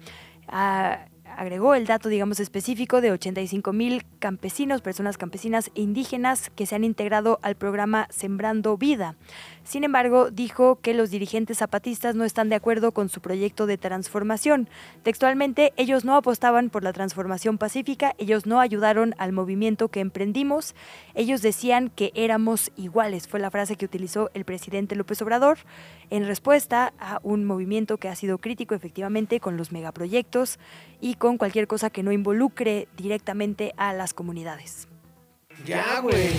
[0.48, 1.06] Ah,
[1.36, 6.74] agregó el dato, digamos, específico de 85 mil campesinos, personas campesinas e indígenas que se
[6.74, 9.16] han integrado al programa Sembrando Vida.
[9.64, 13.78] Sin embargo, dijo que los dirigentes zapatistas no están de acuerdo con su proyecto de
[13.78, 14.68] transformación.
[15.02, 20.74] Textualmente, ellos no apostaban por la transformación pacífica, ellos no ayudaron al movimiento que emprendimos,
[21.14, 25.58] ellos decían que éramos iguales, fue la frase que utilizó el presidente López Obrador
[26.10, 30.58] en respuesta a un movimiento que ha sido crítico efectivamente con los megaproyectos
[31.00, 34.88] y con cualquier cosa que no involucre directamente a las comunidades.
[35.64, 36.30] Ya, güey.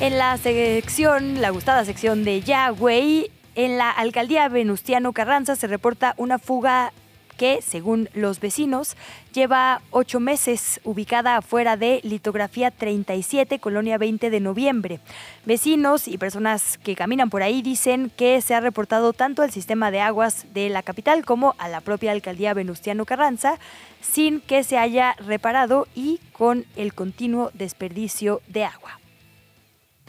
[0.00, 6.14] En la sección, la gustada sección de Yahweh, en la alcaldía Venustiano Carranza se reporta
[6.16, 6.92] una fuga
[7.38, 8.96] que, según los vecinos,
[9.32, 15.00] lleva ocho meses ubicada afuera de Litografía 37, Colonia 20 de noviembre.
[15.46, 19.90] Vecinos y personas que caminan por ahí dicen que se ha reportado tanto al sistema
[19.90, 23.58] de aguas de la capital como a la propia alcaldía Venustiano Carranza
[24.02, 29.00] sin que se haya reparado y con el continuo desperdicio de agua.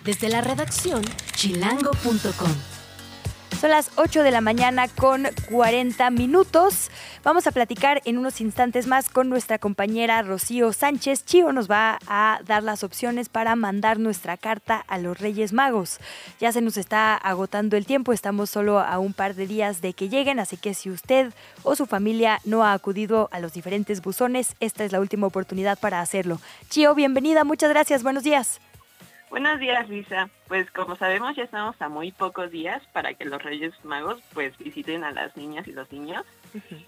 [0.04, 1.04] Desde la redacción,
[1.36, 2.79] chilango.com.
[3.60, 6.90] Son las 8 de la mañana con 40 minutos.
[7.26, 11.26] Vamos a platicar en unos instantes más con nuestra compañera Rocío Sánchez.
[11.26, 16.00] Chío nos va a dar las opciones para mandar nuestra carta a los Reyes Magos.
[16.40, 19.92] Ya se nos está agotando el tiempo, estamos solo a un par de días de
[19.92, 21.34] que lleguen, así que si usted
[21.64, 25.78] o su familia no ha acudido a los diferentes buzones, esta es la última oportunidad
[25.78, 26.40] para hacerlo.
[26.70, 28.62] Chío, bienvenida, muchas gracias, buenos días.
[29.30, 30.30] Buenos días, Lisa.
[30.48, 34.58] Pues como sabemos ya estamos a muy pocos días para que los Reyes Magos pues
[34.58, 36.26] visiten a las niñas y los niños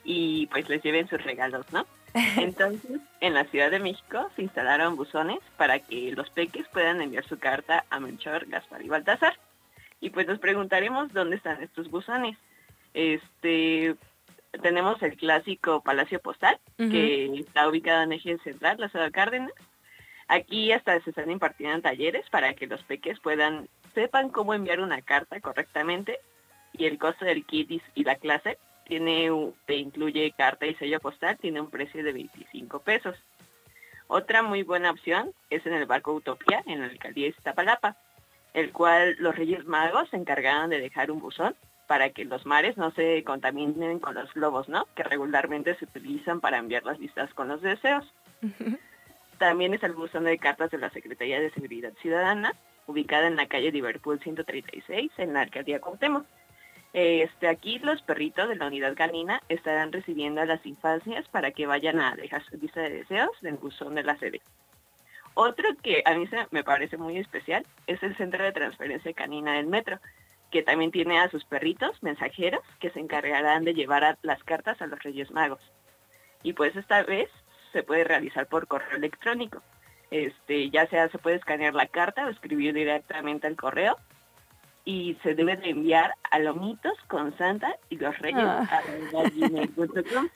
[0.04, 1.86] y pues les lleven sus regalos, ¿no?
[2.38, 7.24] Entonces, en la Ciudad de México se instalaron buzones para que los peques puedan enviar
[7.26, 9.38] su carta a Menchor, Gaspar y Baltasar.
[10.00, 12.38] Y pues nos preguntaremos dónde están estos buzones.
[12.96, 13.96] Este,
[14.64, 19.54] tenemos el clásico Palacio Postal, que está ubicado en Eje Central, la Ciudad de Cárdenas.
[20.32, 25.02] Aquí hasta se están impartiendo talleres para que los peques puedan, sepan cómo enviar una
[25.02, 26.20] carta correctamente
[26.72, 29.30] y el costo del kit y la clase tiene,
[29.66, 33.18] te incluye carta y sello postal, tiene un precio de 25 pesos.
[34.08, 37.98] Otra muy buena opción es en el barco Utopía, en la alcaldía de Iztapalapa,
[38.53, 42.78] el cual los Reyes Magos se encargaron de dejar un buzón para que los mares
[42.78, 44.88] no se contaminen con los globos, ¿no?
[44.95, 48.10] Que regularmente se utilizan para enviar las listas con los deseos.
[49.42, 52.54] También es el buzón de cartas de la Secretaría de Seguridad Ciudadana,
[52.86, 56.28] ubicada en la calle Liverpool 136, en la alcaldía Cuauhtémoc.
[56.94, 61.66] Este, aquí los perritos de la unidad canina estarán recibiendo a las infancias para que
[61.66, 64.42] vayan a dejar su lista de deseos del buzón de la sede.
[65.34, 69.66] Otro que a mí me parece muy especial es el Centro de Transferencia Canina del
[69.66, 69.98] Metro,
[70.52, 74.86] que también tiene a sus perritos mensajeros que se encargarán de llevar las cartas a
[74.86, 75.62] los Reyes Magos.
[76.44, 77.32] Y pues esta vez
[77.72, 79.61] se puede realizar por correo electrónico.
[80.10, 83.98] Este, ya sea se puede escanear la carta o escribir directamente al correo
[84.84, 88.81] y se debe de enviar a Lomitos con Santa y los Reyes ah.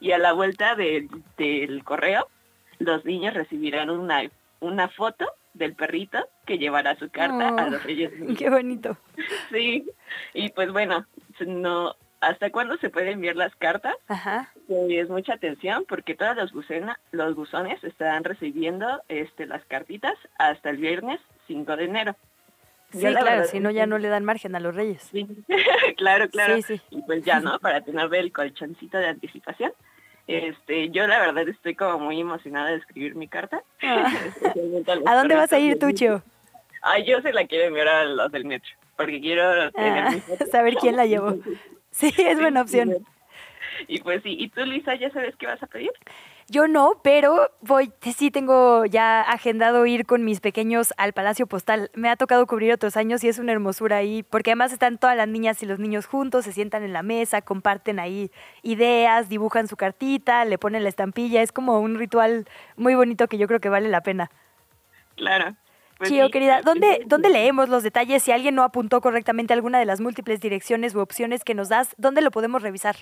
[0.00, 2.28] y a la vuelta del correo
[2.78, 4.22] los niños recibirán una,
[4.60, 8.12] una foto del perrito que llevará su carta a los oh, Reyes.
[8.38, 8.96] Qué bonito.
[9.50, 9.84] Sí,
[10.32, 11.06] y pues bueno,
[11.46, 13.94] no, ¿Hasta cuándo se pueden enviar las cartas?
[14.08, 14.52] Ajá.
[14.68, 16.52] Pues mucha atención porque todos los,
[17.12, 22.16] los buzones estarán recibiendo este, las cartitas hasta el viernes 5 de enero.
[22.92, 25.02] Sí, claro, si no ya no le dan margen a los reyes.
[25.10, 25.26] Sí.
[25.96, 26.56] claro, claro.
[26.56, 26.80] Sí, sí.
[26.90, 27.58] Y pues ya, ¿no?
[27.60, 29.72] Para tener el colchoncito de anticipación.
[30.26, 33.62] Este, yo la verdad estoy como muy emocionada de escribir mi carta.
[33.82, 34.12] Ah.
[35.06, 36.22] ¿A dónde vas a ir, Tucho?
[36.82, 40.74] Ay, yo se la quiero enviar a los del metro, porque quiero tener ah, saber
[40.76, 41.36] quién la llevó.
[41.90, 43.06] Sí, es buena opción.
[43.88, 45.92] Y pues sí, ¿y tú, Lisa, ya sabes qué vas a pedir?
[46.48, 51.92] Yo no, pero voy, sí tengo ya agendado ir con mis pequeños al Palacio Postal.
[51.94, 55.16] Me ha tocado cubrir otros años y es una hermosura ahí, porque además están todas
[55.16, 59.68] las niñas y los niños juntos, se sientan en la mesa, comparten ahí ideas, dibujan
[59.68, 61.40] su cartita, le ponen la estampilla.
[61.40, 62.46] Es como un ritual
[62.76, 64.30] muy bonito que yo creo que vale la pena.
[65.14, 65.54] Claro.
[66.00, 68.22] Pues Chío, querida, ¿dónde, ¿dónde leemos los detalles?
[68.22, 71.94] Si alguien no apuntó correctamente alguna de las múltiples direcciones u opciones que nos das,
[71.98, 72.96] ¿dónde lo podemos revisar?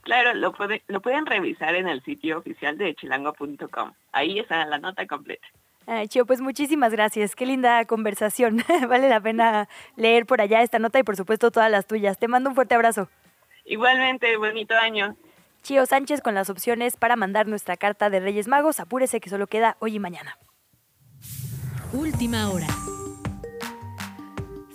[0.00, 3.92] Claro, lo, puede, lo pueden revisar en el sitio oficial de chilango.com.
[4.10, 5.46] Ahí está la nota completa.
[5.86, 7.36] Ay, Chío, pues muchísimas gracias.
[7.36, 8.64] Qué linda conversación.
[8.88, 12.18] vale la pena leer por allá esta nota y por supuesto todas las tuyas.
[12.18, 13.08] Te mando un fuerte abrazo.
[13.66, 15.14] Igualmente, bonito año.
[15.62, 18.80] Chío Sánchez con las opciones para mandar nuestra carta de Reyes Magos.
[18.80, 20.36] Apúrese que solo queda hoy y mañana.
[21.92, 22.68] Última hora.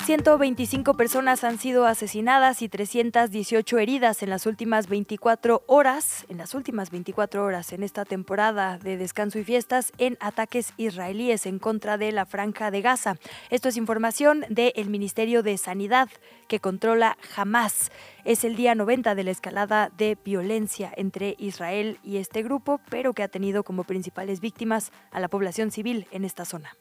[0.05, 6.53] 125 personas han sido asesinadas y 318 heridas en las últimas 24 horas, en las
[6.53, 11.97] últimas 24 horas en esta temporada de descanso y fiestas en ataques israelíes en contra
[11.97, 13.15] de la franja de Gaza.
[13.49, 16.09] Esto es información del Ministerio de Sanidad
[16.47, 17.91] que controla Hamas.
[18.25, 23.13] Es el día 90 de la escalada de violencia entre Israel y este grupo, pero
[23.13, 26.77] que ha tenido como principales víctimas a la población civil en esta zona.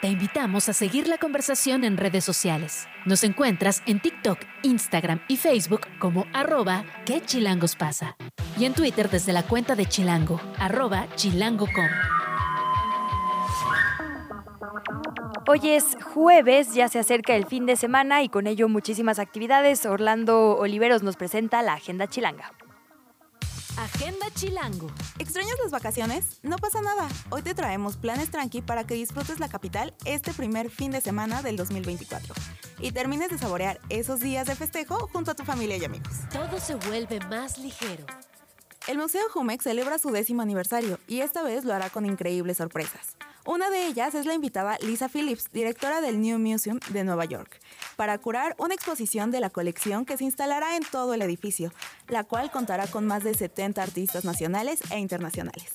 [0.00, 2.86] Te invitamos a seguir la conversación en redes sociales.
[3.04, 7.20] Nos encuentras en TikTok, Instagram y Facebook como arroba que
[7.76, 8.16] pasa.
[8.56, 11.88] Y en Twitter desde la cuenta de Chilango, arroba chilango.com.
[15.48, 19.84] Hoy es jueves, ya se acerca el fin de semana y con ello muchísimas actividades.
[19.84, 22.52] Orlando Oliveros nos presenta la Agenda Chilanga.
[23.78, 24.88] Agenda Chilango.
[25.20, 26.40] ¿Extrañas las vacaciones?
[26.42, 27.08] No pasa nada.
[27.30, 31.42] Hoy te traemos planes tranqui para que disfrutes la capital este primer fin de semana
[31.42, 32.34] del 2024
[32.80, 36.12] y termines de saborear esos días de festejo junto a tu familia y amigos.
[36.32, 38.04] Todo se vuelve más ligero.
[38.88, 43.16] El Museo Jumex celebra su décimo aniversario y esta vez lo hará con increíbles sorpresas.
[43.44, 47.60] Una de ellas es la invitada Lisa Phillips, directora del New Museum de Nueva York,
[47.96, 51.72] para curar una exposición de la colección que se instalará en todo el edificio,
[52.08, 55.74] la cual contará con más de 70 artistas nacionales e internacionales.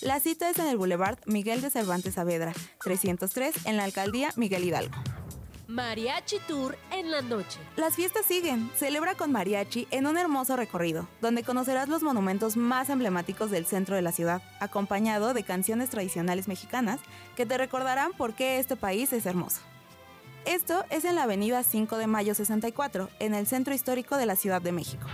[0.00, 4.64] La cita es en el Boulevard Miguel de Cervantes Saavedra, 303, en la alcaldía Miguel
[4.64, 4.96] Hidalgo.
[5.70, 7.60] Mariachi Tour en la noche.
[7.76, 8.68] Las fiestas siguen.
[8.74, 13.94] Celebra con mariachi en un hermoso recorrido, donde conocerás los monumentos más emblemáticos del centro
[13.94, 16.98] de la ciudad, acompañado de canciones tradicionales mexicanas
[17.36, 19.60] que te recordarán por qué este país es hermoso.
[20.44, 24.34] Esto es en la avenida 5 de Mayo 64, en el centro histórico de la
[24.34, 25.06] Ciudad de México.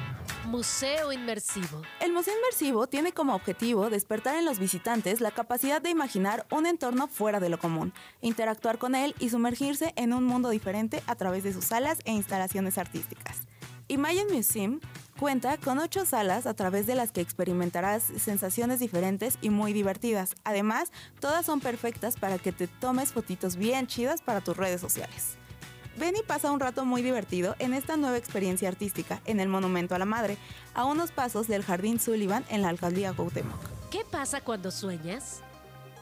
[0.47, 1.83] Museo Inmersivo.
[2.01, 6.67] El Museo Inmersivo tiene como objetivo despertar en los visitantes la capacidad de imaginar un
[6.67, 11.17] entorno fuera de lo común, interactuar con él y sumergirse en un mundo diferente a
[11.17, 13.41] través de sus salas e instalaciones artísticas.
[13.89, 14.81] Imagine Museum
[15.19, 20.37] cuenta con ocho salas a través de las que experimentarás sensaciones diferentes y muy divertidas.
[20.45, 25.39] Además, todas son perfectas para que te tomes fotitos bien chidas para tus redes sociales.
[25.99, 29.95] Ven y pasa un rato muy divertido en esta nueva experiencia artística en el Monumento
[29.95, 30.37] a la Madre,
[30.75, 33.59] a unos pasos del Jardín Sullivan en la alcaldía Cuauhtémoc.
[33.91, 35.41] ¿Qué pasa cuando sueñas?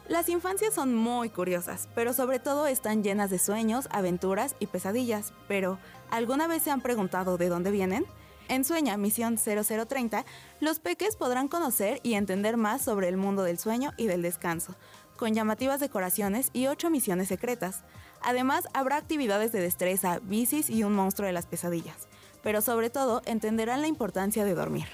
[0.09, 5.33] Las infancias son muy curiosas, pero sobre todo están llenas de sueños, aventuras y pesadillas.
[5.47, 5.79] Pero,
[6.11, 8.05] ¿alguna vez se han preguntado de dónde vienen?
[8.49, 10.25] En Sueña Misión 0030,
[10.61, 14.75] los peques podrán conocer y entender más sobre el mundo del sueño y del descanso,
[15.17, 17.85] con llamativas decoraciones y ocho misiones secretas.
[18.23, 22.09] Además, habrá actividades de destreza, bicis y un monstruo de las pesadillas.
[22.43, 24.87] Pero sobre todo, entenderán la importancia de dormir.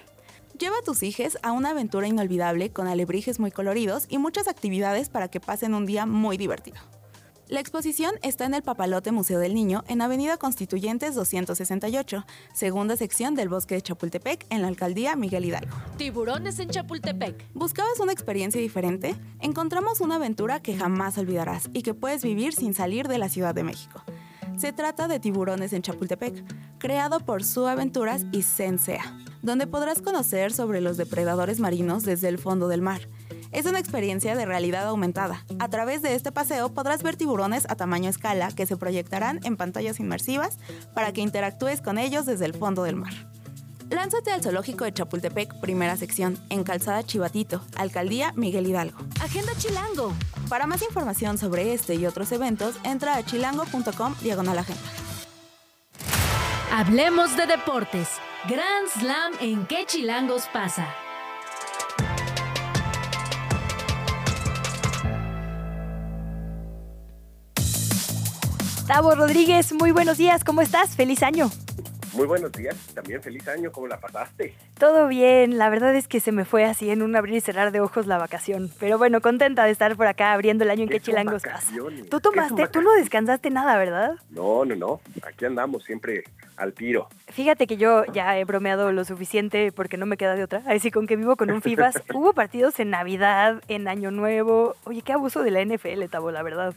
[0.59, 5.09] Lleva a tus hijos a una aventura inolvidable con alebrijes muy coloridos y muchas actividades
[5.09, 6.79] para que pasen un día muy divertido.
[7.51, 13.35] La exposición está en el Papalote Museo del Niño, en Avenida Constituyentes 268, segunda sección
[13.35, 15.77] del Bosque de Chapultepec, en la alcaldía Miguel Hidalgo.
[15.97, 17.52] Tiburones en Chapultepec.
[17.52, 19.16] ¿Buscabas una experiencia diferente?
[19.40, 23.52] Encontramos una aventura que jamás olvidarás y que puedes vivir sin salir de la Ciudad
[23.52, 24.01] de México.
[24.56, 26.44] Se trata de Tiburones en Chapultepec,
[26.78, 32.39] creado por Su Aventuras y Sensea, donde podrás conocer sobre los depredadores marinos desde el
[32.39, 33.09] fondo del mar
[33.52, 35.44] es una experiencia de realidad aumentada.
[35.59, 39.56] A través de este paseo podrás ver tiburones a tamaño escala que se proyectarán en
[39.56, 40.59] pantallas inmersivas
[40.94, 43.12] para que interactúes con ellos desde el fondo del mar.
[43.90, 48.98] Lánzate al Zoológico de Chapultepec, primera sección, en Calzada Chivatito, Alcaldía Miguel Hidalgo.
[49.20, 50.14] Agenda Chilango.
[50.48, 54.82] Para más información sobre este y otros eventos, entra a chilango.com diagonal agenda.
[56.72, 58.09] Hablemos de deportes.
[58.48, 60.86] Grand Slam en qué chilangos pasa.
[68.91, 70.97] Tavo Rodríguez, muy buenos días, ¿cómo estás?
[70.97, 71.49] Feliz año.
[72.12, 74.57] Muy buenos días, también feliz año, ¿cómo la pasaste?
[74.81, 77.71] Todo bien, la verdad es que se me fue así en un abrir y cerrar
[77.71, 80.89] de ojos la vacación, pero bueno, contenta de estar por acá abriendo el año en
[80.89, 81.45] que chilangos
[82.11, 84.17] Tú tomaste, tú no descansaste nada, ¿verdad?
[84.31, 86.25] No, no, no, aquí andamos siempre
[86.57, 87.09] al tiro.
[87.29, 90.91] Fíjate que yo ya he bromeado lo suficiente porque no me queda de otra, así
[90.91, 95.12] con que vivo con un FIBAS, hubo partidos en Navidad, en Año Nuevo, oye, qué
[95.12, 96.75] abuso de la NFL, Tavo, la verdad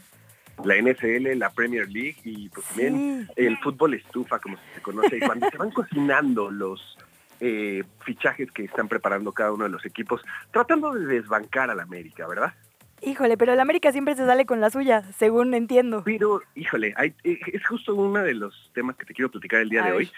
[0.62, 5.16] la NFL, la Premier League y pues también el fútbol estufa, como se conoce.
[5.16, 6.96] Y cuando se van cocinando los
[7.40, 12.26] eh, fichajes que están preparando cada uno de los equipos, tratando de desbancar al América,
[12.26, 12.54] ¿verdad?
[13.02, 16.02] Híjole, pero el América siempre se sale con la suya, según entiendo.
[16.04, 19.82] Pero, híjole, eh, es justo uno de los temas que te quiero platicar el día
[19.82, 20.10] de hoy.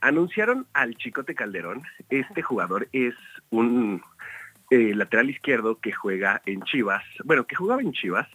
[0.00, 1.82] Anunciaron al Chicote Calderón.
[2.10, 3.14] Este jugador es
[3.48, 4.02] un
[4.70, 8.28] eh, lateral izquierdo que juega en Chivas, bueno, que jugaba en Chivas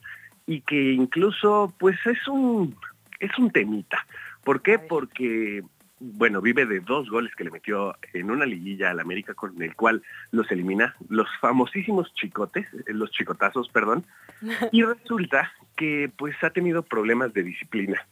[0.50, 2.76] y que incluso pues es un
[3.20, 4.04] es un temita.
[4.44, 4.80] ¿Por qué?
[4.80, 5.64] Porque
[6.00, 9.76] bueno, vive de dos goles que le metió en una liguilla al América con el
[9.76, 10.02] cual
[10.32, 14.06] los elimina, los famosísimos chicotes, eh, los chicotazos, perdón,
[14.72, 18.04] y resulta que pues ha tenido problemas de disciplina.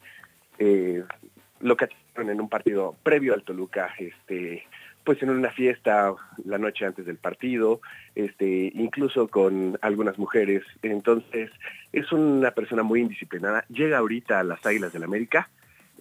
[0.60, 1.04] Eh,
[1.62, 4.68] lo que en un partido previo al Toluca, este,
[5.08, 6.14] pues en una fiesta
[6.44, 7.80] la noche antes del partido,
[8.14, 10.64] este, incluso con algunas mujeres.
[10.82, 11.50] Entonces,
[11.94, 13.64] es una persona muy indisciplinada.
[13.70, 15.48] Llega ahorita a las Águilas del América.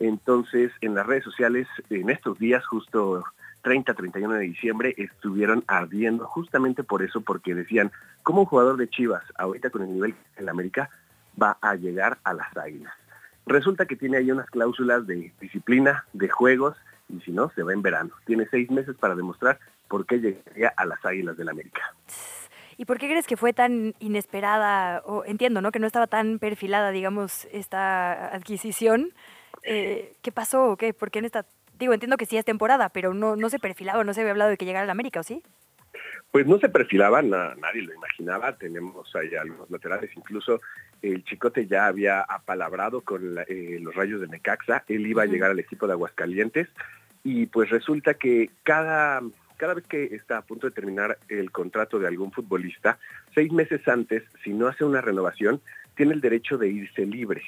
[0.00, 3.22] Entonces, en las redes sociales, en estos días, justo
[3.62, 7.92] 30, 31 de diciembre, estuvieron ardiendo justamente por eso, porque decían,
[8.24, 10.90] como un jugador de Chivas, ahorita con el nivel en la América,
[11.40, 12.92] va a llegar a las Águilas.
[13.46, 16.76] Resulta que tiene ahí unas cláusulas de disciplina, de juegos,
[17.08, 18.10] y si no, se va en verano.
[18.24, 19.58] Tiene seis meses para demostrar
[19.88, 21.94] por qué llegaría a las Águilas del América.
[22.76, 25.02] ¿Y por qué crees que fue tan inesperada?
[25.06, 25.72] O entiendo, ¿no?
[25.72, 29.12] Que no estaba tan perfilada, digamos, esta adquisición.
[29.62, 30.92] Eh, ¿Qué pasó qué?
[30.92, 31.46] ¿Por qué en esta...?
[31.78, 34.50] Digo, entiendo que sí es temporada, pero no, no se perfilaba, no se había hablado
[34.50, 35.42] de que llegara a la América, ¿o sí?
[36.30, 38.56] Pues no se perfilaba, nadie lo imaginaba.
[38.56, 40.60] Tenemos ahí algunos laterales, incluso
[41.02, 45.50] el Chicote ya había apalabrado con eh, los rayos de Necaxa, él iba a llegar
[45.50, 46.68] al equipo de Aguascalientes
[47.22, 49.20] y pues resulta que cada,
[49.56, 52.98] cada vez que está a punto de terminar el contrato de algún futbolista,
[53.34, 55.60] seis meses antes, si no hace una renovación,
[55.96, 57.42] tiene el derecho de irse libre.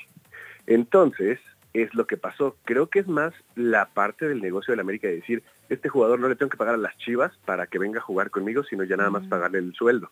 [0.67, 1.39] Entonces,
[1.73, 2.57] es lo que pasó.
[2.65, 6.19] Creo que es más la parte del negocio de la América de decir, este jugador
[6.19, 8.85] no le tengo que pagar a las chivas para que venga a jugar conmigo, sino
[8.85, 10.11] ya nada más pagarle el sueldo.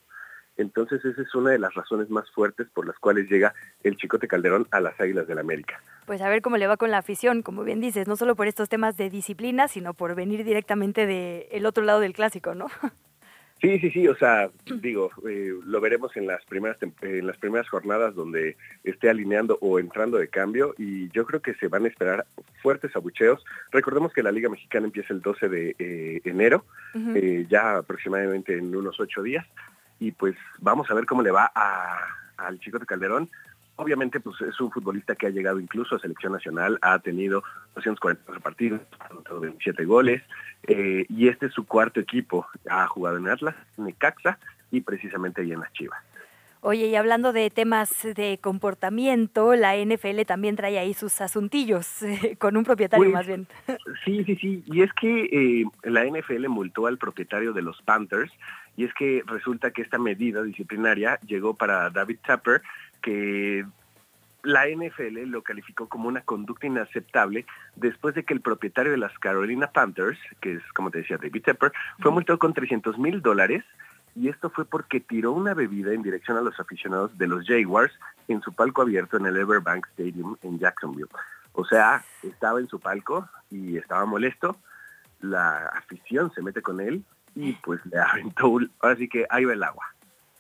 [0.57, 4.27] Entonces esa es una de las razones más fuertes por las cuales llega el Chicote
[4.29, 5.83] Calderón a las Águilas del la América.
[6.07, 8.47] Pues a ver cómo le va con la afición, como bien dices, no solo por
[8.47, 12.69] estos temas de disciplina, sino por venir directamente del otro lado del clásico, ¿no?
[13.61, 14.51] Sí, sí, sí, o sea,
[14.83, 19.79] digo, eh, lo veremos en las primeras en las primeras jornadas donde esté alineando o
[19.79, 22.27] entrando de cambio y yo creo que se van a esperar
[22.63, 23.45] fuertes abucheos.
[23.71, 26.65] Recordemos que la Liga Mexicana empieza el 12 de eh, enero,
[27.15, 29.47] eh, ya aproximadamente en unos ocho días
[29.99, 31.51] y pues vamos a ver cómo le va
[32.37, 33.31] al chico de Calderón.
[33.77, 37.43] Obviamente, pues es un futbolista que ha llegado incluso a selección nacional, ha tenido
[37.75, 38.81] 240 partidos,
[39.41, 40.23] 27 goles,
[40.67, 42.47] eh, y este es su cuarto equipo.
[42.69, 44.39] Ha jugado en Atlas, Necaxa
[44.71, 46.03] y precisamente ahí en las Chivas.
[46.63, 52.01] Oye, y hablando de temas de comportamiento, la NFL también trae ahí sus asuntillos,
[52.39, 53.47] con un propietario pues, más bien.
[54.05, 54.65] Sí, sí, sí.
[54.67, 58.33] Y es que eh, la NFL multó al propietario de los Panthers,
[58.77, 62.63] y es que resulta que esta medida disciplinaria llegó para David Tapper,
[63.07, 63.65] que
[64.43, 67.47] la NFL lo calificó como una conducta inaceptable
[67.77, 71.43] después de que el propietario de las Carolina Panthers, que es como te decía David
[71.43, 73.65] Tepper, fue multado con 300 mil dólares
[74.17, 77.93] y esto fue porque tiró una bebida en dirección a los aficionados de los Jaguars
[78.27, 81.11] en su palco abierto en el Everbank Stadium en Jacksonville.
[81.53, 84.57] O sea, estaba en su palco y estaba molesto,
[85.21, 87.05] la afición se mete con él
[87.37, 89.87] y pues le aventó, ahora sí que ahí va el agua.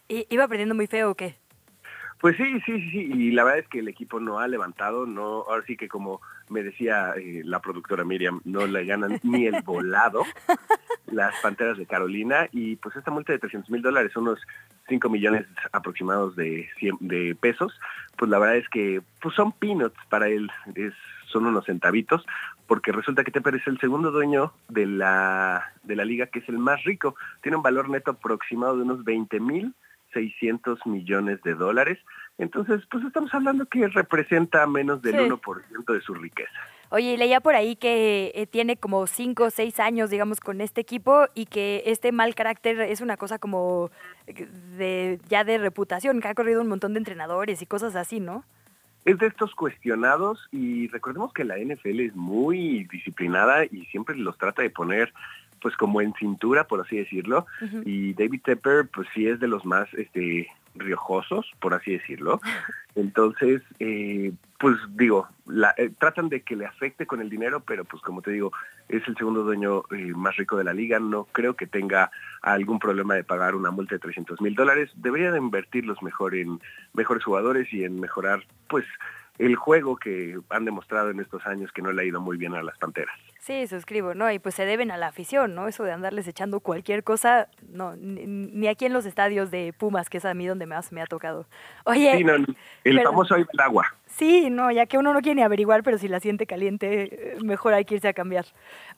[0.09, 1.37] ¿Y ¿Iba aprendiendo muy feo o qué?
[2.21, 5.05] Pues sí, sí, sí, sí, y la verdad es que el equipo no ha levantado,
[5.05, 9.47] no, ahora sí que como me decía eh, la productora Miriam, no le ganan ni
[9.47, 10.23] el volado
[11.07, 14.41] las Panteras de Carolina y pues esta multa de 300 mil dólares, unos
[14.89, 16.69] 5 millones aproximados de,
[17.01, 17.79] de pesos,
[18.17, 20.95] pues la verdad es que pues son peanuts para él, es,
[21.27, 22.25] son unos centavitos,
[22.67, 26.49] porque resulta que Tepper es el segundo dueño de la, de la liga que es
[26.49, 29.75] el más rico, tiene un valor neto aproximado de unos 20 mil
[30.17, 31.99] 600 millones de dólares.
[32.39, 36.59] Entonces, pues estamos hablando que representa menos del 1% de su riqueza.
[36.89, 40.81] Oye, leía por ahí que eh, tiene como 5 o 6 años, digamos, con este
[40.81, 43.91] equipo y que este mal carácter es una cosa como
[44.79, 48.45] de ya de reputación, que ha corrido un montón de entrenadores y cosas así, ¿no?
[49.05, 54.39] Es de estos cuestionados y recordemos que la NFL es muy disciplinada y siempre los
[54.39, 55.13] trata de poner
[55.61, 57.47] pues como en cintura, por así decirlo,
[57.85, 62.41] y David Tepper pues sí es de los más este riojosos, por así decirlo.
[62.95, 67.85] Entonces, eh, pues digo, la, eh, tratan de que le afecte con el dinero, pero
[67.85, 68.53] pues como te digo,
[68.89, 72.11] es el segundo dueño eh, más rico de la liga, no creo que tenga
[72.43, 76.61] algún problema de pagar una multa de 300 mil dólares, debería de invertirlos mejor en
[76.95, 78.87] mejores jugadores y en mejorar pues
[79.39, 82.55] el juego que han demostrado en estos años que no le ha ido muy bien
[82.55, 83.15] a las Panteras.
[83.39, 84.31] Sí, suscribo, ¿no?
[84.33, 85.69] Y pues se deben a la afición, ¿no?
[85.69, 90.19] Eso de andarles echando cualquier cosa, no, ni, aquí en los estadios de Pumas, que
[90.19, 91.47] es a mí donde más me ha tocado.
[91.85, 92.17] Oye.
[92.17, 92.35] Sí, no,
[92.83, 93.95] el famoso el agua.
[94.07, 97.39] Sí, no, ya que uno no quiere ni averiguar, pero si la siente caliente, eh,
[97.41, 98.47] mejor hay que irse a cambiar.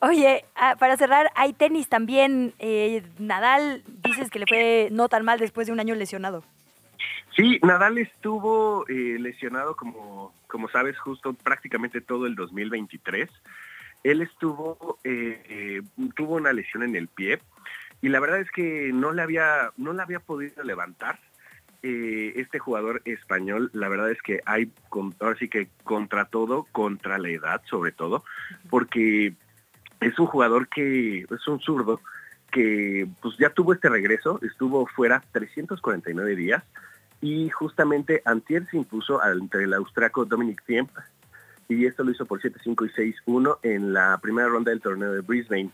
[0.00, 2.54] Oye, ah, para cerrar, hay tenis también.
[2.58, 6.42] Eh, Nadal, dices que le fue no tan mal después de un año lesionado.
[7.38, 13.30] Sí, Nadal estuvo eh, lesionado, como, como sabes, justo prácticamente todo el 2023.
[14.02, 15.82] Él estuvo, eh, eh,
[16.16, 17.38] tuvo una lesión en el pie
[18.02, 21.20] y la verdad es que no le había, no le había podido levantar.
[21.80, 24.72] este jugador español, la verdad es que hay,
[25.20, 28.24] ahora sí que contra todo, contra la edad sobre todo,
[28.68, 29.34] porque
[30.00, 32.00] es un jugador que es un zurdo
[32.50, 36.64] que pues ya tuvo este regreso, estuvo fuera 349 días,
[37.20, 40.86] y justamente Antier se impuso entre el austraco Dominic Thiem
[41.68, 45.20] y esto lo hizo por 7-5 y 6-1 en la primera ronda del torneo de
[45.20, 45.70] Brisbane.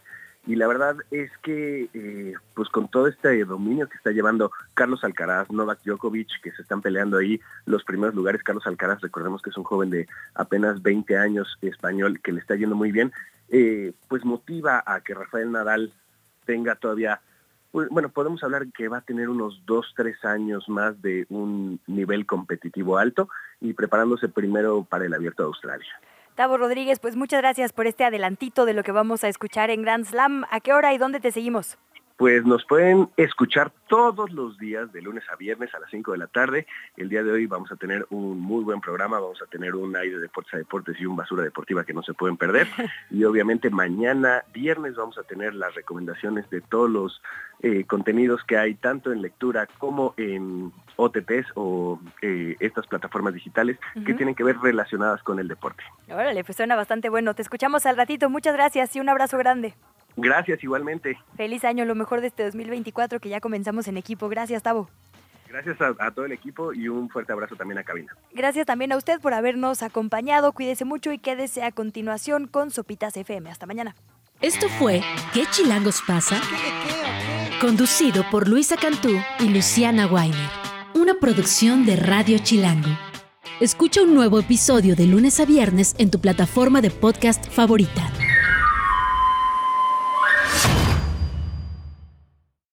[0.47, 5.03] Y la verdad es que, eh, pues con todo este dominio que está llevando Carlos
[5.03, 9.51] Alcaraz, Novak Djokovic, que se están peleando ahí los primeros lugares, Carlos Alcaraz, recordemos que
[9.51, 13.11] es un joven de apenas 20 años español que le está yendo muy bien,
[13.49, 15.95] eh, pues motiva a que Rafael Nadal
[16.45, 17.23] tenga todavía
[17.91, 22.25] bueno, podemos hablar que va a tener unos dos, tres años más de un nivel
[22.25, 23.29] competitivo alto
[23.61, 25.89] y preparándose primero para el Abierto de Australia.
[26.37, 29.83] Tavo Rodríguez, pues muchas gracias por este adelantito de lo que vamos a escuchar en
[29.83, 30.45] Grand Slam.
[30.51, 31.77] ¿A qué hora y dónde te seguimos?
[32.17, 36.19] Pues nos pueden escuchar todos los días, de lunes a viernes a las 5 de
[36.19, 36.67] la tarde.
[36.97, 39.97] El día de hoy vamos a tener un muy buen programa, vamos a tener un
[39.97, 42.69] aire de deportes a deportes y un basura deportiva que no se pueden perder.
[43.11, 47.23] Y obviamente mañana, viernes, vamos a tener las recomendaciones de todos los
[47.63, 53.79] eh, contenidos que hay, tanto en lectura como en OTTs o eh, estas plataformas digitales
[54.07, 55.83] que tienen que ver relacionadas con el deporte.
[56.09, 57.35] Órale, pues suena bastante bueno.
[57.35, 58.31] Te escuchamos al ratito.
[58.31, 59.75] Muchas gracias y un abrazo grande.
[60.17, 61.19] Gracias, igualmente.
[61.37, 64.29] Feliz año, lo mejor de este 2024 que ya comenzamos en equipo.
[64.29, 64.89] Gracias, Tavo.
[65.49, 68.17] Gracias a, todo el equipo y un fuerte abrazo también a Cabina.
[68.33, 70.53] Gracias también a usted por habernos acompañado.
[70.53, 73.51] Cuídese mucho y quédese a continuación con Sopitas FM.
[73.51, 73.95] Hasta mañana.
[74.41, 75.01] Esto fue
[75.33, 76.41] ¿Qué chilangos pasa?
[77.61, 80.51] Conducido por Luisa Cantú y Luciana Weiner.
[80.95, 82.91] Una producción de Radio Chilango.
[83.61, 88.11] Escucha un nuevo episodio de lunes a viernes en tu plataforma de podcast favorita.